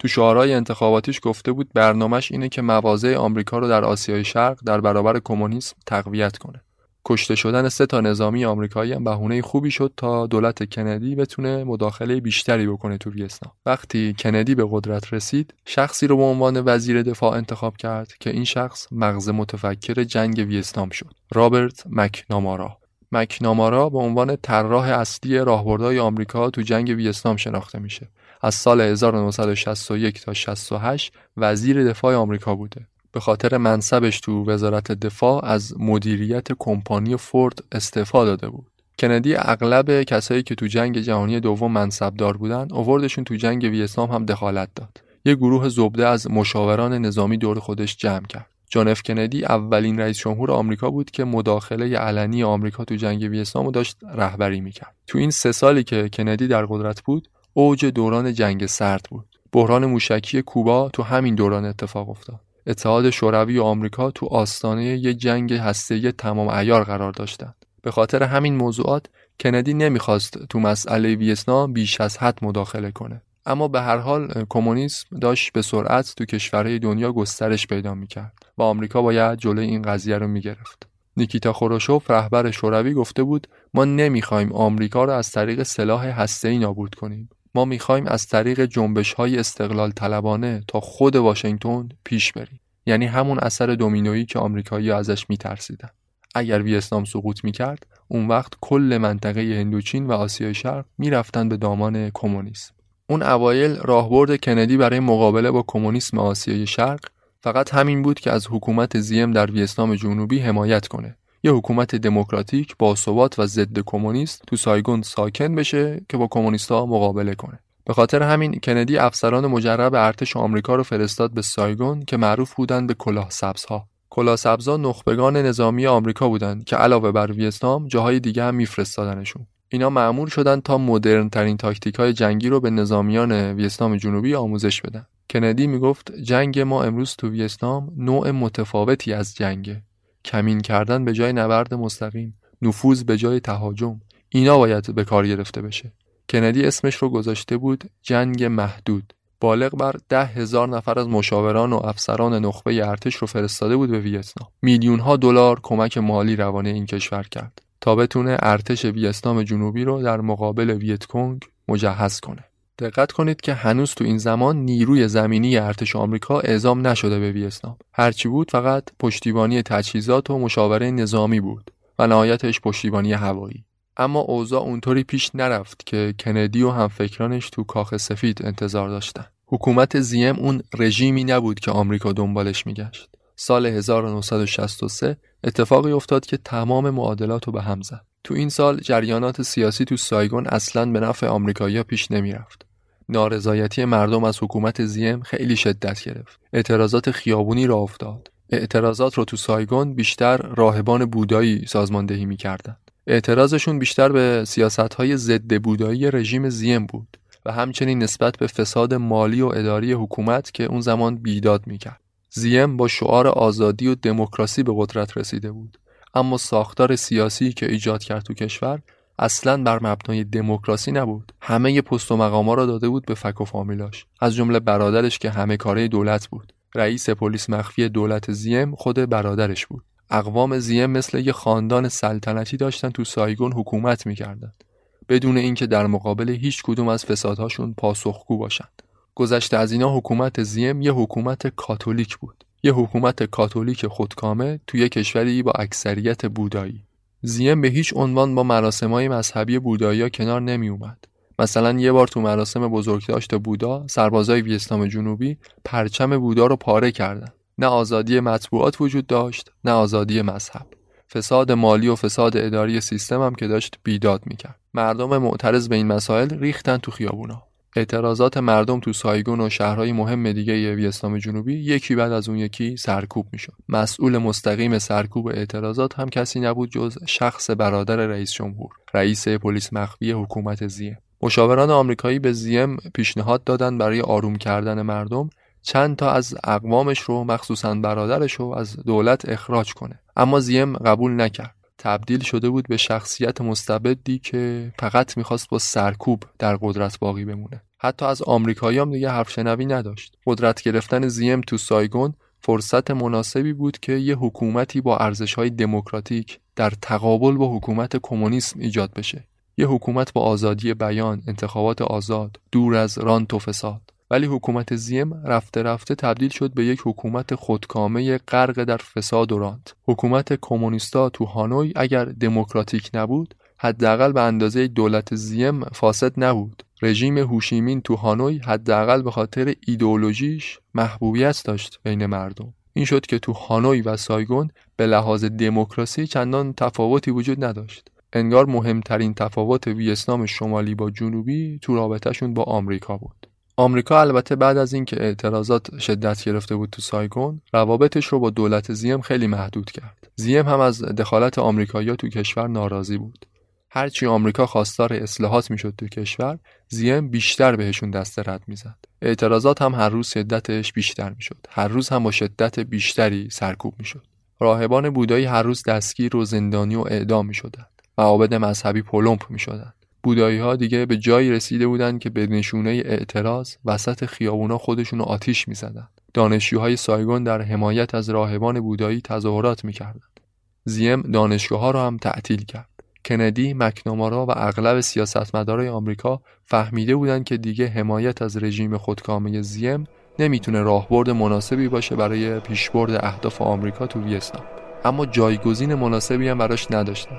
تو 0.00 0.08
شعارهای 0.08 0.54
انتخاباتیش 0.54 1.20
گفته 1.22 1.52
بود 1.52 1.70
برنامهش 1.74 2.32
اینه 2.32 2.48
که 2.48 2.62
مواضع 2.62 3.16
آمریکا 3.16 3.58
رو 3.58 3.68
در 3.68 3.84
آسیای 3.84 4.24
شرق 4.24 4.58
در 4.66 4.80
برابر 4.80 5.20
کمونیسم 5.24 5.76
تقویت 5.86 6.38
کنه. 6.38 6.60
کشته 7.04 7.34
شدن 7.34 7.68
سه 7.68 7.86
تا 7.86 8.00
نظامی 8.00 8.44
آمریکایی 8.44 8.92
هم 8.92 9.04
بهونه 9.04 9.42
خوبی 9.42 9.70
شد 9.70 9.92
تا 9.96 10.26
دولت 10.26 10.74
کندی 10.74 11.14
بتونه 11.14 11.64
مداخله 11.64 12.20
بیشتری 12.20 12.66
بکنه 12.66 12.98
تو 12.98 13.10
ویتنام 13.10 13.54
وقتی 13.66 14.14
کندی 14.18 14.54
به 14.54 14.66
قدرت 14.70 15.12
رسید 15.12 15.54
شخصی 15.64 16.06
رو 16.06 16.16
به 16.16 16.22
عنوان 16.22 16.62
وزیر 16.66 17.02
دفاع 17.02 17.32
انتخاب 17.32 17.76
کرد 17.76 18.12
که 18.20 18.30
این 18.30 18.44
شخص 18.44 18.86
مغز 18.92 19.28
متفکر 19.28 20.04
جنگ 20.04 20.44
ویتنام 20.48 20.90
شد 20.90 21.14
رابرت 21.32 21.84
مکنامارا 21.86 22.77
مکنامارا 23.12 23.88
به 23.88 23.98
عنوان 23.98 24.36
طراح 24.36 24.84
اصلی 24.84 25.38
راهبردهای 25.38 25.98
آمریکا 25.98 26.50
تو 26.50 26.62
جنگ 26.62 26.88
ویتنام 26.88 27.36
شناخته 27.36 27.78
میشه. 27.78 28.08
از 28.42 28.54
سال 28.54 28.80
1961 28.80 30.24
تا 30.24 30.34
68 30.34 31.12
وزیر 31.36 31.84
دفاع 31.84 32.14
آمریکا 32.14 32.54
بوده. 32.54 32.86
به 33.12 33.20
خاطر 33.20 33.56
منصبش 33.56 34.20
تو 34.20 34.44
وزارت 34.50 34.92
دفاع 34.92 35.44
از 35.44 35.74
مدیریت 35.78 36.48
کمپانی 36.58 37.16
فورد 37.16 37.64
استعفا 37.72 38.24
داده 38.24 38.48
بود. 38.48 38.66
کندی 38.98 39.34
اغلب 39.34 40.02
کسایی 40.02 40.42
که 40.42 40.54
تو 40.54 40.66
جنگ 40.66 40.98
جهانی 40.98 41.40
دوم 41.40 41.72
منصبدار 41.72 42.36
بودن 42.36 42.68
اووردشون 42.72 43.24
تو 43.24 43.34
جنگ 43.34 43.62
ویتنام 43.62 44.10
هم 44.10 44.26
دخالت 44.26 44.68
داد. 44.74 45.00
یه 45.24 45.34
گروه 45.34 45.68
زبده 45.68 46.06
از 46.06 46.30
مشاوران 46.30 46.92
نظامی 46.92 47.36
دور 47.38 47.58
خودش 47.58 47.96
جمع 47.96 48.26
کرد. 48.26 48.57
جان 48.68 48.88
اف 48.88 49.02
کندی 49.02 49.44
اولین 49.44 50.00
رئیس 50.00 50.18
جمهور 50.18 50.50
آمریکا 50.50 50.90
بود 50.90 51.10
که 51.10 51.24
مداخله 51.24 51.96
علنی 51.96 52.42
آمریکا 52.42 52.84
تو 52.84 52.94
جنگ 52.94 53.22
ویتنام 53.22 53.64
رو 53.64 53.70
داشت 53.70 53.96
رهبری 54.14 54.60
می‌کرد 54.60 54.94
تو 55.06 55.18
این 55.18 55.30
سه 55.30 55.52
سالی 55.52 55.84
که 55.84 56.08
کندی 56.08 56.48
در 56.48 56.66
قدرت 56.66 57.00
بود 57.00 57.28
اوج 57.52 57.84
دوران 57.84 58.32
جنگ 58.32 58.66
سرد 58.66 59.06
بود 59.10 59.26
بحران 59.52 59.86
موشکی 59.86 60.42
کوبا 60.42 60.88
تو 60.88 61.02
همین 61.02 61.34
دوران 61.34 61.64
اتفاق 61.64 62.10
افتاد 62.10 62.40
اتحاد 62.66 63.10
شوروی 63.10 63.58
و 63.58 63.62
آمریکا 63.62 64.10
تو 64.10 64.26
آستانه 64.26 64.84
یه 64.84 65.14
جنگ 65.14 65.52
هسته‌ای 65.52 66.12
تمام 66.12 66.50
عیار 66.50 66.84
قرار 66.84 67.12
داشتند. 67.12 67.54
به 67.82 67.90
خاطر 67.90 68.22
همین 68.22 68.56
موضوعات 68.56 69.06
کندی 69.40 69.74
نمی‌خواست 69.74 70.46
تو 70.46 70.58
مسئله 70.60 71.14
ویتنام 71.14 71.72
بیش 71.72 72.00
از 72.00 72.18
حد 72.18 72.38
مداخله 72.42 72.90
کنه. 72.90 73.22
اما 73.48 73.68
به 73.68 73.80
هر 73.80 73.96
حال 73.96 74.44
کمونیسم 74.48 75.18
داشت 75.18 75.52
به 75.52 75.62
سرعت 75.62 76.14
تو 76.16 76.24
کشورهای 76.24 76.78
دنیا 76.78 77.12
گسترش 77.12 77.66
پیدا 77.66 77.94
می‌کرد 77.94 78.32
و 78.58 78.62
آمریکا 78.62 79.02
باید 79.02 79.38
جلوی 79.38 79.66
این 79.66 79.82
قضیه 79.82 80.18
رو 80.18 80.28
می‌گرفت. 80.28 80.88
نیکیتا 81.16 81.52
خروشوف 81.52 82.10
رهبر 82.10 82.50
شوروی 82.50 82.94
گفته 82.94 83.22
بود 83.22 83.46
ما 83.74 83.84
نمی‌خوایم 83.84 84.52
آمریکا 84.52 85.04
را 85.04 85.16
از 85.16 85.30
طریق 85.30 85.62
سلاح 85.62 86.06
هسته‌ای 86.06 86.58
نابود 86.58 86.94
کنیم. 86.94 87.28
ما 87.54 87.64
می‌خوایم 87.64 88.06
از 88.06 88.26
طریق 88.26 88.64
جنبش 88.64 89.12
های 89.12 89.38
استقلال 89.38 89.90
طلبانه 89.90 90.62
تا 90.68 90.80
خود 90.80 91.16
واشنگتن 91.16 91.88
پیش 92.04 92.32
بریم 92.32 92.60
یعنی 92.86 93.06
همون 93.06 93.38
اثر 93.38 93.66
دومینویی 93.66 94.26
که 94.26 94.38
آمریکایی 94.38 94.90
ازش 94.90 95.30
میترسیدن 95.30 95.88
اگر 96.34 96.62
ویتنام 96.62 97.04
سقوط 97.04 97.44
می‌کرد 97.44 97.86
اون 98.08 98.28
وقت 98.28 98.52
کل 98.60 98.98
منطقه 99.00 99.40
هندوچین 99.40 100.06
و 100.06 100.12
آسیای 100.12 100.54
شرق 100.54 100.84
می‌رفتن 100.98 101.48
به 101.48 101.56
دامان 101.56 102.10
کمونیسم 102.14 102.74
اون 103.10 103.22
اوایل 103.22 103.76
راهبرد 103.76 104.36
کندی 104.36 104.76
برای 104.76 105.00
مقابله 105.00 105.50
با 105.50 105.64
کمونیسم 105.66 106.18
آسیای 106.18 106.66
شرق 106.66 107.00
فقط 107.40 107.74
همین 107.74 108.02
بود 108.02 108.20
که 108.20 108.30
از 108.30 108.46
حکومت 108.50 108.98
زیم 108.98 109.30
در 109.30 109.50
ویتنام 109.50 109.94
جنوبی 109.94 110.38
حمایت 110.38 110.88
کنه. 110.88 111.16
یه 111.42 111.52
حکومت 111.52 111.94
دموکراتیک 111.94 112.76
با 112.78 112.94
ثبات 112.94 113.38
و 113.38 113.46
ضد 113.46 113.78
کمونیست 113.86 114.42
تو 114.46 114.56
سایگون 114.56 115.02
ساکن 115.02 115.54
بشه 115.54 116.00
که 116.08 116.16
با 116.16 116.26
کمونیستها 116.30 116.86
مقابله 116.86 117.34
کنه. 117.34 117.58
به 117.84 117.94
خاطر 117.94 118.22
همین 118.22 118.60
کندی 118.62 118.98
افسران 118.98 119.46
مجرب 119.46 119.94
ارتش 119.94 120.36
آمریکا 120.36 120.74
رو 120.74 120.82
فرستاد 120.82 121.30
به 121.34 121.42
سایگون 121.42 122.04
که 122.04 122.16
معروف 122.16 122.54
بودند 122.54 122.86
به 122.88 122.94
کلاه 122.94 123.30
سبزها 123.30 123.88
کلاه 124.10 124.36
سبزها 124.36 124.76
نخبگان 124.76 125.36
نظامی 125.36 125.86
آمریکا 125.86 126.28
بودند 126.28 126.64
که 126.64 126.76
علاوه 126.76 127.12
بر 127.12 127.32
ویتنام 127.32 127.88
جاهای 127.88 128.20
دیگه 128.20 128.44
هم 128.44 128.54
میفرستادنشون. 128.54 129.46
اینا 129.68 129.90
معمول 129.90 130.28
شدن 130.28 130.60
تا 130.60 130.78
مدرن 130.78 131.28
ترین 131.28 131.56
تاکتیک 131.56 131.94
های 131.94 132.12
جنگی 132.12 132.48
رو 132.48 132.60
به 132.60 132.70
نظامیان 132.70 133.32
ویتنام 133.32 133.96
جنوبی 133.96 134.34
آموزش 134.34 134.82
بدن. 134.82 135.06
کندی 135.30 135.66
می‌گفت 135.66 136.12
جنگ 136.12 136.60
ما 136.60 136.84
امروز 136.84 137.16
تو 137.16 137.28
ویتنام 137.28 137.92
نوع 137.96 138.30
متفاوتی 138.30 139.12
از 139.12 139.34
جنگه 139.34 139.82
کمین 140.24 140.60
کردن 140.60 141.04
به 141.04 141.12
جای 141.12 141.32
نبرد 141.32 141.74
مستقیم 141.74 142.38
نفوذ 142.62 143.02
به 143.02 143.16
جای 143.16 143.40
تهاجم. 143.40 144.00
اینا 144.28 144.58
باید 144.58 144.94
به 144.94 145.04
کار 145.04 145.26
گرفته 145.26 145.62
بشه. 145.62 145.92
کندی 146.28 146.64
اسمش 146.64 146.94
رو 146.94 147.08
گذاشته 147.08 147.56
بود 147.56 147.84
جنگ 148.02 148.44
محدود. 148.44 149.12
بالغ 149.40 149.76
بر 149.76 149.94
ده 150.08 150.24
هزار 150.24 150.68
نفر 150.68 150.98
از 150.98 151.08
مشاوران 151.08 151.72
و 151.72 151.76
افسران 151.76 152.44
نخبه 152.44 152.88
ارتش 152.88 153.14
رو 153.14 153.26
فرستاده 153.26 153.76
بود 153.76 153.90
به 153.90 154.00
ویتنام. 154.00 154.50
میلیون 154.62 155.00
ها 155.00 155.16
دلار 155.16 155.60
کمک 155.62 155.98
مالی 155.98 156.36
روانه 156.36 156.68
این 156.70 156.86
کشور 156.86 157.22
کرد. 157.22 157.62
بتونه 157.96 158.36
ارتش 158.42 158.84
ویتنام 158.84 159.42
جنوبی 159.42 159.84
رو 159.84 160.02
در 160.02 160.20
مقابل 160.20 160.70
ویتکونگ 160.70 161.42
مجهز 161.68 162.20
کنه. 162.20 162.44
دقت 162.78 163.12
کنید 163.12 163.40
که 163.40 163.54
هنوز 163.54 163.94
تو 163.94 164.04
این 164.04 164.18
زمان 164.18 164.56
نیروی 164.56 165.08
زمینی 165.08 165.56
ارتش 165.56 165.96
آمریکا 165.96 166.40
اعزام 166.40 166.86
نشده 166.86 167.18
به 167.18 167.32
ویتنام. 167.32 167.76
هرچی 167.92 168.28
بود 168.28 168.50
فقط 168.50 168.84
پشتیبانی 168.98 169.62
تجهیزات 169.62 170.30
و 170.30 170.38
مشاوره 170.38 170.90
نظامی 170.90 171.40
بود 171.40 171.70
و 171.98 172.06
نهایتش 172.06 172.60
پشتیبانی 172.60 173.12
هوایی. 173.12 173.64
اما 173.96 174.20
اوضاع 174.20 174.62
اونطوری 174.62 175.04
پیش 175.04 175.30
نرفت 175.34 175.86
که 175.86 176.14
کندی 176.18 176.62
و 176.62 176.70
همفکرانش 176.70 177.50
تو 177.50 177.64
کاخ 177.64 177.96
سفید 177.96 178.46
انتظار 178.46 178.88
داشتن. 178.88 179.24
حکومت 179.46 180.00
زیم 180.00 180.36
اون 180.36 180.62
رژیمی 180.78 181.24
نبود 181.24 181.60
که 181.60 181.70
آمریکا 181.70 182.12
دنبالش 182.12 182.66
میگشت. 182.66 183.08
سال 183.36 183.66
1963 183.66 185.16
اتفاقی 185.44 185.92
افتاد 185.92 186.26
که 186.26 186.36
تمام 186.36 186.90
معادلات 186.90 187.46
رو 187.46 187.52
به 187.52 187.62
هم 187.62 187.82
زد. 187.82 188.04
تو 188.24 188.34
این 188.34 188.48
سال 188.48 188.80
جریانات 188.80 189.42
سیاسی 189.42 189.84
تو 189.84 189.96
سایگون 189.96 190.46
اصلا 190.46 190.92
به 190.92 191.00
نفع 191.00 191.26
آمریکایی‌ها 191.26 191.82
پیش 191.82 192.10
نمی‌رفت. 192.10 192.66
نارضایتی 193.08 193.84
مردم 193.84 194.24
از 194.24 194.42
حکومت 194.42 194.84
زیم 194.84 195.20
خیلی 195.20 195.56
شدت 195.56 196.04
گرفت. 196.04 196.40
اعتراضات 196.52 197.10
خیابونی 197.10 197.66
را 197.66 197.76
افتاد. 197.76 198.30
اعتراضات 198.50 199.14
رو 199.14 199.24
تو 199.24 199.36
سایگون 199.36 199.94
بیشتر 199.94 200.36
راهبان 200.36 201.04
بودایی 201.04 201.66
سازماندهی 201.66 202.24
می‌کردند. 202.26 202.90
اعتراضشون 203.06 203.78
بیشتر 203.78 204.12
به 204.12 204.44
سیاست 204.46 204.94
های 204.94 205.16
ضد 205.16 205.62
بودایی 205.62 206.10
رژیم 206.10 206.48
زیم 206.48 206.86
بود 206.86 207.18
و 207.46 207.52
همچنین 207.52 208.02
نسبت 208.02 208.36
به 208.36 208.46
فساد 208.46 208.94
مالی 208.94 209.40
و 209.40 209.46
اداری 209.46 209.92
حکومت 209.92 210.54
که 210.54 210.64
اون 210.64 210.80
زمان 210.80 211.16
بیداد 211.16 211.66
می‌کرد. 211.66 212.00
زیم 212.38 212.76
با 212.76 212.88
شعار 212.88 213.26
آزادی 213.26 213.86
و 213.86 213.94
دموکراسی 213.94 214.62
به 214.62 214.72
قدرت 214.76 215.16
رسیده 215.16 215.52
بود. 215.52 215.78
اما 216.14 216.36
ساختار 216.36 216.96
سیاسی 216.96 217.52
که 217.52 217.66
ایجاد 217.66 218.02
کرد 218.02 218.22
تو 218.22 218.34
کشور 218.34 218.80
اصلا 219.18 219.62
بر 219.62 219.78
مبنای 219.82 220.24
دموکراسی 220.24 220.92
نبود. 220.92 221.32
همه 221.40 221.82
پست 221.82 222.12
و 222.12 222.16
مقاما 222.16 222.54
را 222.54 222.66
داده 222.66 222.88
بود 222.88 223.06
به 223.06 223.14
فک 223.14 223.40
و 223.40 223.44
فامیلاش. 223.44 224.06
از 224.20 224.34
جمله 224.34 224.60
برادرش 224.60 225.18
که 225.18 225.30
همه 225.30 225.56
کاره 225.56 225.88
دولت 225.88 226.26
بود. 226.28 226.52
رئیس 226.74 227.10
پلیس 227.10 227.50
مخفی 227.50 227.88
دولت 227.88 228.32
زیم 228.32 228.74
خود 228.74 228.96
برادرش 228.96 229.66
بود. 229.66 229.84
اقوام 230.10 230.58
زیم 230.58 230.90
مثل 230.90 231.18
یه 231.18 231.32
خاندان 231.32 231.88
سلطنتی 231.88 232.56
داشتن 232.56 232.90
تو 232.90 233.04
سایگون 233.04 233.52
حکومت 233.52 234.06
می‌کردند 234.06 234.64
بدون 235.08 235.36
اینکه 235.36 235.66
در 235.66 235.86
مقابل 235.86 236.30
هیچ 236.30 236.62
کدوم 236.62 236.88
از 236.88 237.04
فسادهاشون 237.04 237.74
پاسخگو 237.74 238.38
باشند. 238.38 238.82
گذشته 239.18 239.56
از 239.56 239.72
اینا 239.72 239.96
حکومت 239.96 240.42
زیم 240.42 240.82
یه 240.82 240.92
حکومت 240.92 241.46
کاتولیک 241.46 242.16
بود. 242.16 242.44
یه 242.62 242.72
حکومت 242.72 243.22
کاتولیک 243.22 243.86
خودکامه 243.86 244.60
توی 244.66 244.88
کشوری 244.88 245.42
با 245.42 245.52
اکثریت 245.58 246.26
بودایی. 246.26 246.82
زیم 247.22 247.60
به 247.60 247.68
هیچ 247.68 247.92
عنوان 247.96 248.34
با 248.34 248.42
مراسمهای 248.42 249.08
مذهبی 249.08 249.58
بودایی 249.58 250.10
کنار 250.10 250.40
نمی 250.40 250.68
اومد. 250.68 251.04
مثلا 251.38 251.80
یه 251.80 251.92
بار 251.92 252.08
تو 252.08 252.20
مراسم 252.20 252.68
بزرگداشت 252.68 253.34
بودا 253.34 253.86
سربازای 253.86 254.40
ویتنام 254.42 254.86
جنوبی 254.86 255.36
پرچم 255.64 256.18
بودا 256.18 256.46
رو 256.46 256.56
پاره 256.56 256.92
کردن. 256.92 257.32
نه 257.58 257.66
آزادی 257.66 258.20
مطبوعات 258.20 258.80
وجود 258.80 259.06
داشت 259.06 259.50
نه 259.64 259.72
آزادی 259.72 260.22
مذهب. 260.22 260.66
فساد 261.12 261.52
مالی 261.52 261.88
و 261.88 261.94
فساد 261.94 262.36
اداری 262.36 262.80
سیستم 262.80 263.22
هم 263.22 263.34
که 263.34 263.46
داشت 263.46 263.78
بیداد 263.82 264.22
می‌کرد. 264.26 264.60
مردم 264.74 265.18
معترض 265.18 265.68
به 265.68 265.76
این 265.76 265.86
مسائل 265.86 266.38
ریختن 266.38 266.76
تو 266.76 266.90
خیابونا. 266.90 267.47
اعتراضات 267.76 268.36
مردم 268.36 268.80
تو 268.80 268.92
سایگون 268.92 269.40
و 269.40 269.48
شهرهای 269.48 269.92
مهم 269.92 270.32
دیگه 270.32 270.74
ویتنام 270.74 271.18
جنوبی 271.18 271.54
یکی 271.54 271.94
بعد 271.94 272.12
از 272.12 272.28
اون 272.28 272.38
یکی 272.38 272.76
سرکوب 272.76 273.26
می‌شد. 273.32 273.52
مسئول 273.68 274.18
مستقیم 274.18 274.78
سرکوب 274.78 275.26
اعتراضات 275.26 275.98
هم 275.98 276.08
کسی 276.08 276.40
نبود 276.40 276.70
جز 276.70 276.98
شخص 277.06 277.50
برادر 277.50 277.96
رئیس 277.96 278.32
جمهور 278.32 278.70
رئیس 278.94 279.28
پلیس 279.28 279.72
مخفی 279.72 280.12
حکومت 280.12 280.66
زیم 280.66 280.98
مشاوران 281.22 281.70
آمریکایی 281.70 282.18
به 282.18 282.32
زیم 282.32 282.76
پیشنهاد 282.94 283.44
دادن 283.44 283.78
برای 283.78 284.00
آروم 284.00 284.36
کردن 284.36 284.82
مردم 284.82 285.30
چند 285.62 285.96
تا 285.96 286.10
از 286.10 286.34
اقوامش 286.44 287.00
رو 287.00 287.24
مخصوصا 287.24 287.74
برادرش 287.74 288.32
رو 288.32 288.54
از 288.54 288.76
دولت 288.76 289.28
اخراج 289.28 289.74
کنه. 289.74 290.00
اما 290.16 290.40
زیم 290.40 290.76
قبول 290.76 291.20
نکرد. 291.20 291.57
تبدیل 291.78 292.20
شده 292.20 292.50
بود 292.50 292.68
به 292.68 292.76
شخصیت 292.76 293.40
مستبدی 293.40 294.18
که 294.18 294.72
فقط 294.78 295.16
می‌خواست 295.16 295.48
با 295.48 295.58
سرکوب 295.58 296.22
در 296.38 296.56
قدرت 296.56 296.98
باقی 296.98 297.24
بمونه 297.24 297.62
حتی 297.78 298.04
از 298.04 298.22
آمریکایی 298.22 298.78
هم 298.78 298.92
دیگه 298.92 299.10
حرف 299.10 299.30
شنوی 299.30 299.66
نداشت 299.66 300.16
قدرت 300.26 300.62
گرفتن 300.62 301.08
زیم 301.08 301.40
تو 301.40 301.56
سایگون 301.58 302.14
فرصت 302.40 302.90
مناسبی 302.90 303.52
بود 303.52 303.78
که 303.78 303.92
یه 303.92 304.16
حکومتی 304.16 304.80
با 304.80 304.96
ارزش‌های 304.96 305.50
دموکراتیک 305.50 306.40
در 306.56 306.72
تقابل 306.82 307.32
با 307.32 307.56
حکومت 307.56 307.96
کمونیسم 308.02 308.60
ایجاد 308.60 308.92
بشه. 308.92 309.24
یه 309.56 309.66
حکومت 309.66 310.12
با 310.12 310.20
آزادی 310.20 310.74
بیان، 310.74 311.22
انتخابات 311.26 311.82
آزاد، 311.82 312.40
دور 312.52 312.74
از 312.74 312.98
رانت 312.98 313.34
و 313.34 313.38
فساد. 313.38 313.80
ولی 314.10 314.26
حکومت 314.26 314.76
زیم 314.76 315.14
رفته 315.14 315.62
رفته 315.62 315.94
تبدیل 315.94 316.28
شد 316.28 316.54
به 316.54 316.64
یک 316.64 316.80
حکومت 316.84 317.34
خودکامه 317.34 318.18
غرق 318.18 318.64
در 318.64 318.76
فساد 318.76 319.32
و 319.32 319.38
رانت. 319.38 319.74
حکومت 319.84 320.38
کمونیستا 320.40 321.08
تو 321.08 321.24
هانوی 321.24 321.72
اگر 321.76 322.04
دموکراتیک 322.04 322.90
نبود، 322.94 323.34
حداقل 323.58 324.12
به 324.12 324.20
اندازه 324.20 324.66
دولت 324.66 325.14
زیم 325.14 325.64
فاسد 325.64 326.12
نبود. 326.16 326.62
رژیم 326.82 327.18
هوشیمین 327.18 327.80
تو 327.80 327.94
هانوی 327.94 328.38
حداقل 328.38 329.02
به 329.02 329.10
خاطر 329.10 329.54
ایدئولوژیش 329.66 330.58
محبوبیت 330.74 331.42
داشت 331.44 331.80
بین 331.82 332.06
مردم. 332.06 332.54
این 332.72 332.84
شد 332.84 333.06
که 333.06 333.18
تو 333.18 333.32
هانوی 333.32 333.80
و 333.80 333.96
سایگون 333.96 334.50
به 334.76 334.86
لحاظ 334.86 335.24
دموکراسی 335.24 336.06
چندان 336.06 336.52
تفاوتی 336.52 337.10
وجود 337.10 337.44
نداشت. 337.44 337.88
انگار 338.12 338.46
مهمترین 338.46 339.14
تفاوت 339.14 339.66
ویتنام 339.66 340.26
شمالی 340.26 340.74
با 340.74 340.90
جنوبی 340.90 341.58
تو 341.62 341.74
رابطهشون 341.74 342.34
با 342.34 342.42
آمریکا 342.42 342.96
بود. 342.96 343.26
آمریکا 343.58 344.00
البته 344.00 344.36
بعد 344.36 344.56
از 344.56 344.72
اینکه 344.72 345.02
اعتراضات 345.02 345.78
شدت 345.78 346.24
گرفته 346.24 346.56
بود 346.56 346.70
تو 346.70 346.82
سایگون 346.82 347.40
روابطش 347.52 348.06
رو 348.06 348.18
با 348.18 348.30
دولت 348.30 348.72
زیم 348.72 349.00
خیلی 349.00 349.26
محدود 349.26 349.70
کرد. 349.70 350.10
زیم 350.16 350.48
هم 350.48 350.60
از 350.60 350.82
دخالت 350.82 351.38
آمریکایی‌ها 351.38 351.96
تو 351.96 352.08
کشور 352.08 352.48
ناراضی 352.48 352.98
بود. 352.98 353.26
هرچی 353.70 354.06
آمریکا 354.06 354.46
خواستار 354.46 354.92
اصلاحات 354.92 355.50
می‌شد 355.50 355.74
تو 355.78 355.88
کشور 355.88 356.38
زیم 356.68 357.08
بیشتر 357.08 357.56
بهشون 357.56 357.90
دست 357.90 358.28
رد 358.28 358.42
می‌زد 358.46 358.78
اعتراضات 359.02 359.62
هم 359.62 359.74
هر 359.74 359.88
روز 359.88 360.08
شدتش 360.08 360.72
بیشتر 360.72 361.10
می‌شد 361.10 361.46
هر 361.50 361.68
روز 361.68 361.88
هم 361.88 362.02
با 362.02 362.10
شدت 362.10 362.60
بیشتری 362.60 363.28
سرکوب 363.30 363.74
می‌شد 363.78 364.06
راهبان 364.40 364.90
بودایی 364.90 365.24
هر 365.24 365.42
روز 365.42 365.62
دستگیر 365.62 366.16
و 366.16 366.24
زندانی 366.24 366.76
و 366.76 366.80
اعدام 366.80 367.26
می‌شدند 367.26 367.82
معابد 367.98 368.34
مذهبی 368.34 368.82
پلمپ 368.82 369.30
می‌شدند 369.30 369.74
بودایی 370.02 370.38
ها 370.38 370.56
دیگه 370.56 370.86
به 370.86 370.96
جایی 370.96 371.30
رسیده 371.30 371.66
بودند 371.66 372.00
که 372.00 372.10
به 372.10 372.26
نشونه 372.26 372.70
اعتراض 372.70 373.54
وسط 373.64 374.04
خیابونا 374.04 374.58
خودشون 374.58 375.00
آتیش 375.00 375.48
می‌زدند 375.48 375.90
دانشجوهای 376.14 376.76
سایگون 376.76 377.24
در 377.24 377.42
حمایت 377.42 377.94
از 377.94 378.10
راهبان 378.10 378.60
بودایی 378.60 379.00
تظاهرات 379.00 379.64
می‌کردند. 379.64 380.20
زیم 380.64 381.02
دانشگاه 381.02 381.60
ها 381.60 381.70
را 381.70 381.86
هم 381.86 381.96
تعطیل 381.96 382.44
کرد. 382.44 382.68
کندی، 383.04 383.54
مکنامارا 383.54 384.26
و 384.26 384.30
اغلب 384.36 384.80
سیاستمدارای 384.80 385.68
آمریکا 385.68 386.20
فهمیده 386.44 386.96
بودند 386.96 387.24
که 387.24 387.36
دیگه 387.36 387.66
حمایت 387.66 388.22
از 388.22 388.42
رژیم 388.42 388.76
خودکامه 388.76 389.42
زیم 389.42 389.84
نمی‌تونه 390.18 390.62
راهبرد 390.62 391.10
مناسبی 391.10 391.68
باشه 391.68 391.96
برای 391.96 392.40
پیشبرد 392.40 393.04
اهداف 393.04 393.42
آمریکا 393.42 393.86
تو 393.86 394.00
ویتنام. 394.00 394.44
اما 394.84 395.06
جایگزین 395.06 395.74
مناسبی 395.74 396.28
هم 396.28 396.38
براش 396.38 396.70
نداشتن. 396.70 397.16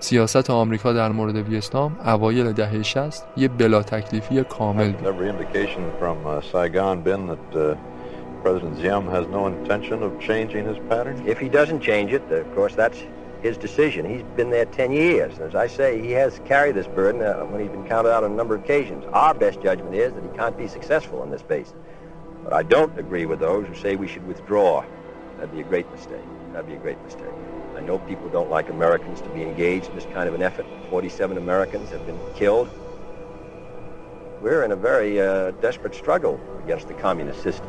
سیاست 0.00 0.50
آمریکا 0.50 0.92
در 0.92 1.12
مورد 1.12 1.36
ویتنام 1.36 1.96
اوایل 2.06 2.52
دهه 2.52 2.82
60 2.82 3.26
یه 3.36 3.48
بلا 3.48 3.82
تکلیفی 3.82 4.44
کامل 4.44 4.92
بود 4.92 5.06
President 8.46 8.76
Ziem 8.78 9.10
has 9.10 9.26
no 9.26 9.48
intention 9.48 10.04
of 10.04 10.20
changing 10.20 10.64
his 10.66 10.78
pattern? 10.88 11.16
If 11.26 11.38
he 11.40 11.48
doesn't 11.48 11.80
change 11.80 12.12
it, 12.12 12.22
of 12.30 12.54
course, 12.54 12.76
that's 12.76 13.02
his 13.42 13.56
decision. 13.56 14.08
He's 14.08 14.22
been 14.36 14.50
there 14.50 14.66
10 14.66 14.92
years. 14.92 15.40
As 15.40 15.54
I 15.56 15.66
say, 15.66 16.00
he 16.00 16.12
has 16.12 16.40
carried 16.44 16.76
this 16.76 16.86
burden 16.86 17.22
uh, 17.22 17.40
when 17.46 17.60
he's 17.60 17.70
been 17.70 17.88
counted 17.88 18.12
out 18.12 18.22
on 18.22 18.30
a 18.30 18.34
number 18.34 18.54
of 18.54 18.62
occasions. 18.62 19.04
Our 19.12 19.34
best 19.34 19.60
judgment 19.62 19.94
is 19.94 20.12
that 20.12 20.22
he 20.22 20.30
can't 20.36 20.56
be 20.56 20.68
successful 20.68 21.22
on 21.22 21.30
this 21.30 21.42
basis. 21.42 21.74
But 22.44 22.52
I 22.52 22.62
don't 22.62 22.96
agree 22.98 23.26
with 23.26 23.40
those 23.40 23.66
who 23.66 23.74
say 23.74 23.96
we 23.96 24.08
should 24.08 24.26
withdraw. 24.26 24.84
That'd 25.36 25.52
be 25.52 25.60
a 25.60 25.64
great 25.64 25.90
mistake. 25.90 26.28
That'd 26.52 26.68
be 26.68 26.76
a 26.76 26.78
great 26.78 27.02
mistake. 27.02 27.34
I 27.81 27.83
know 27.83 27.97
people 27.97 28.29
don't 28.29 28.51
like 28.51 28.69
Americans 28.69 29.21
to 29.21 29.29
be 29.29 29.41
engaged 29.41 29.89
in 29.89 29.95
this 29.95 30.05
kind 30.13 30.29
of 30.29 30.35
an 30.35 30.43
effort. 30.43 30.67
47 30.91 31.35
Americans 31.35 31.89
have 31.89 32.05
been 32.05 32.19
killed. 32.35 32.69
We're 34.39 34.63
in 34.63 34.71
a 34.71 34.75
very 34.75 35.19
uh, 35.19 35.49
desperate 35.61 35.95
struggle 35.95 36.39
against 36.63 36.87
the 36.87 36.93
communist 36.93 37.41
system. 37.41 37.67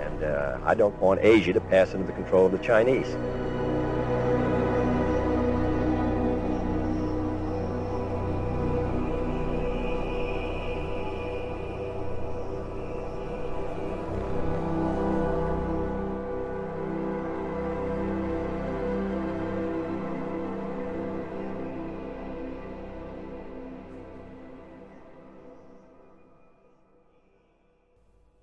And 0.00 0.24
uh, 0.24 0.58
I 0.64 0.74
don't 0.74 1.00
want 1.00 1.20
Asia 1.22 1.52
to 1.52 1.60
pass 1.60 1.94
into 1.94 2.04
the 2.04 2.12
control 2.14 2.46
of 2.46 2.50
the 2.52 2.58
Chinese. 2.58 3.16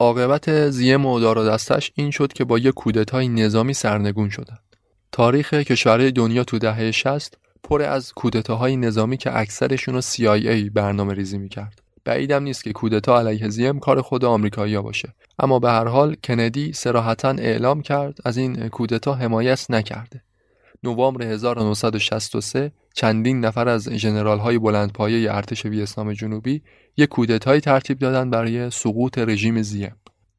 عاقبت 0.01 0.69
زیم 0.69 1.05
و 1.05 1.19
دار 1.19 1.45
دستش 1.45 1.91
این 1.95 2.11
شد 2.11 2.33
که 2.33 2.43
با 2.43 2.59
یک 2.59 2.73
کودتای 2.73 3.27
نظامی 3.27 3.73
سرنگون 3.73 4.29
شدند. 4.29 4.75
تاریخ 5.11 5.53
کشورهای 5.53 6.11
دنیا 6.11 6.43
تو 6.43 6.59
دهه 6.59 6.91
60 6.91 7.37
پر 7.63 7.81
از 7.81 8.13
کودتاهای 8.13 8.77
نظامی 8.77 9.17
که 9.17 9.39
اکثرشون 9.39 9.93
رو 9.93 10.01
CIA 10.01 10.71
برنامه 10.73 11.13
ریزی 11.13 11.37
می‌کرد. 11.37 11.81
بعیدم 12.05 12.43
نیست 12.43 12.63
که 12.63 12.73
کودتا 12.73 13.19
علیه 13.19 13.49
زیم 13.49 13.79
کار 13.79 14.01
خود 14.01 14.25
آمریکایی 14.25 14.77
باشه 14.77 15.13
اما 15.39 15.59
به 15.59 15.69
هر 15.69 15.87
حال 15.87 16.15
کندی 16.23 16.73
سراحتا 16.73 17.29
اعلام 17.29 17.81
کرد 17.81 18.19
از 18.25 18.37
این 18.37 18.69
کودتا 18.69 19.13
حمایت 19.13 19.65
نکرده 19.69 20.21
نوامبر 20.83 21.23
1963 21.23 22.71
چندین 22.93 23.45
نفر 23.45 23.69
از 23.69 23.89
ژنرال 23.89 24.39
های 24.39 24.57
بلندپایه 24.57 25.35
ارتش 25.35 25.65
ویتنام 25.65 26.13
جنوبی 26.13 26.61
یک 26.97 27.09
کودتایی 27.09 27.61
ترتیب 27.61 27.99
دادند 27.99 28.31
برای 28.31 28.69
سقوط 28.69 29.17
رژیم 29.17 29.61
زیم. 29.61 29.95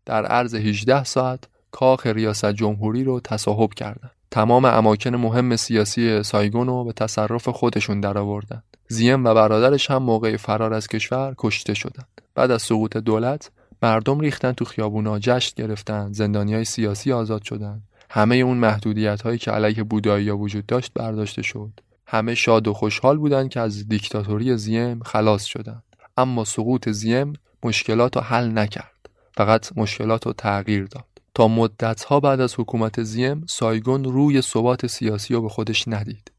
در 0.07 0.27
عرض 0.27 0.55
18 0.55 1.05
ساعت 1.05 1.45
کاخ 1.71 2.07
ریاست 2.07 2.53
جمهوری 2.53 3.05
رو 3.05 3.21
تصاحب 3.21 3.75
کردند. 3.75 4.11
تمام 4.31 4.65
اماکن 4.65 5.17
مهم 5.17 5.57
سیاسی 5.57 6.23
سایگون 6.23 6.67
رو 6.67 6.85
به 6.85 6.93
تصرف 6.93 7.49
خودشون 7.49 8.01
درآوردند. 8.01 8.65
زیم 8.89 9.25
و 9.25 9.35
برادرش 9.35 9.91
هم 9.91 10.03
موقع 10.03 10.37
فرار 10.37 10.75
از 10.75 10.89
کشور 10.89 11.35
کشته 11.39 11.75
شدند. 11.75 12.21
بعد 12.35 12.51
از 12.51 12.63
سقوط 12.63 12.97
دولت 12.97 13.51
مردم 13.83 14.21
ریختن 14.21 14.53
تو 14.53 14.65
خیابونا 14.65 15.19
جشن 15.19 15.53
گرفتن 15.57 16.13
زندانی 16.13 16.55
های 16.55 16.65
سیاسی 16.65 17.13
آزاد 17.13 17.43
شدند 17.43 17.83
همه 18.15 18.37
اون 18.37 18.57
محدودیت 18.57 19.23
هایی 19.23 19.39
که 19.39 19.51
علیه 19.51 19.83
بودایی 19.83 20.31
وجود 20.31 20.67
داشت 20.67 20.93
برداشته 20.95 21.43
شد. 21.43 21.71
همه 22.07 22.35
شاد 22.35 22.69
و 22.69 22.73
خوشحال 22.73 23.19
بودند 23.19 23.49
که 23.49 23.61
از 23.61 23.89
دیکتاتوری 23.89 24.57
زیم 24.57 25.01
خلاص 25.03 25.45
شدند. 25.45 25.83
اما 26.17 26.45
سقوط 26.45 26.89
زیم 26.89 27.33
مشکلات 27.63 28.17
رو 28.17 28.23
حل 28.23 28.59
نکرد. 28.59 29.09
فقط 29.37 29.71
مشکلات 29.77 30.27
رو 30.27 30.33
تغییر 30.33 30.85
داد. 30.85 31.05
تا 31.35 31.49
مدتها 31.49 32.21
بعد 32.21 32.41
از 32.41 32.55
حکومت 32.59 33.03
زیم 33.03 33.45
سایگون 33.49 34.05
روی 34.05 34.43
ثبات 34.43 34.87
سیاسی 34.87 35.35
رو 35.35 35.43
به 35.43 35.49
خودش 35.49 35.89
ندید. 35.89 36.33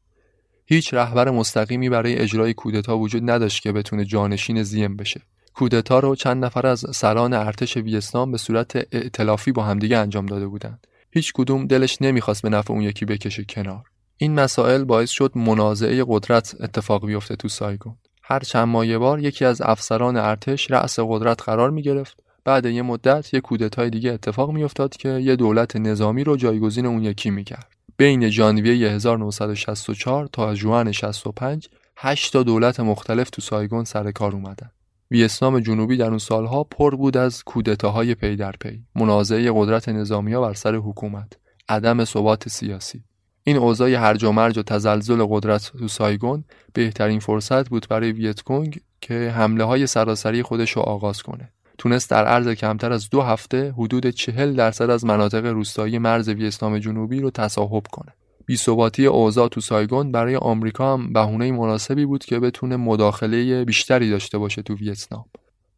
هیچ 0.66 0.94
رهبر 0.94 1.30
مستقیمی 1.30 1.88
برای 1.88 2.16
اجرای 2.16 2.54
کودتا 2.54 2.98
وجود 2.98 3.30
نداشت 3.30 3.62
که 3.62 3.72
بتونه 3.72 4.04
جانشین 4.04 4.62
زیم 4.62 4.96
بشه. 4.96 5.20
کودتا 5.54 5.98
رو 5.98 6.14
چند 6.14 6.44
نفر 6.44 6.66
از 6.66 6.84
سران 6.94 7.32
ارتش 7.32 7.76
ویتنام 7.76 8.32
به 8.32 8.38
صورت 8.38 8.76
ائتلافی 8.92 9.52
با 9.52 9.62
همدیگه 9.62 9.98
انجام 9.98 10.26
داده 10.26 10.46
بودند. 10.46 10.86
هیچ 11.14 11.32
کدوم 11.32 11.66
دلش 11.66 12.02
نمی‌خواست 12.02 12.42
به 12.42 12.48
نفع 12.48 12.72
اون 12.72 12.82
یکی 12.82 13.04
بکشه 13.04 13.44
کنار. 13.44 13.82
این 14.16 14.34
مسائل 14.34 14.84
باعث 14.84 15.10
شد 15.10 15.32
منازعه 15.34 16.04
قدرت 16.08 16.56
اتفاق 16.60 17.06
بیفته 17.06 17.36
تو 17.36 17.48
سایگون. 17.48 17.96
هر 18.22 18.40
چند 18.40 18.68
ماه 18.68 18.98
بار 18.98 19.18
یکی 19.18 19.44
از 19.44 19.62
افسران 19.62 20.16
ارتش 20.16 20.70
رأس 20.70 20.98
قدرت 21.00 21.42
قرار 21.42 21.70
می 21.70 21.82
گرفت 21.82 22.16
بعد 22.44 22.66
یه 22.66 22.82
مدت 22.82 23.34
یه 23.34 23.40
کودتای 23.40 23.90
دیگه 23.90 24.12
اتفاق 24.12 24.50
میافتاد 24.50 24.96
که 24.96 25.08
یه 25.08 25.36
دولت 25.36 25.76
نظامی 25.76 26.24
رو 26.24 26.36
جایگزین 26.36 26.86
اون 26.86 27.02
یکی 27.02 27.30
می‌کرد. 27.30 27.68
بین 27.96 28.30
ژانویه 28.30 28.90
1964 28.90 30.26
تا 30.26 30.54
ژوئن 30.54 30.92
65 30.92 31.68
8 31.96 32.32
تا 32.32 32.42
دولت 32.42 32.80
مختلف 32.80 33.30
تو 33.30 33.42
سایگون 33.42 33.84
سر 33.84 34.10
کار 34.10 34.32
اومدن. 34.32 34.70
ویتنام 35.10 35.60
جنوبی 35.60 35.96
در 35.96 36.08
اون 36.08 36.18
سالها 36.18 36.64
پر 36.64 36.96
بود 36.96 37.16
از 37.16 37.44
کودتاهای 37.44 38.14
پی 38.14 38.36
در 38.36 38.52
پی. 38.60 38.82
منازعه 38.94 39.52
قدرت 39.54 39.88
نظامی 39.88 40.32
ها 40.32 40.40
بر 40.40 40.54
سر 40.54 40.74
حکومت. 40.74 41.32
عدم 41.68 42.04
ثبات 42.04 42.48
سیاسی. 42.48 43.04
این 43.44 43.56
اوضاع 43.56 43.90
هرج 43.90 44.24
و 44.24 44.32
مرج 44.32 44.58
و 44.58 44.62
تزلزل 44.62 45.26
قدرت 45.28 45.72
تو 45.78 45.88
سایگون 45.88 46.44
بهترین 46.72 47.20
فرصت 47.20 47.68
بود 47.68 47.86
برای 47.90 48.12
ویتکونگ 48.12 48.80
که 49.00 49.32
حمله 49.36 49.64
های 49.64 49.86
سراسری 49.86 50.42
خودش 50.42 50.70
رو 50.70 50.82
آغاز 50.82 51.22
کنه. 51.22 51.52
تونست 51.78 52.10
در 52.10 52.24
عرض 52.24 52.48
کمتر 52.48 52.92
از 52.92 53.10
دو 53.10 53.22
هفته 53.22 53.74
حدود 53.78 54.10
چهل 54.10 54.54
درصد 54.54 54.90
از 54.90 55.04
مناطق 55.04 55.46
روستایی 55.46 55.98
مرز 55.98 56.28
ویتنام 56.28 56.78
جنوبی 56.78 57.20
رو 57.20 57.30
تصاحب 57.30 57.86
کنه. 57.92 58.12
بیثباتی 58.46 59.06
اوضاع 59.06 59.48
تو 59.48 59.60
سایگون 59.60 60.12
برای 60.12 60.36
آمریکا 60.36 60.92
هم 60.92 61.12
بهونه 61.12 61.52
مناسبی 61.52 62.04
بود 62.04 62.24
که 62.24 62.40
بتونه 62.40 62.76
مداخله 62.76 63.64
بیشتری 63.64 64.10
داشته 64.10 64.38
باشه 64.38 64.62
تو 64.62 64.74
ویتنام 64.74 65.24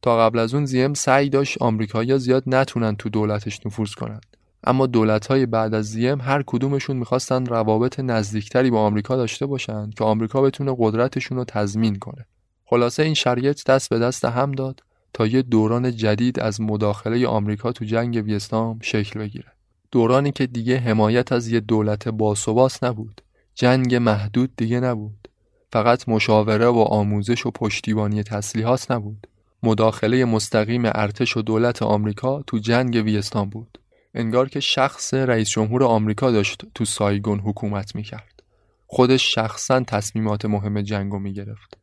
تا 0.02 0.18
قبل 0.18 0.38
از 0.38 0.54
اون 0.54 0.66
زیم 0.66 0.94
سعی 0.94 1.28
داشت 1.28 1.62
آمریکایی‌ها 1.62 2.18
زیاد 2.18 2.42
نتونن 2.46 2.96
تو 2.96 3.08
دولتش 3.08 3.66
نفوذ 3.66 3.90
کنند 3.90 4.26
اما 4.64 4.86
دولت‌های 4.86 5.46
بعد 5.46 5.74
از 5.74 5.90
زیم 5.90 6.20
هر 6.20 6.42
کدومشون 6.46 6.96
می‌خواستن 6.96 7.46
روابط 7.46 8.00
نزدیکتری 8.00 8.70
با 8.70 8.80
آمریکا 8.80 9.16
داشته 9.16 9.46
باشن 9.46 9.90
که 9.90 10.04
آمریکا 10.04 10.42
بتونه 10.42 10.76
قدرتشون 10.78 11.38
رو 11.38 11.44
تضمین 11.44 11.96
کنه. 11.96 12.26
خلاصه 12.64 13.02
این 13.02 13.14
شرایط 13.14 13.64
دست 13.64 13.90
به 13.90 13.98
دست 13.98 14.24
هم 14.24 14.52
داد 14.52 14.82
تا 15.12 15.26
یه 15.26 15.42
دوران 15.42 15.96
جدید 15.96 16.40
از 16.40 16.60
مداخله 16.60 17.26
آمریکا 17.26 17.72
تو 17.72 17.84
جنگ 17.84 18.22
ویتنام 18.26 18.78
شکل 18.82 19.20
بگیره. 19.20 19.55
دورانی 19.96 20.32
که 20.32 20.46
دیگه 20.46 20.78
حمایت 20.78 21.32
از 21.32 21.48
یه 21.48 21.60
دولت 21.60 22.08
باثبات 22.08 22.84
نبود. 22.84 23.20
جنگ 23.54 23.94
محدود 23.94 24.56
دیگه 24.56 24.80
نبود. 24.80 25.28
فقط 25.72 26.08
مشاوره 26.08 26.66
و 26.66 26.78
آموزش 26.78 27.46
و 27.46 27.50
پشتیبانی 27.50 28.22
تسلیحات 28.22 28.90
نبود. 28.90 29.26
مداخله 29.62 30.24
مستقیم 30.24 30.82
ارتش 30.84 31.36
و 31.36 31.42
دولت 31.42 31.82
آمریکا 31.82 32.42
تو 32.46 32.58
جنگ 32.58 32.94
ویتنام 32.94 33.50
بود. 33.50 33.78
انگار 34.14 34.48
که 34.48 34.60
شخص 34.60 35.14
رئیس 35.14 35.48
جمهور 35.48 35.84
آمریکا 35.84 36.30
داشت 36.30 36.62
تو 36.74 36.84
سایگون 36.84 37.40
حکومت 37.40 37.94
می‌کرد. 37.94 38.42
خودش 38.86 39.34
شخصا 39.34 39.80
تصمیمات 39.80 40.44
مهم 40.44 40.82
جنگ 40.82 41.12
رو 41.12 41.18
می‌گرفت. 41.18 41.78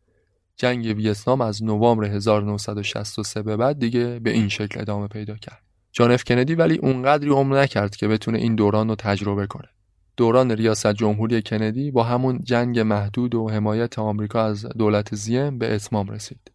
جنگ 0.55 0.85
ویتنام 0.85 1.41
از 1.41 1.63
نوامبر 1.63 2.05
1963 2.05 3.41
به 3.41 3.57
بعد 3.57 3.79
دیگه 3.79 4.19
به 4.19 4.31
این 4.31 4.49
شکل 4.49 4.81
ادامه 4.81 5.07
پیدا 5.07 5.35
کرد. 5.35 5.62
جان 5.95 6.11
اف 6.11 6.23
کندی 6.23 6.55
ولی 6.55 6.77
اونقدری 6.77 7.29
عمر 7.29 7.61
نکرد 7.61 7.95
که 7.95 8.07
بتونه 8.07 8.37
این 8.37 8.55
دوران 8.55 8.89
رو 8.89 8.95
تجربه 8.95 9.47
کنه. 9.47 9.67
دوران 10.17 10.51
ریاست 10.51 10.93
جمهوری 10.93 11.41
کندی 11.41 11.91
با 11.91 12.03
همون 12.03 12.39
جنگ 12.43 12.79
محدود 12.79 13.35
و 13.35 13.49
حمایت 13.49 13.99
آمریکا 13.99 14.45
از 14.45 14.65
دولت 14.65 15.15
زیم 15.15 15.57
به 15.57 15.75
اتمام 15.75 16.07
رسید. 16.07 16.51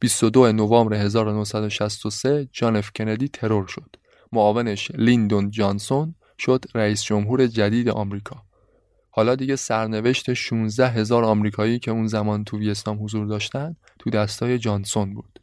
22 0.00 0.52
نوامبر 0.52 0.96
1963 0.96 2.48
جان 2.52 2.76
اف 2.76 2.90
کندی 2.92 3.28
ترور 3.28 3.66
شد. 3.66 3.96
معاونش 4.32 4.90
لیندون 4.90 5.50
جانسون 5.50 6.14
شد 6.38 6.64
رئیس 6.74 7.02
جمهور 7.02 7.46
جدید 7.46 7.88
آمریکا. 7.88 8.42
حالا 9.10 9.34
دیگه 9.34 9.56
سرنوشت 9.56 10.34
16 10.34 10.88
هزار 10.88 11.24
آمریکایی 11.24 11.78
که 11.78 11.90
اون 11.90 12.06
زمان 12.06 12.44
تو 12.44 12.58
ویتنام 12.58 13.04
حضور 13.04 13.26
داشتن 13.26 13.76
تو 13.98 14.10
دستای 14.10 14.58
جانسون 14.58 15.14
بود. 15.14 15.35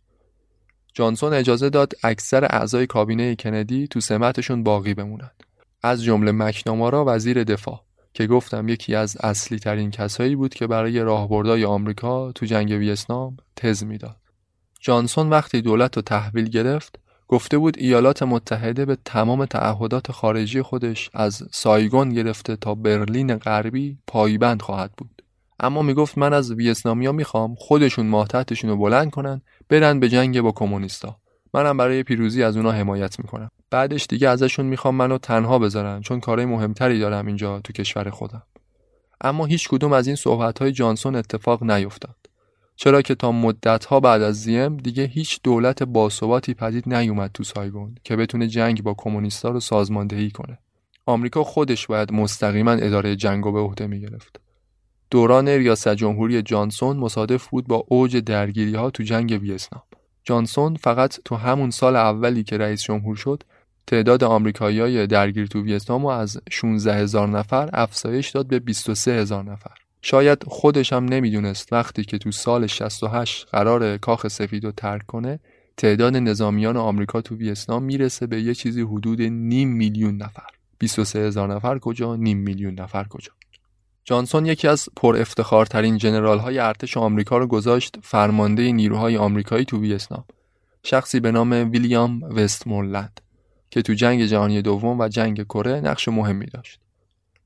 جانسون 0.93 1.33
اجازه 1.33 1.69
داد 1.69 1.93
اکثر 2.03 2.45
اعضای 2.45 2.87
کابینه 2.87 3.35
کندی 3.35 3.87
تو 3.87 3.99
سمتشون 3.99 4.63
باقی 4.63 4.93
بمونند. 4.93 5.43
از 5.83 6.03
جمله 6.03 6.31
مکنامارا 6.31 7.05
وزیر 7.07 7.43
دفاع 7.43 7.83
که 8.13 8.27
گفتم 8.27 8.67
یکی 8.69 8.95
از 8.95 9.17
اصلی 9.17 9.59
ترین 9.59 9.91
کسایی 9.91 10.35
بود 10.35 10.53
که 10.53 10.67
برای 10.67 10.99
راهبردای 10.99 11.65
آمریکا 11.65 12.31
تو 12.31 12.45
جنگ 12.45 12.71
ویتنام 12.71 13.37
تز 13.55 13.83
می‌داد. 13.83 14.17
جانسون 14.81 15.29
وقتی 15.29 15.61
دولت 15.61 15.95
رو 15.95 16.01
تحویل 16.01 16.49
گرفت 16.49 16.99
گفته 17.27 17.57
بود 17.57 17.77
ایالات 17.77 18.23
متحده 18.23 18.85
به 18.85 18.97
تمام 19.05 19.45
تعهدات 19.45 20.11
خارجی 20.11 20.61
خودش 20.61 21.09
از 21.13 21.43
سایگون 21.51 22.09
گرفته 22.09 22.55
تا 22.55 22.75
برلین 22.75 23.35
غربی 23.35 23.97
پایبند 24.07 24.61
خواهد 24.61 24.91
بود. 24.97 25.22
اما 25.63 25.81
می‌گفت 25.81 26.17
من 26.17 26.33
از 26.33 26.51
ویتنامیا 26.51 27.11
می‌خوام 27.11 27.55
خودشون 27.55 28.07
ماهتتشون 28.07 28.69
رو 28.69 28.77
بلند 28.77 29.11
کنن 29.11 29.41
برن 29.69 29.99
به 29.99 30.09
جنگ 30.09 30.41
با 30.41 30.51
کمونیستا. 30.51 31.17
منم 31.53 31.77
برای 31.77 32.03
پیروزی 32.03 32.43
از 32.43 32.57
اونا 32.57 32.71
حمایت 32.71 33.19
می‌کنم. 33.19 33.49
بعدش 33.69 34.07
دیگه 34.09 34.29
ازشون 34.29 34.65
می‌خوام 34.65 34.95
منو 34.95 35.17
تنها 35.17 35.59
بذارن 35.59 36.01
چون 36.01 36.19
کارهای 36.19 36.45
مهمتری 36.45 36.99
دارم 36.99 37.27
اینجا 37.27 37.59
تو 37.59 37.73
کشور 37.73 38.09
خودم. 38.09 38.43
اما 39.21 39.45
هیچ 39.45 39.69
کدوم 39.69 39.93
از 39.93 40.07
این 40.07 40.15
صحبت 40.15 40.59
های 40.59 40.71
جانسون 40.71 41.15
اتفاق 41.15 41.63
نیفتاد. 41.63 42.15
چرا 42.75 43.01
که 43.01 43.15
تا 43.15 43.31
مدتها 43.31 43.99
بعد 43.99 44.21
از 44.21 44.41
زیم 44.41 44.77
دیگه 44.77 45.03
هیچ 45.03 45.39
دولت 45.43 45.83
باثباتی 45.83 46.53
پدید 46.53 46.93
نیومد 46.93 47.31
تو 47.33 47.43
سایگون 47.43 47.95
که 48.03 48.15
بتونه 48.15 48.47
جنگ 48.47 48.83
با 48.83 48.93
کمونیستا 48.97 49.49
رو 49.49 49.59
سازماندهی 49.59 50.31
کنه. 50.31 50.57
آمریکا 51.05 51.43
خودش 51.43 51.87
باید 51.87 52.13
مستقیما 52.13 52.71
اداره 52.71 53.15
جنگ 53.15 53.53
به 53.53 53.59
عهده 53.59 53.87
می‌گرفت. 53.87 54.39
دوران 55.13 55.47
ریاست 55.47 55.95
جمهوری 55.95 56.41
جانسون 56.41 56.97
مصادف 56.97 57.47
بود 57.47 57.67
با 57.67 57.85
اوج 57.87 58.17
درگیری 58.17 58.75
ها 58.75 58.89
تو 58.89 59.03
جنگ 59.03 59.39
ویتنام. 59.41 59.83
جانسون 60.23 60.75
فقط 60.75 61.19
تو 61.25 61.35
همون 61.35 61.69
سال 61.69 61.95
اولی 61.95 62.43
که 62.43 62.57
رئیس 62.57 62.83
جمهور 62.83 63.15
شد 63.15 63.43
تعداد 63.87 64.23
آمریکایی‌های 64.23 65.07
درگیر 65.07 65.47
تو 65.47 65.61
ویتنام 65.61 66.05
از 66.05 66.41
16 66.51 66.95
هزار 66.95 67.27
نفر 67.27 67.69
افزایش 67.73 68.29
داد 68.29 68.47
به 68.47 68.59
23 68.59 69.13
هزار 69.13 69.43
نفر. 69.43 69.71
شاید 70.01 70.43
خودش 70.47 70.93
هم 70.93 71.05
نمی‌دونست 71.05 71.73
وقتی 71.73 72.03
که 72.03 72.17
تو 72.17 72.31
سال 72.31 72.67
68 72.67 73.47
قرار 73.51 73.97
کاخ 73.97 74.27
سفید 74.27 74.65
رو 74.65 74.71
ترک 74.71 75.05
کنه 75.05 75.39
تعداد 75.77 76.17
نظامیان 76.17 76.77
آمریکا 76.77 77.21
تو 77.21 77.35
ویتنام 77.35 77.83
می‌رسه 77.83 78.27
به 78.27 78.41
یه 78.41 78.53
چیزی 78.53 78.81
حدود 78.81 79.21
نیم 79.21 79.69
میلیون 79.69 80.17
نفر 80.17 80.49
23 80.79 81.19
هزار 81.19 81.53
نفر 81.53 81.79
کجا 81.79 82.15
نیم 82.15 82.37
میلیون 82.37 82.79
نفر 82.79 83.03
کجا 83.03 83.31
جانسون 84.05 84.45
یکی 84.45 84.67
از 84.67 84.89
پر 84.95 85.17
افتخارترین 85.17 85.97
جنرال 85.97 86.39
های 86.39 86.59
ارتش 86.59 86.97
آمریکا 86.97 87.37
رو 87.37 87.47
گذاشت 87.47 87.95
فرمانده 88.01 88.71
نیروهای 88.71 89.17
آمریکایی 89.17 89.65
تو 89.65 89.81
ویتنام 89.81 90.25
شخصی 90.83 91.19
به 91.19 91.31
نام 91.31 91.51
ویلیام 91.71 92.23
وستمورلند 92.23 93.21
که 93.69 93.81
تو 93.81 93.93
جنگ 93.93 94.25
جهانی 94.25 94.61
دوم 94.61 94.99
و 94.99 95.07
جنگ 95.07 95.43
کره 95.43 95.81
نقش 95.81 96.07
مهمی 96.07 96.45
داشت 96.45 96.79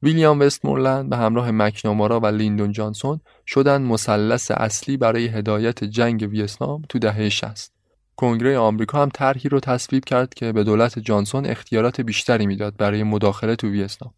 ویلیام 0.04 0.40
وستمورلند 0.40 1.10
به 1.10 1.18
همراه 1.18 1.52
مکنامارا 1.52 2.20
و 2.20 2.26
لیندون 2.26 2.72
جانسون 2.72 3.20
شدن 3.48 3.82
مثلث 3.82 4.52
اصلی 4.52 4.98
برای 4.98 5.28
هدایت 5.28 5.84
جنگ 5.84 6.28
ویتنام 6.32 6.82
تو 6.90 7.00
دهه 7.00 7.30
60. 7.30 7.72
کنگره 8.16 8.58
آمریکا 8.58 9.02
هم 9.02 9.10
طرحی 9.14 9.50
رو 9.50 9.60
تصویب 9.60 10.06
کرد 10.06 10.34
که 10.34 10.52
به 10.52 10.64
دولت 10.64 11.00
جانسون 11.00 11.46
اختیارات 11.46 12.02
بیشتری 12.02 12.46
می‌داد 12.46 12.78
برای 12.78 13.04
مداخله 13.04 13.56
تو 13.56 13.68
ویتنام. 13.68 14.14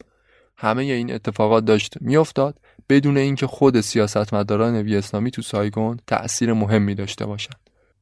همه 0.61 0.83
این 0.83 1.13
اتفاقات 1.13 1.65
داشت 1.65 1.93
میافتاد 2.01 2.59
بدون 2.89 3.17
اینکه 3.17 3.47
خود 3.47 3.81
سیاستمداران 3.81 4.75
ویتنامی 4.75 5.31
تو 5.31 5.41
سایگون 5.41 5.99
تأثیر 6.07 6.53
مهمی 6.53 6.95
داشته 6.95 7.25
باشند. 7.25 7.59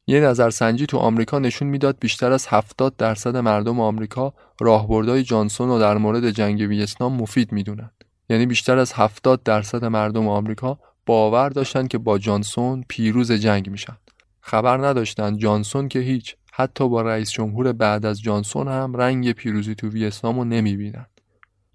یه 0.07 0.19
نظرسنجی 0.19 0.85
تو 0.85 0.97
آمریکا 0.97 1.39
نشون 1.39 1.67
می‌داد 1.67 1.97
بیشتر 1.99 2.31
از 2.31 2.47
70 2.47 2.97
درصد 2.97 3.37
مردم 3.37 3.79
آمریکا 3.79 4.33
راهبردهای 4.61 5.23
جانسون 5.23 5.69
رو 5.69 5.79
در 5.79 5.97
مورد 5.97 6.29
جنگ 6.31 6.59
ویتنام 6.59 7.13
مفید 7.13 7.51
می‌دونن. 7.51 7.91
یعنی 8.29 8.45
بیشتر 8.45 8.77
از 8.77 8.93
70 8.93 9.43
درصد 9.43 9.85
مردم 9.85 10.27
آمریکا 10.27 10.79
باور 11.05 11.49
داشتن 11.49 11.87
که 11.87 11.97
با 11.97 12.17
جانسون 12.17 12.83
پیروز 12.87 13.31
جنگ 13.31 13.69
میشن. 13.69 13.97
خبر 14.41 14.87
نداشتن 14.87 15.37
جانسون 15.37 15.87
که 15.87 15.99
هیچ 15.99 16.35
حتی 16.53 16.89
با 16.89 17.01
رئیس 17.01 17.31
جمهور 17.31 17.73
بعد 17.73 18.05
از 18.05 18.21
جانسون 18.21 18.67
هم 18.67 18.93
رنگ 18.95 19.31
پیروزی 19.31 19.75
تو 19.75 19.89
ویتنام 19.89 20.37
رو 20.39 20.45
نمی‌بینن. 20.45 21.05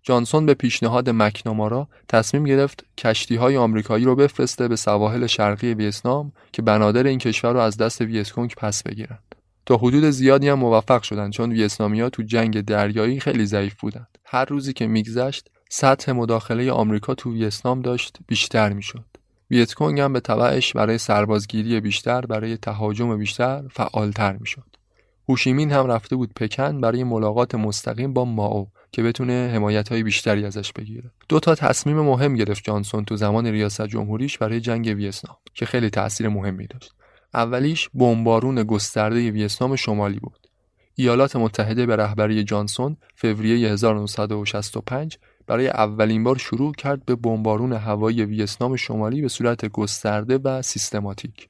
جانسون 0.02 0.46
به 0.46 0.54
پیشنهاد 0.54 1.10
مکنامارا 1.10 1.88
تصمیم 2.08 2.44
گرفت 2.44 2.84
کشتی 2.98 3.36
های 3.36 3.56
آمریکایی 3.56 4.04
رو 4.04 4.16
بفرسته 4.16 4.68
به 4.68 4.76
سواحل 4.76 5.26
شرقی 5.26 5.74
ویتنام 5.74 6.32
که 6.52 6.62
بنادر 6.62 7.06
این 7.06 7.18
کشور 7.18 7.52
رو 7.52 7.60
از 7.60 7.76
دست 7.76 8.00
ویتکونگ 8.00 8.54
پس 8.56 8.82
بگیرند. 8.82 9.34
تا 9.66 9.76
حدود 9.76 10.04
زیادی 10.04 10.48
هم 10.48 10.58
موفق 10.58 11.02
شدند 11.02 11.32
چون 11.32 11.52
ویتنامیا 11.52 12.10
تو 12.10 12.22
جنگ 12.22 12.60
دریایی 12.60 13.20
خیلی 13.20 13.46
ضعیف 13.46 13.80
بودند. 13.80 14.18
هر 14.24 14.44
روزی 14.44 14.72
که 14.72 14.86
میگذشت 14.86 15.50
سطح 15.70 16.12
مداخله 16.12 16.72
آمریکا 16.72 17.14
تو 17.14 17.32
ویتنام 17.32 17.80
داشت 17.80 18.18
بیشتر 18.26 18.72
می‌شد. 18.72 19.04
ویتکونگ 19.50 20.00
هم 20.00 20.12
به 20.12 20.20
تبعش 20.20 20.72
برای 20.72 20.98
سربازگیری 20.98 21.80
بیشتر 21.80 22.20
برای 22.20 22.56
تهاجم 22.56 23.18
بیشتر 23.18 23.62
فعالتر 23.70 24.36
می‌شد. 24.36 24.71
هوشیمین 25.28 25.72
هم 25.72 25.86
رفته 25.86 26.16
بود 26.16 26.34
پکن 26.34 26.80
برای 26.80 27.04
ملاقات 27.04 27.54
مستقیم 27.54 28.12
با 28.12 28.24
ماو 28.24 28.68
که 28.92 29.02
بتونه 29.02 29.50
حمایت 29.54 29.88
های 29.88 30.02
بیشتری 30.02 30.44
ازش 30.44 30.72
بگیره. 30.72 31.10
دو 31.28 31.40
تا 31.40 31.54
تصمیم 31.54 32.00
مهم 32.00 32.34
گرفت 32.34 32.64
جانسون 32.64 33.04
تو 33.04 33.16
زمان 33.16 33.46
ریاست 33.46 33.86
جمهوریش 33.86 34.38
برای 34.38 34.60
جنگ 34.60 34.86
ویتنام 34.86 35.36
که 35.54 35.66
خیلی 35.66 35.90
تاثیر 35.90 36.28
مهمی 36.28 36.66
داشت. 36.66 36.92
اولیش 37.34 37.88
بمبارون 37.94 38.62
گسترده 38.62 39.30
ویتنام 39.30 39.76
شمالی 39.76 40.18
بود. 40.18 40.46
ایالات 40.94 41.36
متحده 41.36 41.86
به 41.86 41.96
رهبری 41.96 42.44
جانسون 42.44 42.96
فوریه 43.14 43.68
1965 43.68 45.18
برای 45.46 45.68
اولین 45.68 46.24
بار 46.24 46.38
شروع 46.38 46.72
کرد 46.72 47.04
به 47.04 47.14
بمبارون 47.14 47.72
هوایی 47.72 48.24
ویتنام 48.24 48.76
شمالی 48.76 49.22
به 49.22 49.28
صورت 49.28 49.66
گسترده 49.66 50.38
و 50.38 50.62
سیستماتیک. 50.62 51.48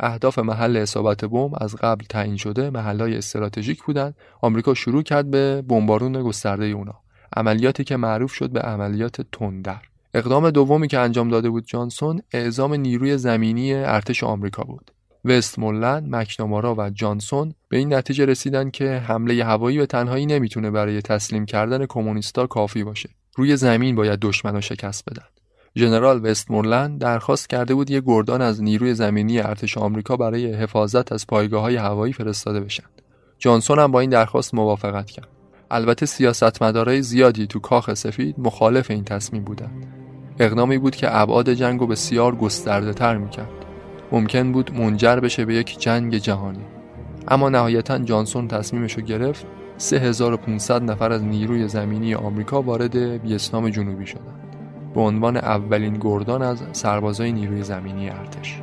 اهداف 0.00 0.38
محل 0.38 0.76
اصابت 0.76 1.24
بمب 1.24 1.52
از 1.60 1.76
قبل 1.76 2.04
تعیین 2.08 2.36
شده 2.36 2.70
محلهای 2.70 3.16
استراتژیک 3.16 3.82
بودند 3.82 4.14
آمریکا 4.40 4.74
شروع 4.74 5.02
کرد 5.02 5.30
به 5.30 5.62
بمبارون 5.62 6.22
گسترده 6.22 6.64
اونا 6.64 6.94
عملیاتی 7.36 7.84
که 7.84 7.96
معروف 7.96 8.32
شد 8.32 8.50
به 8.50 8.60
عملیات 8.60 9.20
تندر 9.32 9.80
اقدام 10.14 10.50
دومی 10.50 10.88
که 10.88 10.98
انجام 10.98 11.28
داده 11.28 11.50
بود 11.50 11.66
جانسون 11.66 12.22
اعزام 12.32 12.74
نیروی 12.74 13.18
زمینی 13.18 13.74
ارتش 13.74 14.24
آمریکا 14.24 14.62
بود 14.62 14.90
وستمولند، 15.24 16.14
مکنامارا 16.14 16.74
و 16.74 16.90
جانسون 16.90 17.54
به 17.68 17.76
این 17.76 17.94
نتیجه 17.94 18.24
رسیدن 18.24 18.70
که 18.70 18.90
حمله 18.90 19.44
هوایی 19.44 19.78
به 19.78 19.86
تنهایی 19.86 20.26
نمی‌تونه 20.26 20.70
برای 20.70 21.02
تسلیم 21.02 21.46
کردن 21.46 21.86
کمونیستا 21.86 22.46
کافی 22.46 22.84
باشه. 22.84 23.10
روی 23.36 23.56
زمین 23.56 23.94
باید 23.94 24.20
دشمن 24.20 24.60
شکست 24.60 25.10
بدن. 25.10 25.39
ژنرال 25.76 26.26
وستمورلند 26.26 26.98
درخواست 26.98 27.48
کرده 27.50 27.74
بود 27.74 27.90
یک 27.90 28.04
گردان 28.06 28.42
از 28.42 28.62
نیروی 28.62 28.94
زمینی 28.94 29.38
ارتش 29.40 29.78
آمریکا 29.78 30.16
برای 30.16 30.54
حفاظت 30.54 31.12
از 31.12 31.26
پایگاه 31.26 31.62
های 31.62 31.76
هوایی 31.76 32.12
فرستاده 32.12 32.60
بشن. 32.60 32.84
جانسون 33.38 33.78
هم 33.78 33.92
با 33.92 34.00
این 34.00 34.10
درخواست 34.10 34.54
موافقت 34.54 35.10
کرد. 35.10 35.28
البته 35.70 36.06
سیاستمدارای 36.06 37.02
زیادی 37.02 37.46
تو 37.46 37.58
کاخ 37.58 37.94
سفید 37.94 38.34
مخالف 38.38 38.90
این 38.90 39.04
تصمیم 39.04 39.44
بودند. 39.44 39.86
اقدامی 40.38 40.78
بود 40.78 40.96
که 40.96 41.16
ابعاد 41.16 41.52
جنگ 41.52 41.80
رو 41.80 41.86
بسیار 41.86 42.36
گسترده 42.36 42.92
تر 42.92 43.16
می‌کرد. 43.16 43.50
ممکن 44.12 44.52
بود 44.52 44.74
منجر 44.74 45.16
بشه 45.16 45.44
به 45.44 45.54
یک 45.54 45.78
جنگ 45.78 46.16
جهانی. 46.16 46.64
اما 47.28 47.48
نهایتا 47.48 47.98
جانسون 47.98 48.48
تصمیمش 48.48 48.92
رو 48.92 49.02
گرفت 49.02 49.46
3500 49.76 50.82
نفر 50.82 51.12
از 51.12 51.24
نیروی 51.24 51.68
زمینی 51.68 52.14
آمریکا 52.14 52.62
وارد 52.62 52.96
ویتنام 52.96 53.68
جنوبی 53.68 54.06
شدند. 54.06 54.39
به 54.94 55.00
عنوان 55.00 55.36
اولین 55.36 55.98
گردان 56.00 56.42
از 56.42 56.62
سربازای 56.72 57.32
نیروی 57.32 57.62
زمینی 57.62 58.10
ارتش. 58.10 58.60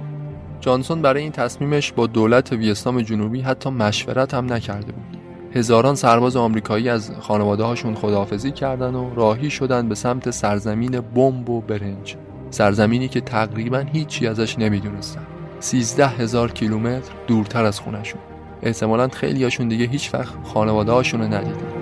جانسون 0.59 1.01
برای 1.01 1.21
این 1.21 1.32
تصمیمش 1.32 1.91
با 1.91 2.07
دولت 2.07 2.51
ویتنام 2.53 3.01
جنوبی 3.01 3.41
حتی 3.41 3.69
مشورت 3.69 4.34
هم 4.34 4.53
نکرده 4.53 4.91
بود. 4.91 5.17
هزاران 5.53 5.95
سرباز 5.95 6.36
آمریکایی 6.36 6.89
از 6.89 7.11
خانواده 7.19 7.63
هاشون 7.63 7.95
خداحافظی 7.95 8.51
کردن 8.51 8.95
و 8.95 9.15
راهی 9.15 9.49
شدن 9.49 9.89
به 9.89 9.95
سمت 9.95 10.32
سرزمین 10.32 10.99
بمب 10.99 11.49
و 11.49 11.61
برنج 11.61 12.15
سرزمینی 12.49 13.07
که 13.07 13.21
تقریبا 13.21 13.78
هیچی 13.78 14.28
ازش 14.28 14.59
نمی‌دونستن 14.59 15.21
سیزده 15.59 16.07
هزار 16.07 16.51
کیلومتر 16.51 17.11
دورتر 17.28 17.65
از 17.65 17.80
خونشون 17.80 18.21
احتمالا 18.63 19.07
خیلی 19.07 19.43
هاشون 19.43 19.67
دیگه 19.67 19.86
هیچ 19.86 20.13
وقت 20.13 20.34
خانواده 20.43 20.91
هاشون 20.91 21.21
رو 21.21 21.28
ندیدن 21.28 21.76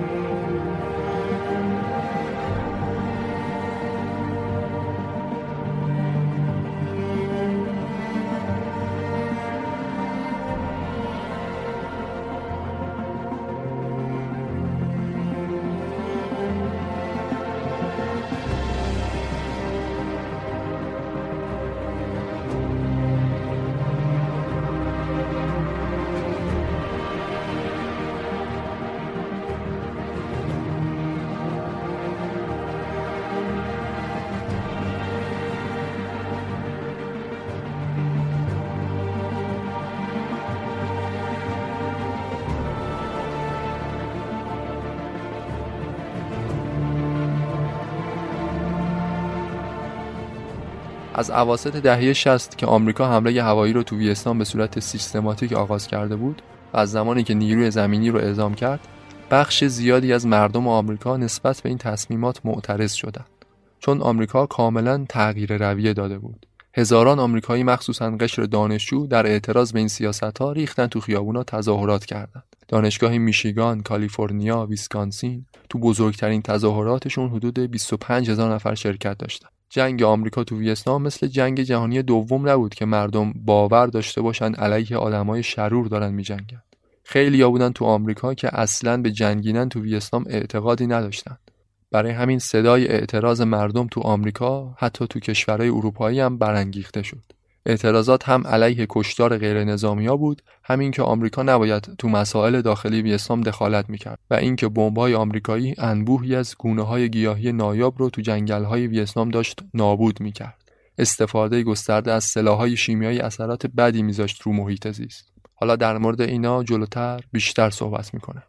از 51.26 51.32
اواسط 51.32 51.76
دهه 51.76 52.14
60 52.14 52.58
که 52.58 52.66
آمریکا 52.66 53.08
حمله 53.08 53.44
هوایی 53.44 53.74
رو 53.74 53.84
تو 53.84 53.98
ویتنام 53.98 54.38
به 54.38 54.44
صورت 54.44 54.80
سیستماتیک 54.80 55.54
آغاز 55.54 55.88
کرده 55.88 56.16
بود 56.16 56.42
و 56.74 56.78
از 56.78 56.92
زمانی 56.92 57.24
که 57.24 57.34
نیروی 57.34 57.72
زمینی 57.72 58.10
رو 58.10 58.20
اعزام 58.20 58.54
کرد 58.54 58.80
بخش 59.32 59.64
زیادی 59.64 60.14
از 60.14 60.28
مردم 60.28 60.68
آمریکا 60.68 61.18
نسبت 61.18 61.62
به 61.62 61.70
این 61.70 61.78
تصمیمات 61.78 62.42
معترض 62.44 62.94
شدند. 62.94 63.30
چون 63.80 64.02
آمریکا 64.02 64.46
کاملا 64.46 65.06
تغییر 65.10 65.58
رویه 65.58 65.94
داده 65.94 66.20
بود. 66.20 66.46
هزاران 66.74 67.20
آمریکایی 67.20 67.64
مخصوصا 67.64 68.12
قشر 68.12 68.44
دانشجو 68.44 69.08
در 69.08 69.26
اعتراض 69.26 69.72
به 69.74 69.80
این 69.80 69.88
سیاست 69.88 70.38
ها 70.38 70.52
ریختن 70.52 70.88
تو 70.88 71.00
خیابونا 71.00 71.44
تظاهرات 71.44 72.06
کردند. 72.06 72.56
دانشگاه 72.68 73.18
میشیگان، 73.18 73.82
کالیفرنیا، 73.82 74.66
ویسکانسین 74.66 75.46
تو 75.70 75.80
بزرگترین 75.80 76.42
تظاهراتشون 76.42 77.30
حدود 77.30 77.60
25 77.60 78.30
هزار 78.30 78.54
نفر 78.54 78.76
شرکت 78.76 79.18
داشتند. 79.18 79.55
جنگ 79.76 80.04
آمریکا 80.04 80.44
تو 80.44 80.58
ویتنام 80.58 81.02
مثل 81.02 81.28
جنگ 81.28 81.62
جهانی 81.62 82.02
دوم 82.02 82.50
نبود 82.50 82.76
که 82.76 82.86
مردم 82.86 83.34
باور 83.46 83.88
داشته 83.88 84.22
باشن 84.22 84.54
علیه 84.54 84.98
آدمای 84.98 85.44
شرور 85.44 85.88
دارن 85.88 86.14
میجنگن. 86.14 86.62
خیلی 87.04 87.42
ها 87.42 87.50
بودن 87.50 87.72
تو 87.72 87.86
آمریکا 87.86 88.34
که 88.34 88.60
اصلا 88.60 89.02
به 89.02 89.12
جنگیدن 89.12 89.70
تو 89.70 89.82
ویتنام 89.82 90.26
اعتقادی 90.30 90.88
نداشتن. 90.88 91.38
برای 91.92 92.12
همین 92.12 92.40
صدای 92.40 92.88
اعتراض 92.88 93.42
مردم 93.42 93.88
تو 93.88 94.02
آمریکا 94.02 94.76
حتی 94.78 95.08
تو 95.08 95.20
کشورهای 95.20 95.70
اروپایی 95.70 96.20
هم 96.20 96.38
برانگیخته 96.38 97.04
شد. 97.04 97.35
اعتراضات 97.66 98.30
هم 98.30 98.48
علیه 98.48 98.88
کشتار 98.90 99.38
غیر 99.38 99.64
نظامی 99.64 100.08
ها 100.08 100.18
بود 100.18 100.42
همین 100.64 100.92
که 100.92 101.02
آمریکا 101.02 101.44
نباید 101.44 101.96
تو 101.98 102.10
مسائل 102.10 102.62
داخلی 102.62 103.02
ویتنام 103.02 103.42
دخالت 103.42 103.90
می‌کرد 103.90 104.20
و 104.30 104.34
اینکه 104.34 104.68
بمب‌های 104.68 105.16
آمریکایی 105.16 105.76
انبوهی 105.78 106.36
از 106.36 106.56
گونه 106.60 106.82
های 106.82 107.10
گیاهی 107.10 107.52
نایاب 107.52 108.00
رو 108.00 108.10
تو 108.10 108.22
جنگل 108.22 108.64
های 108.64 108.88
ویتنام 108.88 109.30
داشت 109.30 109.60
نابود 109.74 110.22
می‌کرد. 110.22 110.62
استفاده 110.98 111.64
گسترده 111.64 112.12
از 112.12 112.24
سلاحهای 112.24 112.78
شیمیایی 112.78 113.20
اثرات 113.20 113.68
بدی 113.68 114.02
میذاشت 114.02 114.42
رو 114.42 114.54
محیط 114.54 114.92
زیست. 114.92 115.32
حالا 115.56 115.76
در 115.76 115.98
مورد 115.98 116.22
اینا 116.22 116.64
جلوتر 116.64 117.20
بیشتر 117.32 117.70
صحبت 117.70 118.14
می‌کنم. 118.14 118.44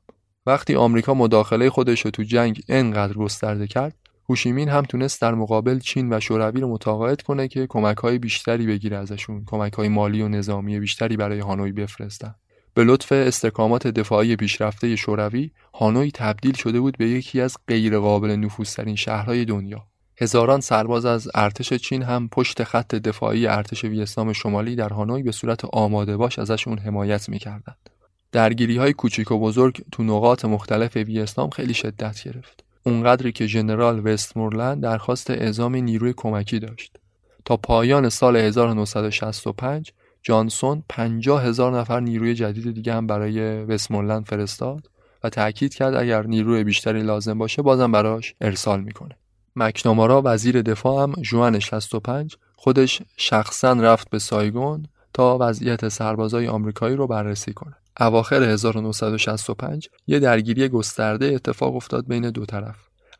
وقتی 0.46 0.74
آمریکا 0.74 1.14
مداخله 1.14 1.70
خودش 1.70 2.00
رو 2.00 2.10
تو 2.10 2.22
جنگ 2.22 2.62
انقدر 2.68 3.12
گسترده 3.12 3.66
کرد 3.66 3.94
هوشیمین 4.28 4.68
هم 4.68 4.82
تونست 4.82 5.20
در 5.20 5.34
مقابل 5.34 5.78
چین 5.78 6.12
و 6.12 6.20
شوروی 6.20 6.60
رو 6.60 6.68
متقاعد 6.68 7.22
کنه 7.22 7.48
که 7.48 7.66
کمک 7.66 7.96
های 7.96 8.18
بیشتری 8.18 8.66
بگیره 8.66 8.96
ازشون 8.96 9.44
کمک 9.46 9.72
های 9.72 9.88
مالی 9.88 10.22
و 10.22 10.28
نظامی 10.28 10.80
بیشتری 10.80 11.16
برای 11.16 11.40
هانوی 11.40 11.72
بفرستن. 11.72 12.34
به 12.74 12.84
لطف 12.84 13.12
استحکامات 13.12 13.86
دفاعی 13.86 14.36
پیشرفته 14.36 14.96
شوروی 14.96 15.50
هانوی 15.74 16.10
تبدیل 16.10 16.54
شده 16.54 16.80
بود 16.80 16.98
به 16.98 17.08
یکی 17.08 17.40
از 17.40 17.56
غیرقابل 17.68 18.30
نفوذترین 18.30 18.96
شهرهای 18.96 19.44
دنیا. 19.44 19.86
هزاران 20.20 20.60
سرباز 20.60 21.04
از 21.04 21.28
ارتش 21.34 21.72
چین 21.72 22.02
هم 22.02 22.28
پشت 22.28 22.64
خط 22.64 22.94
دفاعی 22.94 23.46
ارتش 23.46 23.84
ویتنام 23.84 24.32
شمالی 24.32 24.76
در 24.76 24.88
هانوی 24.88 25.22
به 25.22 25.32
صورت 25.32 25.64
آماده 25.64 26.16
باش 26.16 26.38
ازشون 26.38 26.78
حمایت 26.78 27.28
می‌کردند. 27.28 27.90
درگیری 28.32 28.76
های 28.76 28.92
کوچیک 28.92 29.30
و 29.30 29.38
بزرگ 29.38 29.84
تو 29.92 30.02
نقاط 30.02 30.44
مختلف 30.44 30.96
ویتنام 30.96 31.50
خیلی 31.50 31.74
شدت 31.74 32.22
گرفت. 32.24 32.65
اونقدری 32.86 33.32
که 33.32 33.46
ژنرال 33.46 34.06
وستمورلند 34.06 34.82
درخواست 34.82 35.30
اعزام 35.30 35.76
نیروی 35.76 36.14
کمکی 36.16 36.58
داشت. 36.58 36.96
تا 37.44 37.56
پایان 37.56 38.08
سال 38.08 38.36
1965 38.36 39.92
جانسون 40.22 40.82
50 40.88 41.44
هزار 41.44 41.78
نفر 41.78 42.00
نیروی 42.00 42.34
جدید 42.34 42.74
دیگه 42.74 42.94
هم 42.94 43.06
برای 43.06 43.64
وستمورلند 43.64 44.24
فرستاد 44.24 44.90
و 45.24 45.30
تأکید 45.30 45.74
کرد 45.74 45.94
اگر 45.94 46.26
نیروی 46.26 46.64
بیشتری 46.64 47.02
لازم 47.02 47.38
باشه 47.38 47.62
بازم 47.62 47.92
براش 47.92 48.34
ارسال 48.40 48.80
می‌کنه. 48.80 49.16
مکنامارا 49.56 50.22
وزیر 50.24 50.62
دفاع 50.62 51.02
هم 51.02 51.12
جوان 51.12 51.58
65 51.58 52.36
خودش 52.56 53.02
شخصا 53.16 53.72
رفت 53.72 54.10
به 54.10 54.18
سایگون 54.18 54.86
تا 55.12 55.38
وضعیت 55.40 55.88
سربازای 55.88 56.48
آمریکایی 56.48 56.96
رو 56.96 57.06
بررسی 57.06 57.52
کنه. 57.52 57.76
اواخر 58.00 58.42
1965 58.42 59.88
یه 60.06 60.18
درگیری 60.18 60.68
گسترده 60.68 61.26
اتفاق 61.26 61.76
افتاد 61.76 62.06
بین 62.06 62.30
دو 62.30 62.46
طرف. 62.46 62.76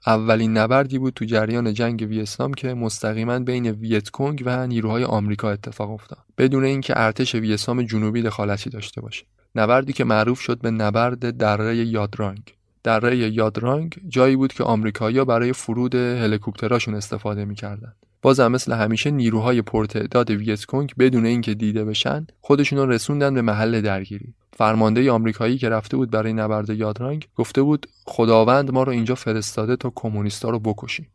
اولین 0.06 0.56
نبردی 0.56 0.98
بود 0.98 1.14
تو 1.14 1.24
جریان 1.24 1.74
جنگ 1.74 2.06
ویتنام 2.08 2.54
که 2.54 2.74
مستقیما 2.74 3.38
بین 3.38 3.70
ویتکونگ 3.70 4.42
و 4.46 4.66
نیروهای 4.66 5.04
آمریکا 5.04 5.50
اتفاق 5.50 5.90
افتاد. 5.90 6.18
بدون 6.38 6.64
اینکه 6.64 6.94
ارتش 6.96 7.34
ویتنام 7.34 7.82
جنوبی 7.82 8.22
دخالتی 8.22 8.70
داشته 8.70 9.00
باشه. 9.00 9.24
نبردی 9.54 9.92
که 9.92 10.04
معروف 10.04 10.40
شد 10.40 10.60
به 10.60 10.70
نبرد 10.70 11.36
دره 11.36 11.76
یادرانگ. 11.76 12.54
دره 12.82 13.16
یادرانگ 13.16 13.96
جایی 14.08 14.36
بود 14.36 14.52
که 14.52 14.64
آمریکایی‌ها 14.64 15.24
برای 15.24 15.52
فرود 15.52 15.94
هلیکوپتراشون 15.94 16.94
استفاده 16.94 17.44
می‌کردند 17.44 17.96
بازم 18.22 18.52
مثل 18.52 18.72
همیشه 18.72 19.10
نیروهای 19.10 19.62
پرتعداد 19.62 20.30
ویتکونگ 20.30 20.92
بدون 20.98 21.26
اینکه 21.26 21.54
دیده 21.54 21.84
بشن 21.84 22.26
خودشون 22.40 22.88
رسوندن 22.88 23.34
به 23.34 23.42
محل 23.42 23.80
درگیری. 23.80 24.34
فرمانده 24.56 25.10
آمریکایی 25.10 25.58
که 25.58 25.68
رفته 25.68 25.96
بود 25.96 26.10
برای 26.10 26.32
نبرد 26.32 26.70
یادرنگ 26.70 27.28
گفته 27.36 27.62
بود 27.62 27.86
خداوند 28.06 28.70
ما 28.70 28.82
رو 28.82 28.92
اینجا 28.92 29.14
فرستاده 29.14 29.76
تا 29.76 29.92
کمونیستا 29.94 30.50
رو 30.50 30.58
بکشیم. 30.58 31.06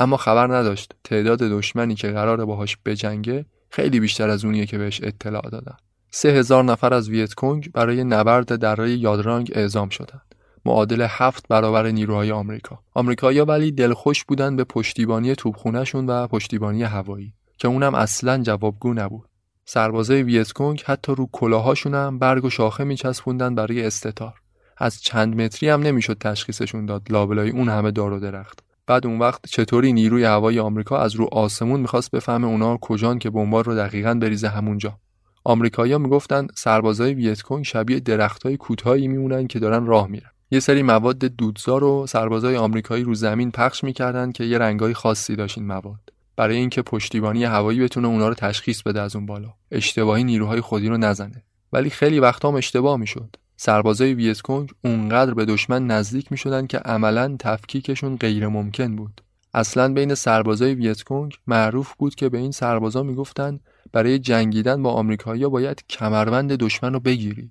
اما 0.00 0.16
خبر 0.16 0.56
نداشت 0.56 0.92
تعداد 1.04 1.38
دشمنی 1.38 1.94
که 1.94 2.08
قراره 2.08 2.44
باهاش 2.44 2.76
بجنگه 2.84 3.44
خیلی 3.70 4.00
بیشتر 4.00 4.30
از 4.30 4.44
اونیه 4.44 4.66
که 4.66 4.78
بهش 4.78 5.00
اطلاع 5.02 5.50
دادن. 5.50 5.76
سه 6.10 6.28
هزار 6.28 6.64
نفر 6.64 6.94
از 6.94 7.08
ویتکونگ 7.08 7.72
برای 7.72 8.04
نبرد 8.04 8.56
دره 8.56 8.90
یادرانگ 8.90 9.52
اعزام 9.54 9.88
شدند. 9.88 10.34
معادل 10.64 11.06
هفت 11.08 11.48
برابر 11.48 11.86
نیروهای 11.86 12.32
آمریکا. 12.32 12.78
آمریکایی‌ها 12.94 13.44
ولی 13.44 13.72
دلخوش 13.72 14.24
بودن 14.24 14.56
به 14.56 14.64
پشتیبانی 14.64 15.34
توپخونهشون 15.34 16.06
و 16.06 16.26
پشتیبانی 16.26 16.82
هوایی 16.82 17.34
که 17.58 17.68
اونم 17.68 17.94
اصلا 17.94 18.42
جوابگو 18.42 18.94
نبود. 18.94 19.29
سربازای 19.72 20.22
ویتکونگ 20.22 20.82
حتی 20.86 21.14
رو 21.14 21.28
کلاهاشون 21.32 21.94
هم 21.94 22.18
برگ 22.18 22.44
و 22.44 22.50
شاخه 22.50 22.84
میچسبوندن 22.84 23.54
برای 23.54 23.86
استتار. 23.86 24.34
از 24.78 25.02
چند 25.02 25.40
متری 25.40 25.68
هم 25.68 25.82
نمی‌شد 25.82 26.18
تشخیصشون 26.18 26.86
داد 26.86 27.02
لابلای 27.10 27.50
اون 27.50 27.68
همه 27.68 27.90
دار 27.90 28.12
و 28.12 28.20
درخت. 28.20 28.58
بعد 28.86 29.06
اون 29.06 29.18
وقت 29.18 29.46
چطوری 29.46 29.92
نیروی 29.92 30.24
هوایی 30.24 30.58
آمریکا 30.58 30.98
از 30.98 31.14
رو 31.14 31.28
آسمون 31.32 31.80
می‌خواست 31.80 32.10
بفهمه 32.10 32.46
اونا 32.46 32.76
کجان 32.76 33.18
که 33.18 33.30
بمبار 33.30 33.64
رو 33.64 33.74
دقیقا 33.74 34.14
بریزه 34.14 34.48
همونجا. 34.48 34.98
آمریکایی‌ها 35.44 35.98
می‌گفتن 35.98 36.46
سربازای 36.54 37.14
ویتکونگ 37.14 37.64
شبیه 37.64 38.00
درختای 38.00 38.56
کوتاهی 38.56 39.08
میمونن 39.08 39.46
که 39.46 39.58
دارن 39.58 39.86
راه 39.86 40.06
میرن. 40.06 40.30
یه 40.50 40.60
سری 40.60 40.82
مواد 40.82 41.18
دودزار 41.18 41.84
و 41.84 42.06
سربازای 42.06 42.56
آمریکایی 42.56 43.04
رو 43.04 43.14
زمین 43.14 43.50
پخش 43.50 43.84
می‌کردن 43.84 44.32
که 44.32 44.44
یه 44.44 44.58
رنگای 44.58 44.94
خاصی 44.94 45.36
داشت 45.36 45.58
این 45.58 45.66
مواد. 45.66 46.12
برای 46.40 46.56
اینکه 46.56 46.82
پشتیبانی 46.82 47.44
هوایی 47.44 47.80
بتونه 47.80 48.08
اونا 48.08 48.28
رو 48.28 48.34
تشخیص 48.34 48.82
بده 48.82 49.00
از 49.00 49.16
اون 49.16 49.26
بالا. 49.26 49.54
اشتباهی 49.70 50.24
نیروهای 50.24 50.60
خودی 50.60 50.88
رو 50.88 50.96
نزنه. 50.96 51.42
ولی 51.72 51.90
خیلی 51.90 52.20
وقتا 52.20 52.48
هم 52.48 52.54
اشتباه 52.54 52.96
می‌شد. 52.96 53.36
سربازای 53.56 54.14
ویتکونگ 54.14 54.70
اونقدر 54.84 55.34
به 55.34 55.44
دشمن 55.44 55.86
نزدیک 55.86 56.32
می‌شدن 56.32 56.66
که 56.66 56.78
عملا 56.78 57.36
تفکیکشون 57.38 58.16
غیر 58.16 58.48
ممکن 58.48 58.96
بود. 58.96 59.20
اصلا 59.54 59.92
بین 59.92 60.14
سربازای 60.14 60.74
ویتکونگ 60.74 61.34
معروف 61.46 61.94
بود 61.98 62.14
که 62.14 62.28
به 62.28 62.38
این 62.38 62.50
سربازا 62.50 63.02
می‌گفتن 63.02 63.60
برای 63.92 64.18
جنگیدن 64.18 64.82
با 64.82 64.92
آمریکایی‌ها 64.92 65.48
باید 65.48 65.84
کمربند 65.88 66.52
دشمن 66.52 66.92
رو 66.92 67.00
بگیری. 67.00 67.50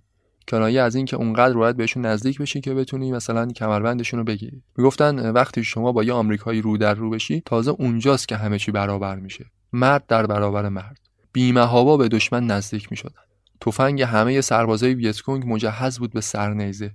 کنایه 0.49 0.81
از 0.81 0.95
اینکه 0.95 1.15
اونقدر 1.15 1.53
باید 1.53 1.77
بهشون 1.77 2.05
نزدیک 2.05 2.37
بشی 2.41 2.61
که 2.61 2.73
بتونی 2.73 3.11
مثلا 3.11 3.47
کمربندشون 3.47 4.19
رو 4.19 4.23
بگیری. 4.23 4.61
می‌گفتن 4.77 5.31
وقتی 5.31 5.63
شما 5.63 5.91
با 5.91 6.03
یه 6.03 6.13
آمریکایی 6.13 6.61
رو 6.61 6.77
در 6.77 6.93
رو 6.93 7.09
بشی 7.09 7.41
تازه 7.45 7.71
اونجاست 7.71 8.27
که 8.27 8.35
همه 8.35 8.59
چی 8.59 8.71
برابر 8.71 9.15
میشه. 9.15 9.45
مرد 9.73 10.03
در 10.07 10.25
برابر 10.25 10.69
مرد. 10.69 10.99
بیمهابا 11.33 11.97
به 11.97 12.07
دشمن 12.07 12.47
نزدیک 12.47 12.91
می‌شدن. 12.91 13.21
تفنگ 13.61 14.01
همه 14.01 14.41
سربازای 14.41 14.93
ویتکونگ 14.93 15.43
مجهز 15.47 15.99
بود 15.99 16.13
به 16.13 16.21
سرنیزه 16.21 16.91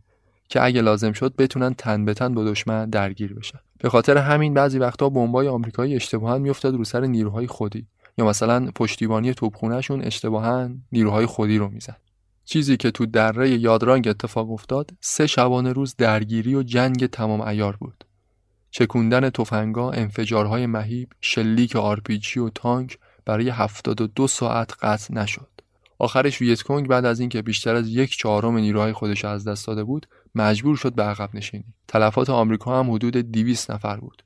که 0.49 0.65
اگه 0.65 0.83
لازم 0.83 1.13
شد 1.13 1.37
بتونن 1.37 1.75
تن 1.75 2.05
به 2.05 2.15
تن 2.15 2.35
با 2.35 2.45
دشمن 2.45 2.91
درگیر 2.91 3.35
بشن. 3.35 3.59
به 3.79 3.89
خاطر 3.89 4.17
همین 4.17 4.55
بعضی 4.55 4.79
وقتا 4.79 5.09
بمبای 5.09 5.49
آمریکایی 5.49 5.97
اشتباها 5.97 6.39
میافتاد 6.39 6.75
رو 6.75 6.85
سر 6.85 7.01
نیروهای 7.01 7.47
خودی. 7.47 7.87
یا 8.19 8.27
مثلا 8.27 8.71
پشتیبانی 8.75 9.35
توپخونهشون 9.35 10.03
اشتباها 10.03 10.71
نیروهای 10.93 11.27
خودی 11.27 11.59
رو 11.59 11.69
می‌زد. 11.69 12.04
چیزی 12.45 12.77
که 12.77 12.91
تو 12.91 13.07
دره 13.07 13.51
یادرانگ 13.51 14.09
اتفاق 14.09 14.51
افتاد 14.51 14.91
سه 15.01 15.27
شبانه 15.27 15.73
روز 15.73 15.97
درگیری 15.97 16.55
و 16.55 16.63
جنگ 16.63 17.07
تمام 17.07 17.41
ایار 17.41 17.77
بود. 17.77 18.05
چکوندن 18.71 19.31
تفنگا 19.31 19.91
انفجارهای 19.91 20.67
مهیب 20.67 21.09
شلیک 21.21 21.77
آرپیجی 21.77 22.41
و 22.41 22.49
تانک 22.49 22.99
برای 23.25 23.49
72 23.49 24.27
ساعت 24.27 24.73
قطع 24.83 25.15
نشد. 25.15 25.49
آخرش 25.99 26.41
ویتکونگ 26.41 26.89
بعد 26.89 27.05
از 27.05 27.21
اینکه 27.21 27.43
بیشتر 27.43 27.75
از 27.75 27.89
یک 27.89 28.17
چهارم 28.17 28.57
نیروهای 28.57 28.93
خودش 28.93 29.25
از 29.25 29.49
دست 29.49 29.67
داده 29.67 29.85
بود 29.85 30.07
مجبور 30.35 30.77
شد 30.77 30.95
به 30.95 31.03
عقب 31.03 31.31
نشینی. 31.35 31.75
تلفات 31.89 32.31
آمریکا 32.31 32.81
هم 32.81 32.91
حدود 32.91 33.17
200 33.17 33.71
نفر 33.71 33.97
بود. 33.97 34.23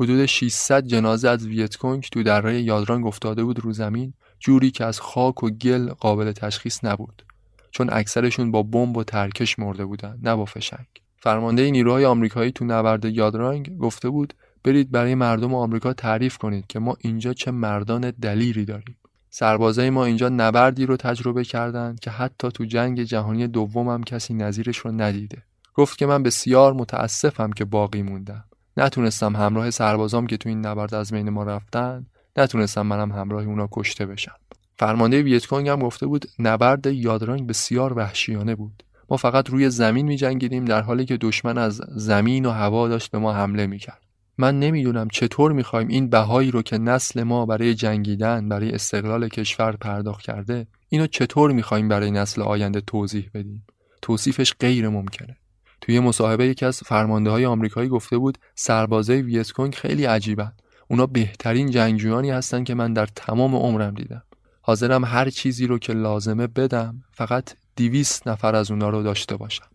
حدود 0.00 0.26
600 0.26 0.86
جنازه 0.86 1.28
از 1.28 1.46
ویتکونگ 1.46 2.08
تو 2.12 2.22
دره 2.22 2.62
یادرانگ 2.62 3.06
افتاده 3.06 3.44
بود 3.44 3.60
رو 3.60 3.72
زمین 3.72 4.14
جوری 4.40 4.70
که 4.70 4.84
از 4.84 5.00
خاک 5.00 5.42
و 5.42 5.50
گل 5.50 5.88
قابل 5.88 6.32
تشخیص 6.32 6.84
نبود. 6.84 7.22
چون 7.70 7.88
اکثرشون 7.92 8.50
با 8.50 8.62
بمب 8.62 8.96
و 8.96 9.04
ترکش 9.04 9.58
مرده 9.58 9.84
بودن 9.84 10.18
نه 10.22 10.36
با 10.36 10.44
فشنگ. 10.44 10.86
فرمانده 11.16 11.70
نیروهای 11.70 12.04
آمریکایی 12.04 12.52
تو 12.52 12.64
نبرد 12.64 13.04
یادرانگ 13.04 13.78
گفته 13.78 14.10
بود 14.10 14.34
برید 14.64 14.90
برای 14.90 15.14
مردم 15.14 15.54
آمریکا 15.54 15.92
تعریف 15.92 16.38
کنید 16.38 16.66
که 16.66 16.78
ما 16.78 16.96
اینجا 17.00 17.32
چه 17.32 17.50
مردان 17.50 18.10
دلیری 18.10 18.64
داریم. 18.64 18.96
سربازای 19.30 19.90
ما 19.90 20.04
اینجا 20.04 20.28
نبردی 20.28 20.86
رو 20.86 20.96
تجربه 20.96 21.44
کردند 21.44 22.00
که 22.00 22.10
حتی 22.10 22.50
تو 22.50 22.64
جنگ 22.64 23.02
جهانی 23.02 23.46
دوم 23.46 23.88
هم 23.88 24.02
کسی 24.02 24.34
نظیرش 24.34 24.78
رو 24.78 24.92
ندیده. 24.92 25.42
گفت 25.74 25.98
که 25.98 26.06
من 26.06 26.22
بسیار 26.22 26.72
متاسفم 26.72 27.50
که 27.50 27.64
باقی 27.64 28.02
موندم. 28.02 28.44
نتونستم 28.76 29.36
همراه 29.36 29.70
سربازام 29.70 30.26
که 30.26 30.36
تو 30.36 30.48
این 30.48 30.66
نبرد 30.66 30.94
از 30.94 31.12
بین 31.12 31.30
ما 31.30 31.42
رفتن 31.42 32.06
نتونستم 32.36 32.82
منم 32.82 33.12
همراه 33.12 33.44
اونا 33.44 33.68
کشته 33.72 34.06
بشم. 34.06 34.34
فرمانده 34.78 35.22
ویتکونگ 35.22 35.68
هم 35.68 35.78
گفته 35.78 36.06
بود 36.06 36.26
نبرد 36.38 36.86
یادرانگ 36.86 37.46
بسیار 37.46 37.92
وحشیانه 37.92 38.54
بود. 38.54 38.82
ما 39.10 39.16
فقط 39.16 39.50
روی 39.50 39.70
زمین 39.70 40.06
می 40.06 40.16
جنگیدیم 40.16 40.64
در 40.64 40.82
حالی 40.82 41.04
که 41.04 41.16
دشمن 41.16 41.58
از 41.58 41.80
زمین 41.88 42.46
و 42.46 42.50
هوا 42.50 42.88
داشت 42.88 43.10
به 43.10 43.18
ما 43.18 43.32
حمله 43.32 43.66
می 43.66 43.78
کرد. 43.78 44.02
من 44.38 44.58
نمی‌دونم 44.58 45.08
چطور 45.08 45.52
می‌خوایم 45.52 45.88
این 45.88 46.10
بهایی 46.10 46.50
رو 46.50 46.62
که 46.62 46.78
نسل 46.78 47.22
ما 47.22 47.46
برای 47.46 47.74
جنگیدن 47.74 48.48
برای 48.48 48.72
استقلال 48.72 49.28
کشور 49.28 49.76
پرداخت 49.76 50.22
کرده 50.22 50.66
اینو 50.88 51.06
چطور 51.06 51.52
می‌خوایم 51.52 51.88
برای 51.88 52.10
نسل 52.10 52.42
آینده 52.42 52.80
توضیح 52.80 53.30
بدیم؟ 53.34 53.66
توصیفش 54.02 54.54
غیر 54.60 54.88
ممکنه. 54.88 55.36
توی 55.80 56.00
مصاحبه 56.00 56.46
یکی 56.46 56.64
از 56.64 56.80
فرمانده 56.80 57.30
های 57.30 57.46
آمریکایی 57.46 57.88
گفته 57.88 58.18
بود 58.18 58.38
سربازای 58.54 59.22
ویتکونگ 59.22 59.74
خیلی 59.74 60.04
عجیبن. 60.04 60.52
اونا 60.88 61.06
بهترین 61.06 61.70
جنگجویانی 61.70 62.30
هستن 62.30 62.64
که 62.64 62.74
من 62.74 62.92
در 62.92 63.06
تمام 63.06 63.54
عمرم 63.54 63.94
دیدم. 63.94 64.22
حاضرم 64.68 65.04
هر 65.04 65.30
چیزی 65.30 65.66
رو 65.66 65.78
که 65.78 65.92
لازمه 65.92 66.46
بدم 66.46 67.02
فقط 67.10 67.54
دیویست 67.76 68.28
نفر 68.28 68.54
از 68.54 68.70
اونا 68.70 68.88
رو 68.88 69.02
داشته 69.02 69.36
باشم 69.36 69.66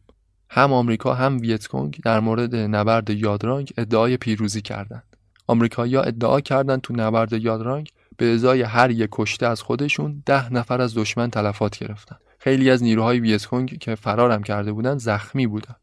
هم 0.49 0.73
آمریکا 0.73 1.13
هم 1.13 1.37
ویتکونگ 1.41 1.99
در 2.03 2.19
مورد 2.19 2.55
نبرد 2.55 3.09
یادرانگ 3.09 3.73
ادعای 3.77 4.17
پیروزی 4.17 4.61
کردند. 4.61 5.03
آمریکایی‌ها 5.47 6.01
ادعا 6.01 6.41
کردند 6.41 6.81
تو 6.81 6.93
نبرد 6.95 7.33
یادرانگ 7.33 7.89
به 8.17 8.33
ازای 8.33 8.61
هر 8.61 8.91
یک 8.91 9.09
کشته 9.11 9.47
از 9.47 9.61
خودشون 9.61 10.23
ده 10.25 10.53
نفر 10.53 10.81
از 10.81 10.97
دشمن 10.97 11.29
تلفات 11.29 11.77
گرفتن. 11.77 12.17
خیلی 12.39 12.69
از 12.69 12.83
نیروهای 12.83 13.19
ویتکونگ 13.19 13.77
که 13.79 13.95
فرارم 13.95 14.43
کرده 14.43 14.71
بودند 14.71 14.99
زخمی 14.99 15.47
بودند. 15.47 15.79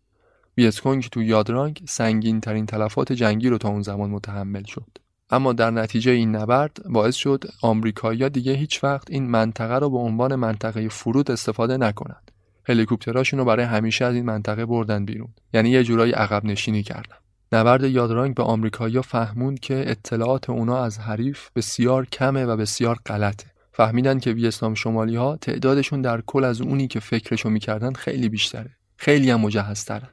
ویتکونگ 0.57 1.09
تو 1.13 1.23
یادرانگ 1.23 1.83
سنگین 1.89 2.41
ترین 2.41 2.67
تلفات 2.67 3.13
جنگی 3.13 3.49
رو 3.49 3.59
تا 3.59 3.69
اون 3.69 3.83
زمان 3.83 4.11
متحمل 4.11 4.65
شد. 4.65 5.10
اما 5.31 5.53
در 5.53 5.71
نتیجه 5.71 6.13
این 6.13 6.37
نبرد 6.37 6.83
باعث 6.87 7.15
شد 7.15 7.45
آمریکایی‌ها 7.63 8.29
دیگه 8.29 8.53
هیچ 8.53 8.85
وقت 8.85 9.11
این 9.11 9.31
منطقه 9.31 9.79
رو 9.79 9.91
به 9.91 9.99
عنوان 9.99 10.35
منطقه 10.35 10.89
فرود 10.89 11.31
استفاده 11.31 11.77
نکنند. 11.77 12.31
هلیکوپتراشون 12.69 13.39
رو 13.39 13.45
برای 13.45 13.67
همیشه 13.67 14.05
از 14.05 14.15
این 14.15 14.25
منطقه 14.25 14.67
بردن 14.67 15.05
بیرون. 15.05 15.29
یعنی 15.55 15.71
یه 15.71 15.85
جورایی 15.85 16.13
عقب 16.13 16.45
نشینی 16.45 16.83
کردن. 16.83 17.17
نبرد 17.53 17.85
یادرانگ 17.85 18.35
به 18.35 18.43
آمریکایی‌ها 18.43 19.03
فهموند 19.03 19.61
که 19.61 19.91
اطلاعات 19.91 20.51
اونا 20.51 20.85
از 20.85 20.99
حریف 20.99 21.49
بسیار 21.57 22.07
کمه 22.07 22.45
و 22.45 22.57
بسیار 22.57 22.99
غلطه. 23.07 23.47
فهمیدن 23.73 24.19
که 24.19 24.33
ویتنام 24.33 24.75
شمالی 24.75 25.17
ها 25.17 25.37
تعدادشون 25.37 26.03
در 26.03 26.21
کل 26.21 26.45
از 26.45 26.61
اونی 26.61 26.89
که 26.89 27.01
فکرشو 27.01 27.51
می‌کردن 27.51 27.93
خیلی 27.93 28.29
بیشتره. 28.29 28.71
خیلی 28.97 29.31
هم 29.31 29.41
مجهزترن. 29.41 30.09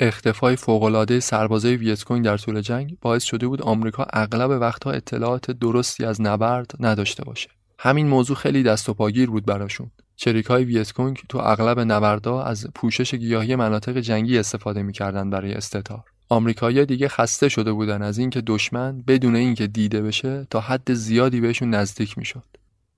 اختفای 0.00 0.56
فوقالعاده 0.56 1.20
سربازای 1.20 1.76
ویتکونگ 1.76 2.24
در 2.24 2.36
طول 2.36 2.60
جنگ 2.60 2.96
باعث 3.00 3.24
شده 3.24 3.46
بود 3.46 3.62
آمریکا 3.62 4.06
اغلب 4.12 4.50
وقتها 4.50 4.90
اطلاعات 4.90 5.50
درستی 5.50 6.04
از 6.04 6.20
نبرد 6.20 6.70
نداشته 6.80 7.24
باشه. 7.24 7.48
همین 7.78 8.08
موضوع 8.08 8.36
خیلی 8.36 8.62
دست 8.62 8.88
و 8.88 8.94
پاگیر 8.94 9.30
بود 9.30 9.46
براشون. 9.46 9.90
چریک 10.16 10.46
های 10.46 10.64
ویتکونگ 10.64 11.22
تو 11.28 11.38
اغلب 11.38 11.80
نبردا 11.80 12.42
از 12.42 12.66
پوشش 12.74 13.14
گیاهی 13.14 13.56
مناطق 13.56 13.98
جنگی 13.98 14.38
استفاده 14.38 14.82
می‌کردن 14.82 15.30
برای 15.30 15.54
استتار 15.54 16.04
آمریکایی‌ها 16.28 16.84
دیگه 16.84 17.08
خسته 17.08 17.48
شده 17.48 17.72
بودن 17.72 18.02
از 18.02 18.18
اینکه 18.18 18.40
دشمن 18.40 19.02
بدون 19.06 19.36
اینکه 19.36 19.66
دیده 19.66 20.02
بشه 20.02 20.46
تا 20.50 20.60
حد 20.60 20.94
زیادی 20.94 21.40
بهشون 21.40 21.70
نزدیک 21.70 22.18
می‌شد. 22.18 22.44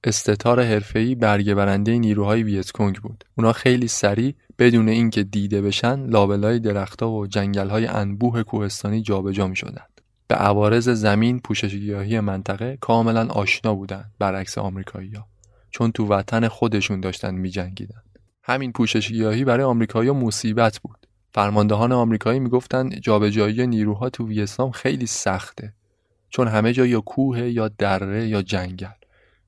استتار 0.05 0.63
حرفه‌ای 0.63 1.15
برگه 1.15 1.55
برنده 1.55 1.99
نیروهای 1.99 2.43
ویتکونگ 2.43 2.97
بود. 2.97 3.25
اونا 3.39 3.53
خیلی 3.53 3.89
سریع 3.89 4.35
بدون 4.59 4.89
اینکه 4.89 5.23
دیده 5.23 5.63
بشن 5.63 6.07
لابلای 6.07 6.59
درختها 6.59 7.11
و 7.11 7.27
جنگل‌های 7.27 7.87
انبوه 7.87 8.43
کوهستانی 8.43 9.03
جابجا 9.03 9.47
می‌شدند. 9.47 10.01
به 10.29 10.35
عوارض 10.35 10.89
زمین 10.89 11.41
پوشش 11.41 11.75
گیاهی 11.75 12.21
منطقه 12.21 12.79
کاملا 12.81 13.27
آشنا 13.27 13.75
بودند 13.75 14.13
برعکس 14.19 14.59
آمریکایی‌ها. 14.59 15.27
چون 15.71 15.93
تو 15.93 16.07
وطن 16.07 16.49
خودشون 16.49 17.01
داشتن 17.01 17.35
میجنگیدن. 17.35 18.03
همین 18.43 18.73
پوشش 18.73 19.09
گیاهی 19.09 19.45
برای 19.45 19.65
آمریکایی‌ها 19.65 20.15
مصیبت 20.15 20.79
بود. 20.79 21.07
فرماندهان 21.31 21.93
آمریکایی 21.93 22.41
می‌گفتن 22.41 22.91
جابجایی 23.01 23.67
نیروها 23.67 24.11
تو 24.11 24.29
ویتنام 24.29 24.71
خیلی 24.71 25.07
سخته. 25.07 25.73
چون 26.31 26.49
همه 26.49 26.73
جا 26.73 26.87
یا 26.87 27.01
کوه 27.01 27.41
یا 27.41 27.69
دره 27.69 28.29
یا 28.29 28.43
جنگل. 28.43 28.87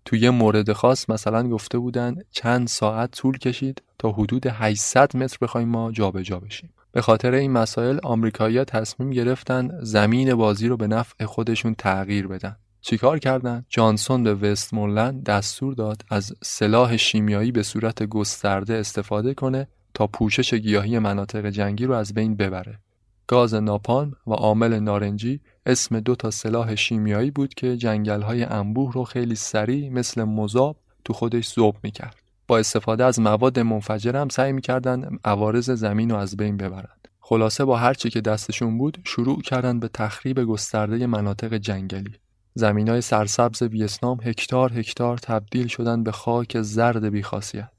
تو 0.05 0.17
یه 0.17 0.31
مورد 0.31 0.73
خاص 0.73 1.11
مثلا 1.11 1.49
گفته 1.49 1.79
بودن 1.79 2.17
چند 2.31 2.67
ساعت 2.67 3.11
طول 3.11 3.39
کشید 3.39 3.83
تا 4.01 4.11
حدود 4.11 4.47
800 4.47 5.17
متر 5.17 5.39
بخوایم 5.41 5.69
ما 5.69 5.93
جابجا 5.93 6.23
جا 6.23 6.41
بشیم 6.41 6.71
به 6.93 7.03
خاطر 7.03 7.35
این 7.35 7.51
مسائل 7.51 7.99
آمریکایی‌ها 8.03 8.65
تصمیم 8.65 9.11
گرفتن 9.11 9.79
زمین 9.83 10.35
بازی 10.35 10.69
رو 10.69 10.77
به 10.77 10.87
نفع 10.87 11.25
خودشون 11.25 11.75
تغییر 11.75 12.27
بدن 12.27 12.57
چیکار 12.81 13.19
کردند؟ 13.19 13.67
جانسون 13.69 14.25
به 14.25 14.35
وستمونلند 14.35 15.25
دستور 15.25 15.75
داد 15.75 16.03
از 16.11 16.33
سلاح 16.43 16.97
شیمیایی 16.97 17.53
به 17.53 17.63
صورت 17.63 18.03
گسترده 18.03 18.75
استفاده 18.75 19.35
کنه 19.35 19.69
تا 19.95 20.07
پوشش 20.07 20.55
گیاهی 20.55 20.99
مناطق 20.99 21.47
جنگی 21.47 21.87
رو 21.87 21.95
از 21.95 22.15
بین 22.15 22.37
ببره. 22.37 22.79
گاز 23.27 23.55
ناپان 23.55 24.15
و 24.27 24.33
عامل 24.33 24.79
نارنجی 24.79 25.41
اسم 25.67 26.01
دو 26.01 26.15
تا 26.15 26.31
سلاح 26.31 26.75
شیمیایی 26.75 27.31
بود 27.31 27.55
که 27.55 27.77
جنگل 27.77 28.23
های 28.23 28.43
انبوه 28.43 28.93
رو 28.93 29.05
خیلی 29.05 29.35
سریع 29.35 29.91
مثل 29.91 30.25
مذاب 30.25 30.77
تو 31.05 31.13
خودش 31.13 31.55
ذوب 31.55 31.77
می‌کرد. 31.83 32.20
با 32.51 32.59
استفاده 32.59 33.05
از 33.05 33.21
مواد 33.21 33.59
منفجر 33.59 34.17
هم 34.17 34.29
سعی 34.29 34.53
می‌کردن 34.53 35.19
عوارض 35.25 35.71
زمین 35.71 36.11
رو 36.11 36.17
از 36.17 36.37
بین 36.37 36.57
ببرند. 36.57 37.09
خلاصه 37.21 37.65
با 37.65 37.77
هر 37.77 37.95
چی 37.95 38.11
که 38.11 38.21
دستشون 38.21 38.79
بود 38.79 38.99
شروع 39.05 39.43
کردن 39.43 39.81
به 39.81 39.89
تخریب 39.89 40.45
گسترده 40.45 41.07
مناطق 41.07 41.55
جنگلی. 41.55 42.13
زمین 42.55 42.89
های 42.89 43.01
سرسبز 43.01 43.63
ویتنام 43.63 44.19
هکتار 44.25 44.79
هکتار 44.79 45.19
تبدیل 45.19 45.67
شدن 45.67 46.03
به 46.03 46.13
خاک 46.13 46.63
زرد 46.63 47.05
بیخاصیت. 47.05 47.73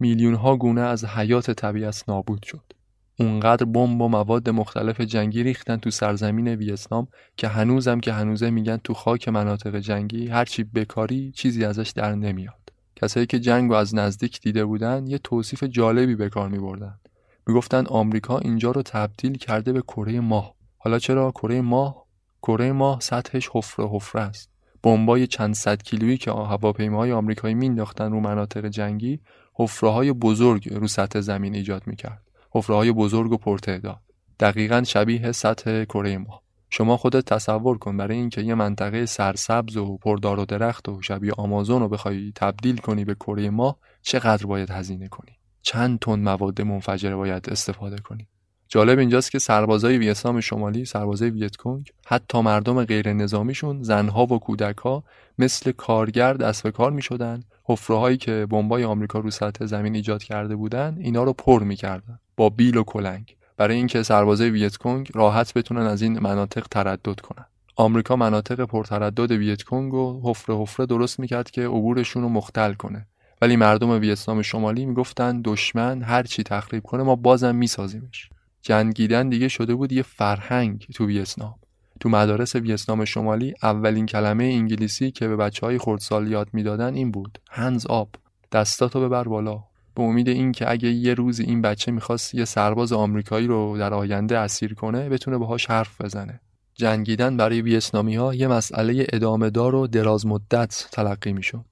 میلیون 0.00 0.34
ها 0.34 0.56
گونه 0.56 0.80
از 0.80 1.04
حیات 1.04 1.50
طبیعت 1.50 2.04
نابود 2.08 2.42
شد. 2.42 2.72
اونقدر 3.20 3.64
بمب 3.64 4.00
و 4.00 4.08
مواد 4.08 4.50
مختلف 4.50 5.00
جنگی 5.00 5.42
ریختن 5.42 5.76
تو 5.76 5.90
سرزمین 5.90 6.48
ویتنام 6.48 7.08
که 7.36 7.48
هنوزم 7.48 8.00
که 8.00 8.12
هنوزه 8.12 8.50
میگن 8.50 8.76
تو 8.76 8.94
خاک 8.94 9.28
مناطق 9.28 9.76
جنگی 9.76 10.26
هرچی 10.26 10.64
بکاری 10.64 11.32
چیزی 11.32 11.64
ازش 11.64 11.90
در 11.90 12.14
نمیاد 12.14 12.57
کسایی 13.02 13.26
که 13.26 13.38
جنگ 13.38 13.72
از 13.72 13.94
نزدیک 13.94 14.40
دیده 14.40 14.64
بودن 14.64 15.06
یه 15.06 15.18
توصیف 15.18 15.62
جالبی 15.64 16.14
به 16.14 16.28
کار 16.28 16.48
میبردن. 16.48 16.98
می‌گفتن 17.46 17.86
آمریکا 17.86 18.38
اینجا 18.38 18.70
رو 18.70 18.82
تبدیل 18.82 19.38
کرده 19.38 19.72
به 19.72 19.80
کره 19.80 20.20
ماه. 20.20 20.54
حالا 20.78 20.98
چرا؟ 20.98 21.30
کره 21.30 21.60
ماه 21.60 22.04
کره 22.42 22.72
ماه 22.72 23.00
سطحش 23.00 23.48
حفره 23.52 23.88
حفره 23.88 24.22
است. 24.22 24.50
بمبای 24.82 25.26
چند 25.26 25.54
صد 25.54 25.82
کیلویی 25.82 26.16
که 26.16 26.30
هواپیماهای 26.30 27.12
آمریکایی 27.12 27.54
مینداختن 27.54 28.12
رو 28.12 28.20
مناطق 28.20 28.66
جنگی 28.66 29.20
حفره 29.54 29.90
های 29.90 30.12
بزرگ 30.12 30.74
رو 30.74 30.88
سطح 30.88 31.20
زمین 31.20 31.54
ایجاد 31.54 31.86
می‌کرد. 31.86 32.22
حفره 32.50 32.76
های 32.76 32.92
بزرگ 32.92 33.32
و 33.32 33.36
پرتعداد. 33.36 34.00
دقیقا 34.40 34.82
شبیه 34.82 35.32
سطح 35.32 35.84
کره 35.84 36.18
ماه. 36.18 36.47
شما 36.70 36.96
خودت 36.96 37.24
تصور 37.24 37.78
کن 37.78 37.96
برای 37.96 38.16
اینکه 38.16 38.42
یه 38.42 38.54
منطقه 38.54 39.06
سرسبز 39.06 39.76
و 39.76 39.96
پردار 39.96 40.40
و 40.40 40.44
درخت 40.44 40.88
و 40.88 41.02
شبیه 41.02 41.32
آمازون 41.32 41.80
رو 41.80 41.88
بخوای 41.88 42.32
تبدیل 42.34 42.76
کنی 42.76 43.04
به 43.04 43.14
کره 43.14 43.50
ماه 43.50 43.78
چقدر 44.02 44.46
باید 44.46 44.70
هزینه 44.70 45.08
کنی؟ 45.08 45.32
چند 45.62 45.98
تن 45.98 46.20
مواد 46.20 46.62
منفجره 46.62 47.16
باید 47.16 47.50
استفاده 47.50 47.98
کنی؟ 47.98 48.28
جالب 48.68 48.98
اینجاست 48.98 49.30
که 49.30 49.38
سربازای 49.38 49.98
ویتنام 49.98 50.40
شمالی 50.40 50.84
سربازای 50.84 51.30
ویتکونگ 51.30 51.90
حتی 52.06 52.40
مردم 52.40 52.84
غیر 52.84 53.12
نظامیشون 53.12 53.82
زنها 53.82 54.26
و 54.26 54.38
کودکها 54.38 55.04
مثل 55.38 55.72
کارگر 55.72 56.34
دست 56.34 56.62
به 56.62 56.70
کار 56.70 56.92
می‌شدن. 56.92 57.42
حفره 57.64 58.16
که 58.16 58.46
بمبای 58.50 58.84
آمریکا 58.84 59.18
رو 59.18 59.30
سطح 59.30 59.66
زمین 59.66 59.94
ایجاد 59.94 60.22
کرده 60.22 60.56
بودن 60.56 60.96
اینا 61.00 61.24
رو 61.24 61.32
پر 61.32 61.62
می‌کردن 61.62 62.18
با 62.36 62.50
بیل 62.50 62.76
و 62.76 62.82
کلنگ. 62.82 63.36
برای 63.58 63.76
اینکه 63.76 64.02
سربازای 64.02 64.50
ویتکونگ 64.50 65.10
راحت 65.14 65.54
بتونن 65.54 65.86
از 65.86 66.02
این 66.02 66.18
مناطق 66.18 66.66
تردد 66.70 67.20
کنن. 67.20 67.44
آمریکا 67.76 68.16
مناطق 68.16 68.64
پرتردد 68.64 69.32
ویتکونگ 69.32 69.94
و 69.94 70.20
حفره 70.24 70.56
حفره 70.56 70.86
درست 70.86 71.20
می‌کرد 71.20 71.50
که 71.50 71.66
عبورشون 71.66 72.22
رو 72.22 72.28
مختل 72.28 72.72
کنه. 72.72 73.06
ولی 73.42 73.56
مردم 73.56 73.90
ویتنام 73.90 74.42
شمالی 74.42 74.86
می‌گفتن 74.86 75.40
دشمن 75.44 76.02
هر 76.02 76.22
چی 76.22 76.42
تخریب 76.42 76.82
کنه 76.82 77.02
ما 77.02 77.16
بازم 77.16 77.54
میسازیمش. 77.54 78.28
جنگیدن 78.62 79.28
دیگه 79.28 79.48
شده 79.48 79.74
بود 79.74 79.92
یه 79.92 80.02
فرهنگ 80.02 80.86
تو 80.94 81.06
ویتنام. 81.06 81.54
تو 82.00 82.08
مدارس 82.08 82.56
ویتنام 82.56 83.04
شمالی 83.04 83.54
اولین 83.62 84.06
کلمه 84.06 84.44
انگلیسی 84.44 85.10
که 85.10 85.28
به 85.28 85.36
بچه 85.36 85.66
های 85.66 85.78
خردسال 85.78 86.30
یاد 86.30 86.48
می‌دادن 86.52 86.94
این 86.94 87.10
بود 87.10 87.38
هنز 87.50 87.86
آب 87.86 88.08
دستاتو 88.52 89.00
ببر 89.00 89.24
بالا. 89.24 89.64
به 89.98 90.04
امید 90.04 90.28
اینکه 90.28 90.70
اگه 90.70 90.88
یه 90.88 91.14
روز 91.14 91.40
این 91.40 91.62
بچه 91.62 91.92
می‌خواست 91.92 92.34
یه 92.34 92.44
سرباز 92.44 92.92
آمریکایی 92.92 93.46
رو 93.46 93.78
در 93.78 93.94
آینده 93.94 94.38
اسیر 94.38 94.74
کنه 94.74 95.08
بتونه 95.08 95.38
باهاش 95.38 95.66
حرف 95.66 96.00
بزنه. 96.00 96.40
جنگیدن 96.74 97.36
برای 97.36 97.62
ویتنامی 97.62 98.16
ها 98.16 98.34
یه 98.34 98.48
مسئله 98.48 99.06
ادامه 99.12 99.50
دار 99.50 99.74
و 99.74 99.86
دراز 99.86 100.26
مدت 100.26 100.88
تلقی 100.92 101.32
می‌شد. 101.32 101.64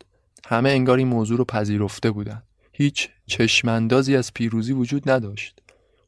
همه 0.47 0.71
انگار 0.71 0.99
این 0.99 1.09
موضوع 1.09 1.39
رو 1.39 1.45
پذیرفته 1.45 2.11
بودن. 2.11 2.43
هیچ 2.73 3.09
چشماندازی 3.27 4.17
از 4.17 4.35
پیروزی 4.35 4.73
وجود 4.73 5.11
نداشت. 5.11 5.63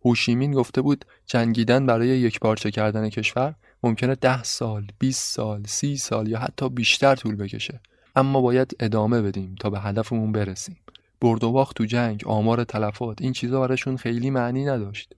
هوشیمین 0.04 0.52
گفته 0.52 0.80
بود 0.80 1.04
جنگیدن 1.26 1.86
برای 1.86 2.08
یک 2.08 2.40
پارچه 2.40 2.70
کردن 2.70 3.08
کشور 3.08 3.54
ممکنه 3.82 4.14
ده 4.14 4.42
سال، 4.42 4.86
20 4.98 5.34
سال، 5.34 5.62
سی 5.66 5.96
سال 5.96 6.28
یا 6.28 6.38
حتی 6.38 6.68
بیشتر 6.68 7.14
طول 7.14 7.36
بکشه. 7.36 7.80
اما 8.16 8.40
باید 8.40 8.76
ادامه 8.80 9.22
بدیم 9.22 9.54
تا 9.60 9.70
به 9.70 9.80
هدفمون 9.80 10.32
برسیم. 10.32 10.76
برد 11.20 11.44
و 11.44 11.52
باخت 11.52 11.76
تو 11.76 11.84
جنگ 11.84 12.22
آمار 12.26 12.64
تلفات 12.64 13.22
این 13.22 13.32
چیزا 13.32 13.60
براشون 13.60 13.96
خیلی 13.96 14.30
معنی 14.30 14.64
نداشت 14.64 15.14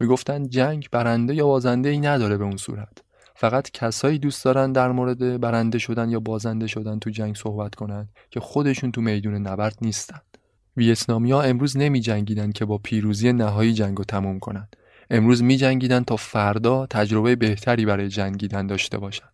می‌گفتن 0.00 0.48
جنگ 0.48 0.88
برنده 0.92 1.34
یا 1.34 1.46
بازنده 1.46 1.88
ای 1.88 2.00
نداره 2.00 2.36
به 2.36 2.44
اون 2.44 2.56
صورت 2.56 2.98
فقط 3.36 3.70
کسایی 3.70 4.18
دوست 4.18 4.44
دارن 4.44 4.72
در 4.72 4.92
مورد 4.92 5.40
برنده 5.40 5.78
شدن 5.78 6.10
یا 6.10 6.20
بازنده 6.20 6.66
شدن 6.66 6.98
تو 6.98 7.10
جنگ 7.10 7.36
صحبت 7.36 7.74
کنن 7.74 8.08
که 8.30 8.40
خودشون 8.40 8.92
تو 8.92 9.00
میدون 9.00 9.34
نبرد 9.34 9.76
نیستن 9.82 10.20
ها 11.08 11.42
امروز 11.42 11.76
نمی 11.76 12.00
جنگیدن 12.00 12.52
که 12.52 12.64
با 12.64 12.78
پیروزی 12.78 13.32
نهایی 13.32 13.72
جنگ 13.72 13.98
رو 13.98 14.04
تموم 14.04 14.38
کنند. 14.38 14.76
امروز 15.10 15.42
می 15.42 15.56
جنگیدن 15.56 16.04
تا 16.04 16.16
فردا 16.16 16.86
تجربه 16.86 17.36
بهتری 17.36 17.86
برای 17.86 18.08
جنگیدن 18.08 18.66
داشته 18.66 18.98
باشند. 18.98 19.33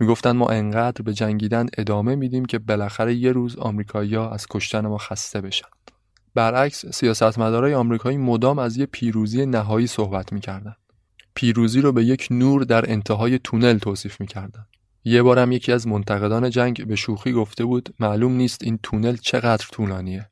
می‌گفتن 0.00 0.30
ما 0.30 0.48
انقدر 0.48 1.02
به 1.02 1.12
جنگیدن 1.12 1.66
ادامه 1.78 2.14
میدیم 2.14 2.44
که 2.44 2.58
بالاخره 2.58 3.14
یه 3.14 3.32
روز 3.32 3.56
آمریکایی‌ها 3.56 4.30
از 4.30 4.46
کشتن 4.50 4.86
ما 4.86 4.98
خسته 4.98 5.40
بشن. 5.40 5.68
برعکس 6.34 6.86
سیاستمدارای 6.86 7.74
آمریکایی 7.74 8.16
مدام 8.16 8.58
از 8.58 8.76
یه 8.76 8.86
پیروزی 8.86 9.46
نهایی 9.46 9.86
صحبت 9.86 10.32
می‌کردن. 10.32 10.76
پیروزی 11.34 11.80
رو 11.80 11.92
به 11.92 12.04
یک 12.04 12.28
نور 12.30 12.64
در 12.64 12.90
انتهای 12.90 13.38
تونل 13.38 13.78
توصیف 13.78 14.20
می‌کردن. 14.20 14.66
یه 15.04 15.22
بارم 15.22 15.52
یکی 15.52 15.72
از 15.72 15.86
منتقدان 15.86 16.50
جنگ 16.50 16.86
به 16.86 16.96
شوخی 16.96 17.32
گفته 17.32 17.64
بود 17.64 17.94
معلوم 18.00 18.32
نیست 18.32 18.62
این 18.62 18.78
تونل 18.82 19.16
چقدر 19.16 19.66
طولانیه. 19.72 20.30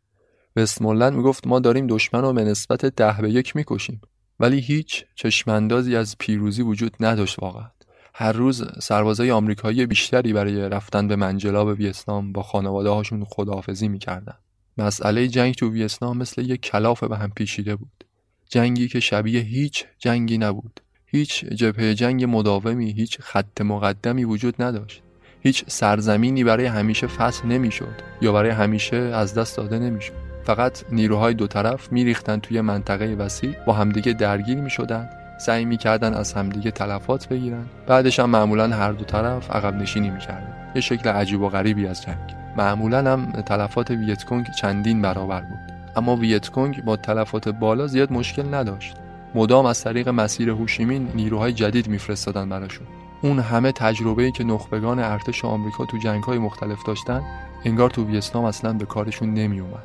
وستمولند 0.56 1.12
می‌گفت 1.12 1.46
ما 1.46 1.60
داریم 1.60 1.86
دشمن 1.86 2.20
رو 2.20 2.32
به 2.32 2.44
نسبت 2.44 2.84
ده 2.84 3.16
به 3.20 3.30
یک 3.30 3.56
می‌کشیم 3.56 4.00
ولی 4.40 4.60
هیچ 4.60 5.04
چشماندازی 5.14 5.96
از 5.96 6.18
پیروزی 6.18 6.62
وجود 6.62 6.96
نداشت 7.00 7.38
واقعا 7.38 7.70
هر 8.14 8.32
روز 8.32 8.64
سربازای 8.80 9.30
آمریکایی 9.30 9.86
بیشتری 9.86 10.32
برای 10.32 10.68
رفتن 10.68 11.08
به 11.08 11.16
منجلاب 11.16 11.68
ویتنام 11.68 12.32
با 12.32 12.42
خانواده 12.42 12.88
هاشون 12.88 13.24
خداحافظی 13.24 13.88
می‌کردن. 13.88 14.34
مسئله 14.78 15.28
جنگ 15.28 15.54
تو 15.54 15.70
ویتنام 15.70 16.18
مثل 16.18 16.42
یک 16.42 16.60
کلاف 16.60 17.04
به 17.04 17.16
هم 17.16 17.30
پیشیده 17.30 17.76
بود. 17.76 18.04
جنگی 18.48 18.88
که 18.88 19.00
شبیه 19.00 19.40
هیچ 19.40 19.84
جنگی 19.98 20.38
نبود. 20.38 20.80
هیچ 21.06 21.44
جبهه 21.44 21.94
جنگ 21.94 22.24
مداومی 22.24 22.92
هیچ 22.92 23.20
خط 23.20 23.60
مقدمی 23.60 24.24
وجود 24.24 24.62
نداشت. 24.62 25.02
هیچ 25.40 25.64
سرزمینی 25.66 26.44
برای 26.44 26.66
همیشه 26.66 27.06
فتح 27.06 27.46
نمی‌شد 27.46 27.94
یا 28.22 28.32
برای 28.32 28.50
همیشه 28.50 28.96
از 28.96 29.34
دست 29.34 29.56
داده 29.56 29.78
نمی‌شد. 29.78 30.12
فقط 30.44 30.92
نیروهای 30.92 31.34
دو 31.34 31.46
طرف 31.46 31.92
میریختن 31.92 32.38
توی 32.38 32.60
منطقه 32.60 33.06
وسیع 33.06 33.54
با 33.66 33.72
همدیگه 33.72 34.12
درگیر 34.12 34.58
می‌شدن 34.58 35.21
سعی 35.42 35.64
می‌کردن 35.64 36.14
از 36.14 36.32
همدیگه 36.32 36.70
تلفات 36.70 37.28
بگیرن. 37.28 37.66
بعدش 37.86 38.20
هم 38.20 38.30
معمولا 38.30 38.68
هر 38.68 38.92
دو 38.92 39.04
طرف 39.04 39.50
عقب 39.50 39.74
نشینی 39.74 40.10
می‌کردن. 40.10 40.72
یه 40.74 40.80
شکل 40.80 41.08
عجیب 41.08 41.40
و 41.40 41.48
غریبی 41.48 41.86
از 41.86 42.02
جنگ. 42.02 42.34
معمولا 42.56 43.12
هم 43.12 43.32
تلفات 43.32 43.90
ویتکونگ 43.90 44.46
چندین 44.60 45.02
برابر 45.02 45.40
بود. 45.40 45.58
اما 45.96 46.16
ویتکونگ 46.16 46.84
با 46.84 46.96
تلفات 46.96 47.48
بالا 47.48 47.86
زیاد 47.86 48.12
مشکل 48.12 48.54
نداشت. 48.54 48.96
مدام 49.34 49.66
از 49.66 49.84
طریق 49.84 50.08
مسیر 50.08 50.50
هوشیمین 50.50 51.08
نیروهای 51.14 51.52
جدید 51.52 51.88
میفرستادن 51.88 52.48
براشون. 52.48 52.86
اون 53.22 53.38
همه 53.38 53.72
تجربه‌ای 53.72 54.32
که 54.32 54.44
نخبگان 54.44 54.98
ارتش 54.98 55.44
آمریکا 55.44 55.86
تو 55.86 55.98
جنگ‌های 55.98 56.38
مختلف 56.38 56.78
داشتن 56.86 57.22
انگار 57.64 57.90
تو 57.90 58.04
ویتنام 58.04 58.44
اصلا 58.44 58.72
به 58.72 58.84
کارشون 58.84 59.34
نمیومد 59.34 59.84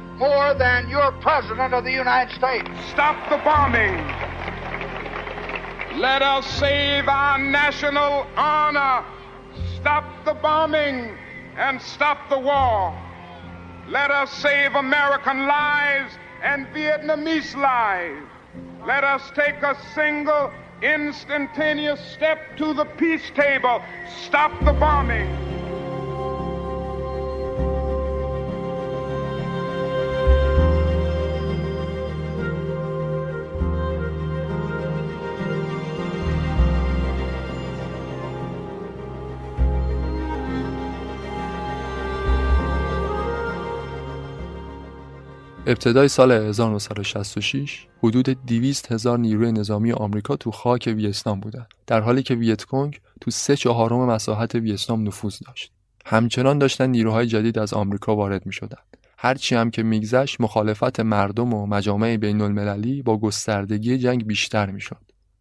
more 0.21 0.53
than 0.53 0.87
your 0.87 1.11
President 1.13 1.73
of 1.73 1.83
the 1.83 1.91
United 1.91 2.31
States. 2.35 2.69
Stop 2.91 3.17
the 3.31 3.37
bombing. 3.37 3.97
Let 5.99 6.21
us 6.21 6.45
save 6.45 7.07
our 7.07 7.39
national 7.39 8.27
honor. 8.37 9.03
Stop 9.79 10.05
the 10.23 10.35
bombing 10.35 11.17
and 11.57 11.81
stop 11.81 12.29
the 12.29 12.37
war. 12.37 12.95
Let 13.89 14.11
us 14.11 14.31
save 14.31 14.75
American 14.75 15.47
lives 15.47 16.13
and 16.43 16.67
Vietnamese 16.67 17.55
lives. 17.55 18.27
Let 18.85 19.03
us 19.03 19.23
take 19.33 19.63
a 19.63 19.75
single 19.95 20.51
instantaneous 20.83 21.99
step 22.13 22.57
to 22.57 22.75
the 22.75 22.85
peace 22.85 23.31
table. 23.35 23.81
Stop 24.27 24.51
the 24.63 24.73
bombing. 24.73 25.50
ابتدای 45.67 46.07
سال 46.07 46.31
1966 46.31 47.87
حدود 48.03 48.29
200 48.45 48.91
هزار 48.91 49.19
نیروی 49.19 49.51
نظامی 49.51 49.91
آمریکا 49.91 50.35
تو 50.35 50.51
خاک 50.51 50.93
ویتنام 50.97 51.39
بودند 51.39 51.67
در 51.87 52.01
حالی 52.01 52.23
که 52.23 52.35
ویتکونگ 52.35 52.99
تو 53.21 53.31
سه 53.31 53.55
چهارم 53.55 54.05
مساحت 54.05 54.55
ویتنام 54.55 55.07
نفوذ 55.07 55.39
داشت 55.47 55.71
همچنان 56.05 56.57
داشتن 56.57 56.89
نیروهای 56.89 57.27
جدید 57.27 57.59
از 57.59 57.73
آمریکا 57.73 58.15
وارد 58.15 58.45
می 58.45 58.53
شدن. 58.53 58.77
هرچی 59.17 59.55
هم 59.55 59.71
که 59.71 59.83
میگذشت 59.83 60.41
مخالفت 60.41 60.99
مردم 60.99 61.53
و 61.53 61.65
مجامع 61.65 62.17
بین 62.17 62.41
المللی 62.41 63.01
با 63.01 63.17
گستردگی 63.17 63.97
جنگ 63.97 64.27
بیشتر 64.27 64.71
می 64.71 64.81
شد. 64.81 64.97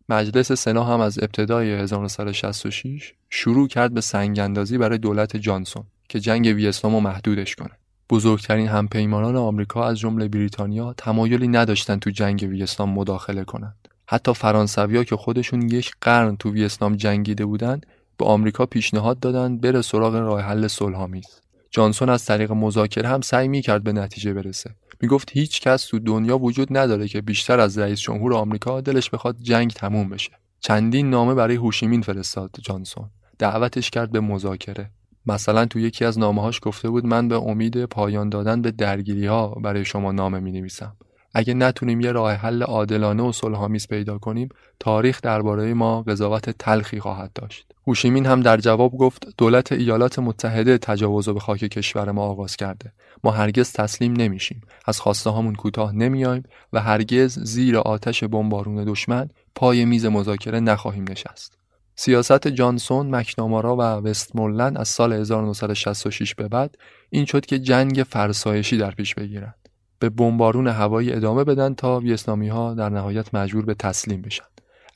مجلس 0.08 0.52
سنا 0.52 0.84
هم 0.84 1.00
از 1.00 1.18
ابتدای 1.18 1.72
1966 1.72 3.12
شروع 3.30 3.68
کرد 3.68 3.94
به 3.94 4.00
سنگاندازی 4.00 4.78
برای 4.78 4.98
دولت 4.98 5.36
جانسون 5.36 5.84
که 6.08 6.20
جنگ 6.20 6.46
ویتنام 6.46 7.02
محدودش 7.02 7.56
کنه. 7.56 7.76
بزرگترین 8.10 8.68
همپیمانان 8.68 9.36
آمریکا 9.36 9.84
از 9.84 9.98
جمله 9.98 10.28
بریتانیا 10.28 10.94
تمایلی 10.96 11.48
نداشتن 11.48 11.98
تو 11.98 12.10
جنگ 12.10 12.46
ویتنام 12.50 12.90
مداخله 12.90 13.44
کنند. 13.44 13.88
حتی 14.06 14.34
فرانسویا 14.34 15.04
که 15.04 15.16
خودشون 15.16 15.62
یک 15.62 15.92
قرن 16.00 16.36
تو 16.36 16.52
ویتنام 16.52 16.96
جنگیده 16.96 17.46
بودند 17.46 17.86
به 18.18 18.24
آمریکا 18.24 18.66
پیشنهاد 18.66 19.20
دادند 19.20 19.60
بره 19.60 19.82
سراغ 19.82 20.14
راه 20.14 20.40
حل 20.40 20.66
صلحآمیز. 20.66 21.40
جانسون 21.70 22.08
از 22.08 22.24
طریق 22.24 22.52
مذاکره 22.52 23.08
هم 23.08 23.20
سعی 23.20 23.48
می‌کرد 23.48 23.82
به 23.82 23.92
نتیجه 23.92 24.34
برسه. 24.34 24.74
می‌گفت 25.00 25.30
هیچ 25.32 25.60
کس 25.60 25.86
تو 25.86 25.98
دنیا 25.98 26.38
وجود 26.38 26.76
نداره 26.76 27.08
که 27.08 27.20
بیشتر 27.20 27.60
از 27.60 27.78
رئیس 27.78 28.00
جمهور 28.00 28.34
آمریکا 28.34 28.80
دلش 28.80 29.10
بخواد 29.10 29.36
جنگ 29.40 29.70
تموم 29.70 30.08
بشه. 30.08 30.30
چندین 30.60 31.10
نامه 31.10 31.34
برای 31.34 31.56
هوشیمین 31.56 32.02
فرستاد 32.02 32.50
جانسون. 32.62 33.10
دعوتش 33.38 33.90
کرد 33.90 34.12
به 34.12 34.20
مذاکره. 34.20 34.90
مثلا 35.26 35.66
تو 35.66 35.78
یکی 35.78 36.04
از 36.04 36.18
نامه‌هاش 36.18 36.60
گفته 36.62 36.90
بود 36.90 37.06
من 37.06 37.28
به 37.28 37.36
امید 37.36 37.84
پایان 37.84 38.28
دادن 38.28 38.62
به 38.62 38.70
درگیری 38.70 39.26
ها 39.26 39.48
برای 39.48 39.84
شما 39.84 40.12
نامه 40.12 40.40
می 40.40 40.52
نویسم. 40.52 40.96
اگه 41.34 41.54
نتونیم 41.54 42.00
یه 42.00 42.12
راه 42.12 42.32
حل 42.32 42.62
عادلانه 42.62 43.22
و 43.22 43.32
صلحآمیز 43.32 43.88
پیدا 43.88 44.18
کنیم 44.18 44.48
تاریخ 44.80 45.20
درباره 45.20 45.74
ما 45.74 46.02
قضاوت 46.02 46.50
تلخی 46.50 47.00
خواهد 47.00 47.32
داشت. 47.34 47.66
هوشیمین 47.86 48.26
هم 48.26 48.40
در 48.40 48.56
جواب 48.56 48.92
گفت 48.92 49.28
دولت 49.38 49.72
ایالات 49.72 50.18
متحده 50.18 50.78
تجاوز 50.78 51.28
به 51.28 51.40
خاک 51.40 51.60
کشور 51.60 52.10
ما 52.10 52.22
آغاز 52.22 52.56
کرده. 52.56 52.92
ما 53.24 53.30
هرگز 53.30 53.72
تسلیم 53.72 54.12
نمیشیم. 54.12 54.60
از 54.86 55.00
خواسته 55.00 55.30
هامون 55.30 55.54
کوتاه 55.54 55.92
نمیایم 55.92 56.42
و 56.72 56.80
هرگز 56.80 57.38
زیر 57.38 57.78
آتش 57.78 58.24
بمبارون 58.24 58.84
دشمن 58.84 59.28
پای 59.54 59.84
میز 59.84 60.06
مذاکره 60.06 60.60
نخواهیم 60.60 61.04
نشست. 61.10 61.59
سیاست 62.02 62.48
جانسون، 62.48 63.14
مکنامارا 63.14 63.76
و 63.76 63.80
وستمولند 63.80 64.78
از 64.78 64.88
سال 64.88 65.12
1966 65.12 66.34
به 66.34 66.48
بعد 66.48 66.78
این 67.10 67.24
شد 67.24 67.46
که 67.46 67.58
جنگ 67.58 68.04
فرسایشی 68.08 68.76
در 68.76 68.90
پیش 68.90 69.14
بگیرند. 69.14 69.54
به 69.98 70.08
بمبارون 70.08 70.66
هوایی 70.66 71.12
ادامه 71.12 71.44
بدن 71.44 71.74
تا 71.74 71.98
ویتنامی 71.98 72.48
ها 72.48 72.74
در 72.74 72.88
نهایت 72.88 73.34
مجبور 73.34 73.64
به 73.64 73.74
تسلیم 73.74 74.22
بشن. 74.22 74.44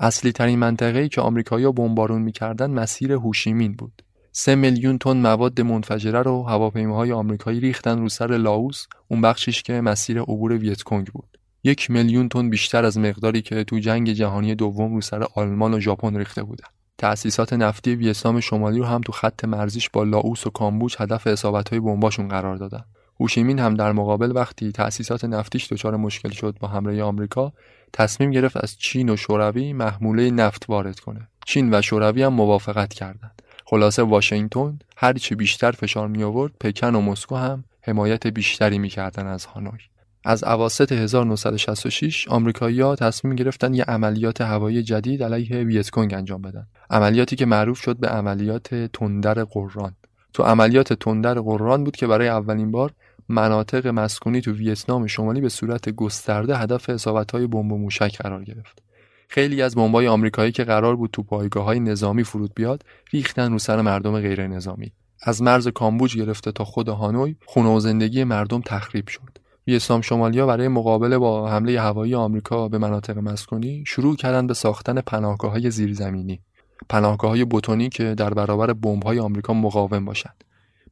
اصلی 0.01 0.33
ترین 0.33 0.59
منطقه‌ای 0.59 1.09
که 1.09 1.21
آمریکایی‌ها 1.21 1.73
بمبارون 1.73 2.23
می‌کردن 2.23 2.71
مسیر 2.71 3.13
هوشیمین 3.13 3.73
بود. 3.73 4.03
سه 4.33 4.55
میلیون 4.55 4.99
تن 4.99 5.17
مواد 5.17 5.61
منفجره 5.61 6.23
رو 6.23 6.43
هواپیماهای 6.43 7.13
آمریکایی 7.13 7.61
ریختن 7.61 7.99
رو 7.99 8.09
سر 8.09 8.37
لاوس 8.37 8.87
اون 9.09 9.21
بخشش 9.21 9.63
که 9.63 9.81
مسیر 9.81 10.21
عبور 10.21 10.53
ویتکونگ 10.53 11.07
بود. 11.07 11.39
یک 11.65 11.91
میلیون 11.91 12.29
تن 12.29 12.51
بیشتر 12.51 12.85
از 12.85 12.99
مقداری 12.99 13.43
که 13.43 13.65
تو 13.65 13.79
جنگ 13.79 14.13
جهانی 14.13 14.55
دوم 14.55 14.95
رو 14.95 15.01
سر 15.01 15.27
آلمان 15.35 15.75
و 15.75 15.81
ژاپن 15.81 16.17
ریخته 16.17 16.43
بودن. 16.43 16.69
تأسیسات 16.99 17.53
نفتی 17.53 17.95
ویتنام 17.95 18.41
شمالی 18.41 18.79
رو 18.79 18.85
هم 18.85 19.01
تو 19.01 19.13
خط 19.13 19.45
مرزیش 19.45 19.91
با 19.91 20.05
لاوس 20.05 20.47
و 20.47 20.51
کامبوج 20.51 20.97
هدف 20.99 21.27
اصابت‌های 21.27 21.81
بمباشون 21.81 22.29
قرار 22.29 22.57
دادن. 22.57 22.85
هوشیمین 23.21 23.59
هم 23.59 23.75
در 23.75 23.93
مقابل 23.93 24.33
وقتی 24.35 24.73
تأسیسات 24.73 25.25
نفتیش 25.25 25.73
دچار 25.73 25.97
مشکل 25.97 26.31
شد 26.31 26.57
با 26.61 26.69
حمله 26.69 27.03
آمریکا 27.03 27.53
تصمیم 27.93 28.31
گرفت 28.31 28.57
از 28.57 28.79
چین 28.79 29.09
و 29.09 29.17
شوروی 29.17 29.73
محموله 29.73 30.31
نفت 30.31 30.65
وارد 30.69 31.01
کنه. 31.01 31.29
چین 31.47 31.75
و 31.75 31.83
شوروی 31.83 32.23
هم 32.23 32.33
موافقت 32.33 32.95
کردند. 32.95 33.43
خلاصه 33.67 34.03
واشنگتن 34.03 34.79
هرچی 34.97 35.35
بیشتر 35.35 35.73
فشار 35.73 36.09
می 36.09 36.23
آورد 36.23 36.53
پکن 36.61 36.95
و 36.95 37.01
مسکو 37.01 37.37
هم 37.37 37.65
حمایت 37.83 38.27
بیشتری 38.27 38.79
می‌کردن 38.79 39.27
از 39.27 39.45
هانوی. 39.45 39.81
از 40.25 40.45
اواسط 40.45 40.93
1966 40.93 42.29
آمریکایی‌ها 42.29 42.97
تصمیم 42.97 43.35
گرفتن 43.35 43.75
یه 43.75 43.85
عملیات 43.85 44.41
هوایی 44.41 44.83
جدید 44.83 45.23
علیه 45.23 45.65
ویتکونگ 45.65 46.15
انجام 46.15 46.43
بدن 46.43 46.67
عملیاتی 46.91 47.37
که 47.37 47.47
معروف 47.47 47.81
شد 47.81 47.97
به 47.97 48.09
عملیات 48.09 48.75
تندر 48.75 49.45
قران 49.45 49.95
تو 50.33 50.43
عملیات 50.43 50.93
تندر 50.93 51.35
قران 51.35 51.85
بود 51.85 51.97
که 51.97 52.07
برای 52.07 52.29
اولین 52.29 52.71
بار 52.71 52.93
مناطق 53.29 53.87
مسکونی 53.87 54.41
تو 54.41 54.53
ویتنام 54.53 55.07
شمالی 55.07 55.41
به 55.41 55.49
صورت 55.49 55.89
گسترده 55.89 56.57
هدف 56.57 56.91
اصابت‌های 56.91 57.47
بمب 57.47 57.73
و 57.73 57.79
موشک 57.79 58.19
قرار 58.19 58.45
گرفت. 58.45 58.83
خیلی 59.29 59.63
از 59.63 59.75
بمبای 59.75 60.09
آمریکایی 60.09 60.53
که 60.53 60.65
قرار 60.65 60.97
بود 60.97 61.11
تو 61.11 61.23
پایگاه 61.23 61.75
نظامی 61.75 62.25
فرود 62.25 62.55
بیاد 62.55 62.83
ریختن 63.13 63.53
رو 63.53 63.59
سر 63.59 63.81
مردم 63.81 64.21
غیر 64.21 64.47
نظامی. 64.47 64.93
از 65.23 65.43
مرز 65.43 65.69
کامبوج 65.69 66.17
گرفته 66.17 66.53
تا 66.53 66.65
خود 66.65 66.89
هانوی 66.89 67.37
خونه 67.47 67.69
و 67.69 67.81
زندگی 67.81 68.25
مردم 68.25 68.61
تخریب 68.61 69.09
شد. 69.09 69.44
ویتنام 69.67 70.01
شمالیا 70.01 70.47
برای 70.47 70.69
مقابله 70.69 71.19
با 71.19 71.51
حمله 71.51 71.81
هوایی 71.81 72.15
آمریکا 72.15 72.69
به 72.69 72.79
مناطق 72.79 73.19
مسکونی 73.19 73.85
شروع 73.87 74.17
کردن 74.17 74.47
به 74.47 74.55
ساختن 74.55 75.01
پناهگاه‌های 75.01 75.71
زیرزمینی. 75.71 76.41
پناهگاه‌های 76.89 77.45
بتونی 77.45 77.89
که 77.89 78.15
در 78.15 78.35
برابر 78.35 78.73
بمب‌های 78.73 79.19
آمریکا 79.19 79.55
مقاوم 79.55 80.05
باشند. 80.05 80.45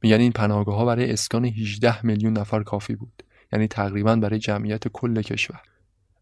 میگن 0.03 0.21
این 0.21 0.33
پناهگاه 0.33 0.77
ها 0.77 0.85
برای 0.85 1.13
اسکان 1.13 1.45
18 1.45 2.07
میلیون 2.07 2.33
نفر 2.33 2.63
کافی 2.63 2.95
بود. 2.95 3.23
یعنی 3.53 3.69
تقریبا 3.69 4.17
برای 4.17 4.39
جمعیت 4.39 4.89
کل 4.89 5.23
کشور. 5.23 5.61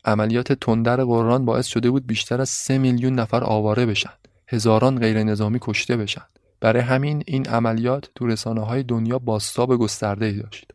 عملیات 0.05 0.53
تندر 0.53 1.05
قرآن 1.05 1.45
باعث 1.45 1.67
شده 1.67 1.91
بود 1.91 2.07
بیشتر 2.07 2.41
از 2.41 2.49
3 2.49 2.79
میلیون 2.79 3.15
نفر 3.15 3.45
آواره 3.45 3.87
بشن. 3.87 4.13
هزاران 4.49 4.99
غیر 4.99 5.23
نظامی 5.23 5.59
کشته 5.63 5.97
بشن. 5.97 6.25
برای 6.61 6.83
همین 6.83 7.23
این 7.27 7.49
عملیات 7.49 8.11
تو 8.15 8.27
رسانه 8.27 8.61
های 8.61 8.83
دنیا 8.83 9.19
باستاب 9.19 9.77
گسترده 9.77 10.27
ای 10.27 10.43
داشت. 10.43 10.73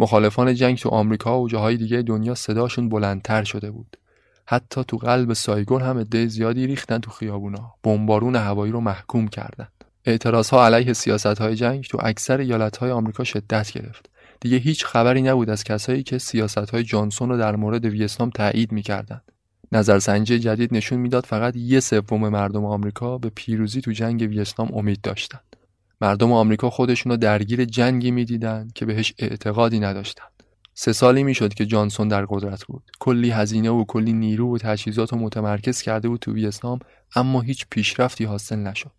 مخالفان 0.00 0.54
جنگ 0.54 0.78
تو 0.78 0.88
آمریکا 0.88 1.40
و 1.40 1.48
جاهای 1.48 1.76
دیگه 1.76 2.02
دنیا 2.02 2.34
صداشون 2.34 2.88
بلندتر 2.88 3.44
شده 3.44 3.70
بود 3.70 3.96
حتی 4.46 4.84
تو 4.88 4.96
قلب 4.96 5.32
سایگون 5.32 5.82
هم 5.82 5.98
عده 5.98 6.26
زیادی 6.26 6.66
ریختن 6.66 6.98
تو 6.98 7.10
خیابونا 7.10 7.74
بمبارون 7.82 8.36
هوایی 8.36 8.72
رو 8.72 8.80
محکوم 8.80 9.28
کردند 9.28 9.72
اعتراض 10.04 10.50
ها 10.50 10.66
علیه 10.66 10.92
سیاست 10.92 11.26
های 11.26 11.54
جنگ 11.54 11.84
تو 11.84 11.98
اکثر 12.00 12.38
ایالت 12.38 12.76
های 12.76 12.90
آمریکا 12.90 13.24
شدت 13.24 13.72
گرفت. 13.72 14.10
دیگه 14.40 14.56
هیچ 14.56 14.84
خبری 14.84 15.22
نبود 15.22 15.50
از 15.50 15.64
کسایی 15.64 16.02
که 16.02 16.18
سیاست 16.18 16.70
های 16.70 16.82
جانسون 16.82 17.28
رو 17.28 17.38
در 17.38 17.56
مورد 17.56 17.84
ویتنام 17.84 18.30
تایید 18.30 18.72
می‌کردند. 18.72 19.22
نظرسنجی 19.72 20.38
جدید 20.38 20.74
نشون 20.74 20.98
می‌داد 20.98 21.26
فقط 21.26 21.56
یه 21.56 21.80
سوم 21.80 22.28
مردم 22.28 22.64
آمریکا 22.64 23.18
به 23.18 23.30
پیروزی 23.34 23.80
تو 23.80 23.92
جنگ 23.92 24.20
ویتنام 24.20 24.68
امید 24.74 25.00
داشتند. 25.00 25.49
مردم 26.00 26.32
آمریکا 26.32 26.70
خودشون 26.70 27.12
رو 27.12 27.16
درگیر 27.16 27.64
جنگی 27.64 28.10
می‌دیدند 28.10 28.72
که 28.72 28.86
بهش 28.86 29.14
اعتقادی 29.18 29.80
نداشتند. 29.80 30.30
سه 30.74 30.92
سالی 30.92 31.22
می‌شد 31.22 31.54
که 31.54 31.66
جانسون 31.66 32.08
در 32.08 32.26
قدرت 32.26 32.64
بود. 32.64 32.82
کلی 32.98 33.30
هزینه 33.30 33.70
و 33.70 33.84
کلی 33.84 34.12
نیرو 34.12 34.54
و 34.54 34.58
تجهیزات 34.58 35.12
رو 35.12 35.18
متمرکز 35.18 35.82
کرده 35.82 36.08
بود 36.08 36.20
تو 36.20 36.32
ویتنام 36.32 36.78
اما 37.14 37.40
هیچ 37.40 37.66
پیشرفتی 37.70 38.24
حاصل 38.24 38.56
نشد. 38.56 38.90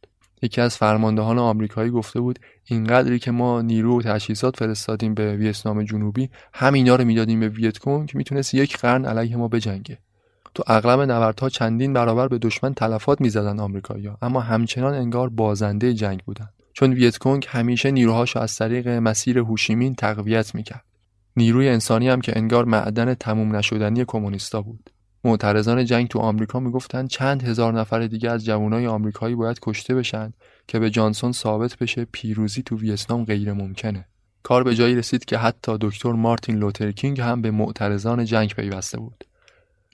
یکی 0.41 0.61
از 0.61 0.77
فرماندهان 0.77 1.39
آمریکایی 1.39 1.91
گفته 1.91 2.19
بود 2.19 2.39
اینقدری 2.65 3.19
که 3.19 3.31
ما 3.31 3.61
نیرو 3.61 3.99
و 3.99 4.01
تجهیزات 4.01 4.57
فرستادیم 4.57 5.13
به 5.13 5.35
ویتنام 5.35 5.83
جنوبی 5.83 6.29
همینا 6.53 6.95
رو 6.95 7.05
می‌دادیم 7.05 7.39
به 7.39 7.49
ویتکونگ 7.49 8.09
که 8.09 8.17
می‌تونست 8.17 8.53
یک 8.53 8.77
قرن 8.77 9.05
علیه 9.05 9.35
ما 9.35 9.47
بجنگه 9.47 9.97
تو 10.55 10.63
اغلب 10.67 10.99
نبردها 10.99 11.49
چندین 11.49 11.93
برابر 11.93 12.27
به 12.27 12.37
دشمن 12.37 12.73
تلفات 12.73 13.21
می‌زدن 13.21 13.59
آمریکایی‌ها 13.59 14.17
اما 14.21 14.39
همچنان 14.39 14.93
انگار 14.93 15.29
بازنده 15.29 15.93
جنگ 15.93 16.19
بودن 16.19 16.49
چون 16.73 16.93
ویتکونگ 16.93 17.45
همیشه 17.49 17.91
نیروهاشو 17.91 18.39
از 18.39 18.55
طریق 18.55 18.87
مسیر 18.87 19.39
هوشیمین 19.39 19.95
تقویت 19.95 20.55
می‌کرد 20.55 20.85
نیروی 21.37 21.69
انسانی 21.69 22.09
هم 22.09 22.21
که 22.21 22.33
انگار 22.35 22.65
معدن 22.65 23.13
تموم 23.13 23.55
نشدنی 23.55 24.05
کمونیستا 24.07 24.61
بود 24.61 24.89
معترضان 25.23 25.85
جنگ 25.85 26.07
تو 26.07 26.19
آمریکا 26.19 26.59
می‌گفتند 26.59 27.09
چند 27.09 27.43
هزار 27.43 27.73
نفر 27.73 27.99
دیگه 27.99 28.31
از 28.31 28.45
جوانای 28.45 28.87
آمریکایی 28.87 29.35
باید 29.35 29.59
کشته 29.61 29.95
بشن 29.95 30.33
که 30.67 30.79
به 30.79 30.89
جانسون 30.89 31.31
ثابت 31.31 31.77
بشه 31.77 32.05
پیروزی 32.11 32.63
تو 32.63 32.77
ویتنام 32.77 33.25
غیر 33.25 33.53
ممکنه. 33.53 34.05
کار 34.43 34.63
به 34.63 34.75
جایی 34.75 34.95
رسید 34.95 35.25
که 35.25 35.37
حتی 35.37 35.77
دکتر 35.81 36.11
مارتین 36.11 36.55
لوترکینگ 36.55 37.21
هم 37.21 37.41
به 37.41 37.51
معترضان 37.51 38.25
جنگ 38.25 38.53
پیوسته 38.53 38.99
بود. 38.99 39.23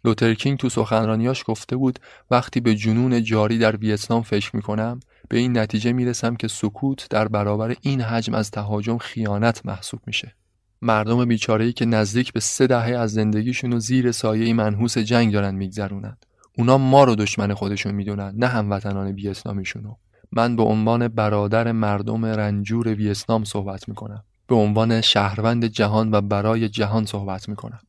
لوترکینگ 0.04 0.58
تو 0.58 0.70
سخنرانیاش 0.70 1.44
گفته 1.48 1.76
بود 1.76 1.99
وقتی 2.32 2.60
به 2.60 2.76
جنون 2.76 3.24
جاری 3.24 3.58
در 3.58 3.76
ویتنام 3.76 4.22
فکر 4.22 4.56
می‌کنم 4.56 4.99
به 5.30 5.38
این 5.38 5.58
نتیجه 5.58 5.91
می‌رسم 5.94 6.36
که 6.36 6.48
سکوت 6.48 7.08
در 7.10 7.28
برابر 7.28 7.76
این 7.82 8.02
حجم 8.02 8.34
از 8.34 8.52
تهاجم 8.52 8.98
خیانت 8.98 9.66
محسوب 9.66 9.99
میشه. 10.08 10.36
مردم 10.82 11.26
بیچاره‌ای 11.26 11.74
که 11.74 11.86
نزدیک 11.86 12.34
به 12.34 12.40
سه 12.40 12.68
دهه 12.68 12.98
از 12.98 13.14
زندگیشون 13.14 13.74
و 13.74 13.80
زیر 13.80 14.12
سایه 14.12 14.54
منحوس 14.54 14.98
جنگ 14.98 15.34
دارن 15.34 15.56
میگذرونن. 15.56 16.18
اونا 16.58 16.78
ما 16.78 17.04
رو 17.04 17.16
دشمن 17.16 17.54
خودشون 17.54 17.95
می‌دونن 17.95 18.34
نه 18.38 18.48
هموطنان 18.48 19.08
ویتنامیشونو 19.08 19.95
من 20.32 20.56
به 20.56 20.64
عنوان 20.64 21.08
برادر 21.08 21.72
مردم 21.72 22.26
رنجور 22.26 22.88
ویتنام 22.88 23.44
صحبت 23.44 23.90
می‌کنم. 23.90 24.24
به 24.48 24.56
عنوان 24.56 25.02
شهروند 25.02 25.66
جهان 25.66 26.12
و 26.12 26.22
برای 26.22 26.70
جهان 26.70 27.06
صحبت 27.06 27.49
می‌کنم. 27.49 27.80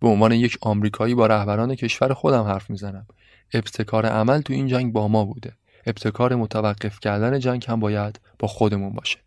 به 0.00 0.08
عنوان 0.08 0.32
یک 0.32 0.58
آمریکایی 0.60 1.14
با 1.14 1.26
رهبران 1.26 1.74
کشور 1.74 2.14
خودم 2.14 2.42
حرف 2.42 2.70
می‌زنم. 2.70 3.06
ابتکار 3.54 4.06
عمل 4.06 4.40
تو 4.40 4.52
این 4.52 4.66
جنگ 4.66 4.92
با 4.92 5.08
ما 5.08 5.24
بوده. 5.24 5.52
ابتکار 5.86 6.34
متوقف 6.34 7.00
کردن 7.00 7.38
جنگ 7.38 7.64
هم 7.68 7.80
باید 7.80 8.20
با 8.38 8.48
خودمون 8.48 8.94
باشه. 8.94 9.18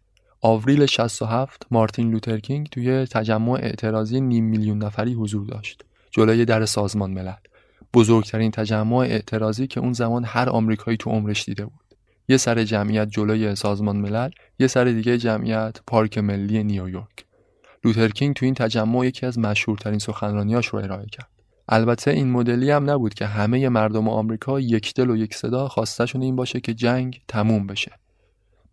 آوریل 0.42 0.86
67 0.86 1.66
مارتین 1.72 2.12
لوترکینگ 2.12 2.68
توی 2.68 3.06
تجمع 3.06 3.52
اعتراضی 3.52 4.22
نیم 4.22 4.46
میلیون 4.46 4.78
نفری 4.78 5.14
حضور 5.14 5.48
داشت. 5.48 5.86
جلوی 6.12 6.46
در 6.46 6.66
سازمان 6.66 7.12
ملل. 7.12 7.34
بزرگترین 7.94 8.52
تجمع 8.52 8.98
اعتراضی 8.98 9.68
که 9.68 9.80
اون 9.80 9.94
زمان 9.94 10.26
هر 10.26 10.50
آمریکایی 10.50 10.98
تو 10.98 11.10
عمرش 11.10 11.46
دیده 11.46 11.66
بود. 11.66 11.96
یه 12.30 12.38
سر 12.38 12.64
جمعیت 12.64 13.10
جلوی 13.10 13.56
سازمان 13.56 13.98
ملل 13.98 14.30
یه 14.60 14.68
سر 14.68 14.84
دیگه 14.84 15.18
جمعیت 15.18 15.80
پارک 15.88 16.18
ملی 16.18 16.64
نیویورک. 16.64 17.26
لوترکینگ 17.84 18.36
تو 18.36 18.46
این 18.46 18.54
تجمع 18.54 19.06
یکی 19.06 19.26
از 19.26 19.40
مشهورترین 19.40 20.00
سخنرانیاش 20.00 20.68
رو 20.68 20.80
ارائه 20.80 21.06
کرد. 21.06 21.39
البته 21.72 22.12
این 22.12 22.32
مدلی 22.32 22.72
هم 22.72 22.90
نبود 22.90 23.14
که 23.14 23.26
همه 23.26 23.70
مردم 23.70 24.10
آمریکا 24.10 24.60
یک 24.60 24.94
دل 24.94 25.10
و 25.10 25.16
یک 25.16 25.36
صدا 25.36 25.68
خواستشون 25.68 26.22
این 26.22 26.36
باشه 26.36 26.60
که 26.60 26.74
جنگ 26.74 27.22
تموم 27.28 27.68
بشه. 27.68 27.92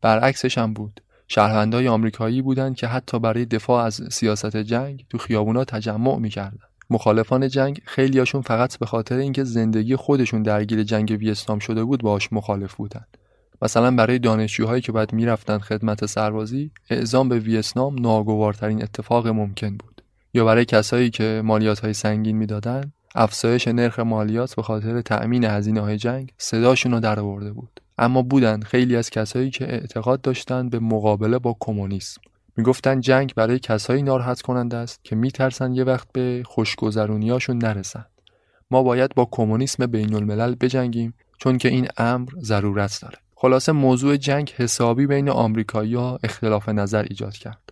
برعکسش 0.00 0.58
هم 0.58 0.72
بود. 0.72 1.00
شهروندای 1.28 1.88
آمریکایی 1.88 2.42
بودند 2.42 2.76
که 2.76 2.86
حتی 2.86 3.18
برای 3.18 3.44
دفاع 3.44 3.84
از 3.84 4.00
سیاست 4.10 4.56
جنگ 4.56 5.04
تو 5.10 5.18
خیابونا 5.18 5.64
تجمع 5.64 6.18
می‌کردن. 6.18 6.58
مخالفان 6.90 7.48
جنگ 7.48 7.80
خیلیاشون 7.84 8.40
فقط 8.40 8.78
به 8.78 8.86
خاطر 8.86 9.16
اینکه 9.16 9.44
زندگی 9.44 9.96
خودشون 9.96 10.42
درگیر 10.42 10.82
جنگ 10.82 11.16
ویتنام 11.20 11.58
شده 11.58 11.84
بود 11.84 12.02
باش 12.02 12.32
مخالف 12.32 12.74
بودند. 12.74 13.18
مثلا 13.62 13.90
برای 13.90 14.18
دانشجوهایی 14.18 14.82
که 14.82 14.92
باید 14.92 15.12
می‌رفتن 15.12 15.58
خدمت 15.58 16.06
سربازی 16.06 16.70
اعزام 16.90 17.28
به 17.28 17.38
ویتنام 17.38 17.98
ناگوارترین 17.98 18.82
اتفاق 18.82 19.28
ممکن 19.28 19.76
بود. 19.76 19.95
یا 20.36 20.44
برای 20.44 20.64
کسایی 20.64 21.10
که 21.10 21.42
مالیات 21.44 21.80
های 21.80 21.92
سنگین 21.92 22.36
می‌دادن 22.36 22.92
افزایش 23.14 23.68
نرخ 23.68 23.98
مالیات 23.98 24.54
به 24.54 24.62
خاطر 24.62 25.00
تأمین 25.00 25.44
هزینه 25.44 25.80
های 25.80 25.96
جنگ 25.96 26.32
صداشون 26.38 26.92
رو 26.92 27.00
در 27.00 27.20
آورده 27.20 27.52
بود. 27.52 27.80
اما 27.98 28.22
بودن 28.22 28.60
خیلی 28.60 28.96
از 28.96 29.10
کسایی 29.10 29.50
که 29.50 29.64
اعتقاد 29.64 30.20
داشتند 30.20 30.70
به 30.70 30.78
مقابله 30.78 31.38
با 31.38 31.56
کمونیسم. 31.60 32.20
می‌گفتن 32.56 33.00
جنگ 33.00 33.34
برای 33.34 33.58
کسایی 33.58 34.02
ناراحت 34.02 34.42
کننده 34.42 34.76
است 34.76 35.00
که 35.04 35.16
میترسن 35.16 35.74
یه 35.74 35.84
وقت 35.84 36.08
به 36.12 36.42
خوشگذرونیاشون 36.46 37.58
نرسن. 37.58 38.04
ما 38.70 38.82
باید 38.82 39.14
با 39.14 39.28
کمونیسم 39.30 39.86
بین 39.86 40.14
الملل 40.14 40.54
بجنگیم 40.60 41.14
چون 41.38 41.58
که 41.58 41.68
این 41.68 41.88
امر 41.96 42.28
ضرورت 42.40 42.98
داره. 43.02 43.18
خلاصه 43.34 43.72
موضوع 43.72 44.16
جنگ 44.16 44.54
حسابی 44.56 45.06
بین 45.06 45.28
آمریکایی‌ها 45.28 46.18
اختلاف 46.24 46.68
نظر 46.68 47.02
ایجاد 47.10 47.32
کرد. 47.32 47.65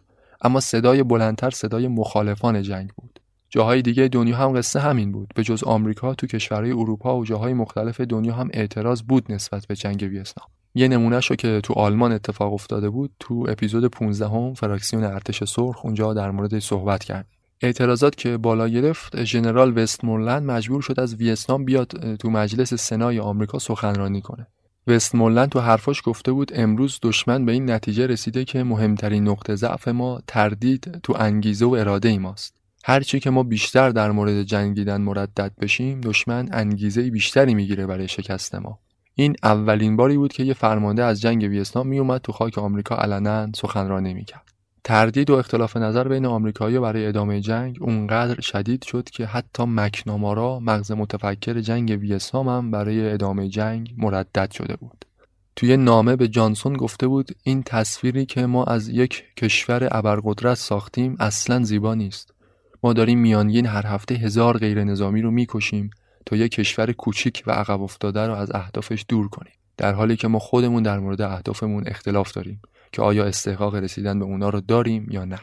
اما 0.45 0.61
صدای 0.61 1.03
بلندتر 1.03 1.51
صدای 1.51 1.89
مخالفان 1.89 2.63
جنگ 2.63 2.91
بود. 2.97 3.21
جاهای 3.49 3.83
دیگه 3.83 4.09
دنیا 4.09 4.37
هم 4.37 4.59
قصه 4.59 4.81
همین 4.81 5.13
بود. 5.13 5.33
به 5.35 5.43
جز 5.43 5.65
آمریکا 5.65 6.15
تو 6.15 6.27
کشورهای 6.27 6.73
اروپا 6.73 7.19
و 7.19 7.25
جاهای 7.25 7.53
مختلف 7.53 8.01
دنیا 8.01 8.35
هم 8.35 8.49
اعتراض 8.53 9.03
بود 9.03 9.33
نسبت 9.33 9.67
به 9.67 9.77
جنگ 9.77 10.03
ویتنام. 10.03 10.49
یه 10.75 10.89
نمونه 10.89 11.21
شو 11.21 11.35
که 11.35 11.61
تو 11.61 11.75
آلمان 11.75 12.13
اتفاق 12.13 12.53
افتاده 12.53 12.91
بود 12.91 13.11
تو 13.21 13.47
اپیزود 13.49 13.85
15 13.85 14.29
هم 14.29 14.55
فراکسیون 14.55 15.05
ارتش 15.05 15.45
سرخ 15.45 15.85
اونجا 15.85 16.15
در 16.15 16.31
مورد 16.31 16.59
صحبت 16.59 17.05
کرد 17.05 17.27
اعتراضات 17.61 18.17
که 18.17 18.37
بالا 18.37 18.69
گرفت 18.69 19.25
ژنرال 19.25 19.79
وستمورلند 19.79 20.43
مجبور 20.43 20.83
شد 20.83 21.01
از 21.01 21.15
ویتنام 21.15 21.65
بیاد 21.65 22.17
تو 22.17 22.31
مجلس 22.31 22.75
سنای 22.75 23.21
آمریکا 23.21 23.59
سخنرانی 23.59 24.21
کنه. 24.21 24.47
وستمورلند 24.87 25.49
تو 25.49 25.61
حرفاش 25.61 26.03
گفته 26.05 26.33
بود 26.33 26.51
امروز 26.55 26.99
دشمن 27.03 27.45
به 27.45 27.53
این 27.53 27.71
نتیجه 27.71 28.07
رسیده 28.07 28.45
که 28.45 28.63
مهمترین 28.63 29.29
نقطه 29.29 29.55
ضعف 29.55 29.89
ما 29.89 30.21
تردید 30.27 31.01
تو 31.03 31.15
انگیزه 31.19 31.67
و 31.67 31.77
اراده 31.79 32.09
ای 32.09 32.19
ماست. 32.19 32.57
هرچی 32.85 33.21
که 33.21 33.31
ما 33.31 33.43
بیشتر 33.43 33.91
در 33.91 34.11
مورد 34.11 34.43
جنگیدن 34.43 35.01
مردد 35.01 35.53
بشیم 35.61 36.01
دشمن 36.01 36.49
انگیزه 36.53 37.11
بیشتری 37.11 37.55
می‌گیره 37.55 37.87
برای 37.87 38.09
شکست 38.09 38.55
ما. 38.55 38.79
این 39.15 39.37
اولین 39.43 39.97
باری 39.97 40.17
بود 40.17 40.33
که 40.33 40.43
یه 40.43 40.55
فرمانده 40.55 41.05
از 41.05 41.21
جنگ 41.21 41.43
ویتنام 41.43 41.89
میومد 41.89 42.21
تو 42.21 42.33
خاک 42.33 42.59
آمریکا 42.59 42.97
علنا 42.97 43.49
سخنرانی 43.55 44.15
می‌کرد. 44.15 44.54
تردید 44.85 45.31
و 45.31 45.35
اختلاف 45.35 45.77
نظر 45.77 46.09
بین 46.09 46.27
آمریکایی‌ها 46.27 46.83
برای 46.83 47.07
ادامه 47.07 47.41
جنگ 47.41 47.77
اونقدر 47.81 48.41
شدید 48.41 48.85
شد 48.85 49.11
که 49.11 49.27
حتی 49.27 49.65
مکنامارا 49.67 50.61
مغز 50.61 50.93
متفکر 50.93 51.61
جنگ 51.61 51.99
ویتنام 52.01 52.49
هم 52.49 52.71
برای 52.71 53.13
ادامه 53.13 53.49
جنگ 53.49 53.95
مردد 53.97 54.51
شده 54.51 54.77
بود. 54.77 55.05
توی 55.57 55.77
نامه 55.77 56.17
به 56.17 56.29
جانسون 56.29 56.77
گفته 56.77 57.07
بود 57.07 57.31
این 57.43 57.63
تصویری 57.63 58.27
که 58.27 58.47
ما 58.47 58.65
از 58.65 58.89
یک 58.89 59.25
کشور 59.37 59.89
ابرقدرت 59.93 60.55
ساختیم 60.55 61.17
اصلا 61.21 61.63
زیبا 61.63 61.95
نیست. 61.95 62.35
ما 62.83 62.93
داریم 62.93 63.19
میانگین 63.19 63.67
هر 63.67 63.87
هفته 63.87 64.15
هزار 64.15 64.59
غیر 64.59 64.85
نظامی 64.85 65.23
رو 65.23 65.31
می‌کشیم 65.31 65.91
تا 66.27 66.37
یک 66.37 66.53
کشور 66.53 66.93
کوچیک 66.93 67.43
و 67.47 67.51
عقب 67.51 67.83
افتاده 67.83 68.27
رو 68.27 68.35
از 68.35 68.51
اهدافش 68.55 69.05
دور 69.09 69.29
کنیم. 69.29 69.53
در 69.77 69.93
حالی 69.93 70.17
که 70.17 70.29
ما 70.29 70.39
خودمون 70.39 70.83
در 70.83 70.99
مورد 70.99 71.21
اهدافمون 71.23 71.85
اختلاف 71.87 72.33
داریم. 72.33 72.61
که 72.95 73.03
آیا 73.03 73.25
استحقاق 73.25 73.75
رسیدن 73.75 74.19
به 74.19 74.25
اونا 74.25 74.49
رو 74.49 74.61
داریم 74.61 75.07
یا 75.11 75.25
نه. 75.25 75.39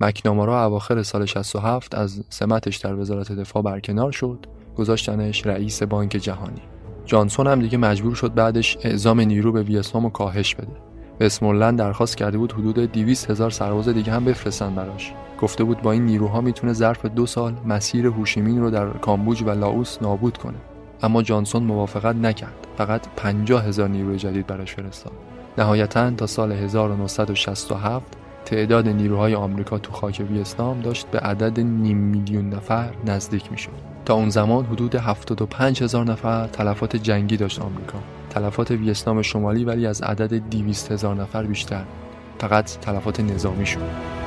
مکنامارا 0.00 0.64
اواخر 0.64 1.02
سال 1.02 1.24
67 1.26 1.94
از 1.94 2.24
سمتش 2.28 2.76
در 2.76 2.94
وزارت 2.94 3.32
دفاع 3.32 3.62
برکنار 3.62 4.12
شد. 4.12 4.46
گذاشتنش 4.76 5.46
رئیس 5.46 5.82
بانک 5.82 6.10
جهانی. 6.10 6.62
جانسون 7.04 7.46
هم 7.46 7.60
دیگه 7.60 7.78
مجبور 7.78 8.14
شد 8.14 8.34
بعدش 8.34 8.78
اعزام 8.82 9.20
نیرو 9.20 9.52
به 9.52 9.62
ویتنام 9.62 10.10
کاهش 10.10 10.54
بده. 10.54 10.76
وستمورلند 11.20 11.78
درخواست 11.78 12.16
کرده 12.16 12.38
بود 12.38 12.52
حدود 12.52 12.78
200 12.78 13.30
هزار 13.30 13.50
سرباز 13.50 13.88
دیگه 13.88 14.12
هم 14.12 14.24
بفرستن 14.24 14.74
براش. 14.74 15.12
گفته 15.40 15.64
بود 15.64 15.82
با 15.82 15.92
این 15.92 16.06
نیروها 16.06 16.40
می‌تونه 16.40 16.72
ظرف 16.72 17.06
دو 17.06 17.26
سال 17.26 17.54
مسیر 17.66 18.06
هوشیمین 18.06 18.60
رو 18.60 18.70
در 18.70 18.90
کامبوج 18.90 19.42
و 19.42 19.50
لاوس 19.50 20.02
نابود 20.02 20.38
کنه. 20.38 20.58
اما 21.02 21.22
جانسون 21.22 21.62
موافقت 21.62 22.16
نکرد. 22.16 22.66
فقط 22.76 23.06
50 23.16 23.64
هزار 23.64 23.88
نیروی 23.88 24.18
جدید 24.18 24.46
براش 24.46 24.74
فرستاد. 24.74 25.33
نهایتا 25.58 26.10
تا 26.10 26.26
سال 26.26 26.52
1967 26.52 28.02
تعداد 28.44 28.88
نیروهای 28.88 29.34
آمریکا 29.34 29.78
تو 29.78 29.92
خاک 29.92 30.22
ویتنام 30.30 30.80
داشت 30.80 31.06
به 31.06 31.18
عدد 31.18 31.60
نیم 31.60 31.96
میلیون 31.96 32.48
نفر 32.50 32.90
نزدیک 33.06 33.52
می‌شد. 33.52 33.70
تا 34.04 34.14
اون 34.14 34.30
زمان 34.30 34.64
حدود 34.64 34.94
75 34.94 35.82
هزار 35.82 36.04
نفر 36.04 36.46
تلفات 36.46 36.96
جنگی 36.96 37.36
داشت 37.36 37.60
آمریکا. 37.60 37.98
تلفات 38.30 38.70
ویتنام 38.70 39.22
شمالی 39.22 39.64
ولی 39.64 39.86
از 39.86 40.02
عدد 40.02 40.34
200 40.34 40.92
هزار 40.92 41.14
نفر 41.16 41.42
بیشتر. 41.42 41.84
فقط 42.38 42.64
تلفات 42.64 43.20
نظامی 43.20 43.66
شد. 43.66 44.23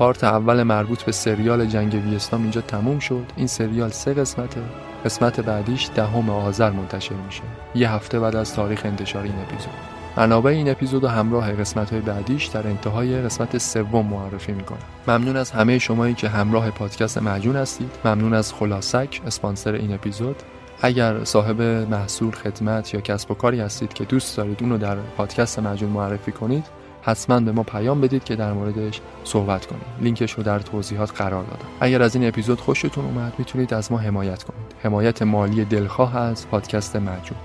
پارت 0.00 0.24
اول 0.24 0.62
مربوط 0.62 1.02
به 1.02 1.12
سریال 1.12 1.66
جنگ 1.66 1.94
ویتنام 1.94 2.42
اینجا 2.42 2.60
تموم 2.60 2.98
شد. 2.98 3.24
این 3.36 3.46
سریال 3.46 3.90
سه 3.90 4.14
قسمته 4.14 4.60
قسمت 5.04 5.40
بعدیش 5.40 5.90
دهم 5.94 6.30
آذر 6.30 6.70
منتشر 6.70 7.14
میشه. 7.14 7.42
یه 7.74 7.90
هفته 7.90 8.20
بعد 8.20 8.36
از 8.36 8.54
تاریخ 8.54 8.82
انتشار 8.84 9.22
این 9.22 9.34
اپیزود. 9.42 9.72
منابع 10.16 10.50
این 10.50 10.70
اپیزود 10.70 11.04
و 11.04 11.08
همراه 11.08 11.52
قسمت 11.52 11.90
های 11.90 12.00
بعدیش 12.00 12.46
در 12.46 12.66
انتهای 12.66 13.22
قسمت 13.22 13.58
سوم 13.58 14.06
معرفی 14.06 14.52
می‌کنم. 14.52 14.78
ممنون 15.08 15.36
از 15.36 15.50
همه 15.50 15.78
شمایی 15.78 16.14
که 16.14 16.28
همراه 16.28 16.70
پادکست 16.70 17.18
معجون 17.18 17.56
هستید. 17.56 17.90
ممنون 18.04 18.34
از 18.34 18.52
خلاصک 18.52 19.20
اسپانسر 19.26 19.72
این 19.72 19.94
اپیزود. 19.94 20.36
اگر 20.82 21.24
صاحب 21.24 21.62
محصول 21.62 22.30
خدمت 22.30 22.94
یا 22.94 23.00
کسب 23.00 23.30
و 23.30 23.34
کاری 23.34 23.60
هستید 23.60 23.92
که 23.92 24.04
دوست 24.04 24.36
دارید 24.36 24.62
اونو 24.62 24.78
در 24.78 24.96
پادکست 25.16 25.58
معجون 25.58 25.90
معرفی 25.90 26.32
کنید 26.32 26.79
حتما 27.02 27.40
به 27.40 27.52
ما 27.52 27.62
پیام 27.62 28.00
بدید 28.00 28.24
که 28.24 28.36
در 28.36 28.52
موردش 28.52 29.00
صحبت 29.24 29.66
کنیم. 29.66 29.82
لینکش 30.00 30.32
رو 30.32 30.42
در 30.42 30.58
توضیحات 30.58 31.16
قرار 31.16 31.44
دادم. 31.44 31.68
اگر 31.80 32.02
از 32.02 32.14
این 32.14 32.28
اپیزود 32.28 32.60
خوشتون 32.60 33.04
اومد 33.04 33.32
می‌تونید 33.38 33.74
از 33.74 33.92
ما 33.92 33.98
حمایت 33.98 34.42
کنید. 34.42 34.74
حمایت 34.82 35.22
مالی 35.22 35.64
دلخواه 35.64 36.16
از 36.16 36.48
پادکست 36.48 36.96
مجون 36.96 37.38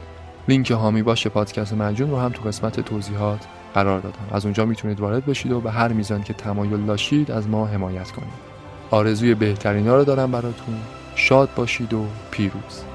لینک 0.47 0.71
هامی 0.71 1.03
باشه 1.03 1.29
پادکست 1.29 1.73
مجون 1.73 2.09
رو 2.09 2.17
هم 2.19 2.29
تو 2.29 2.41
قسمت 2.41 2.79
توضیحات 2.79 3.39
قرار 3.73 3.99
دادم. 3.99 4.27
از 4.31 4.45
اونجا 4.45 4.65
می‌تونید 4.65 4.99
وارد 4.99 5.25
بشید 5.25 5.51
و 5.51 5.61
به 5.61 5.71
هر 5.71 5.87
میزان 5.87 6.23
که 6.23 6.33
تمایل 6.33 6.85
داشتید 6.85 7.31
از 7.31 7.47
ما 7.47 7.65
حمایت 7.65 8.11
کنید. 8.11 8.55
آرزوی 8.91 9.35
بهترینا 9.35 9.95
رو 9.95 10.03
دارم 10.03 10.31
براتون. 10.31 10.75
شاد 11.15 11.49
باشید 11.55 11.93
و 11.93 12.05
پیروز. 12.31 12.94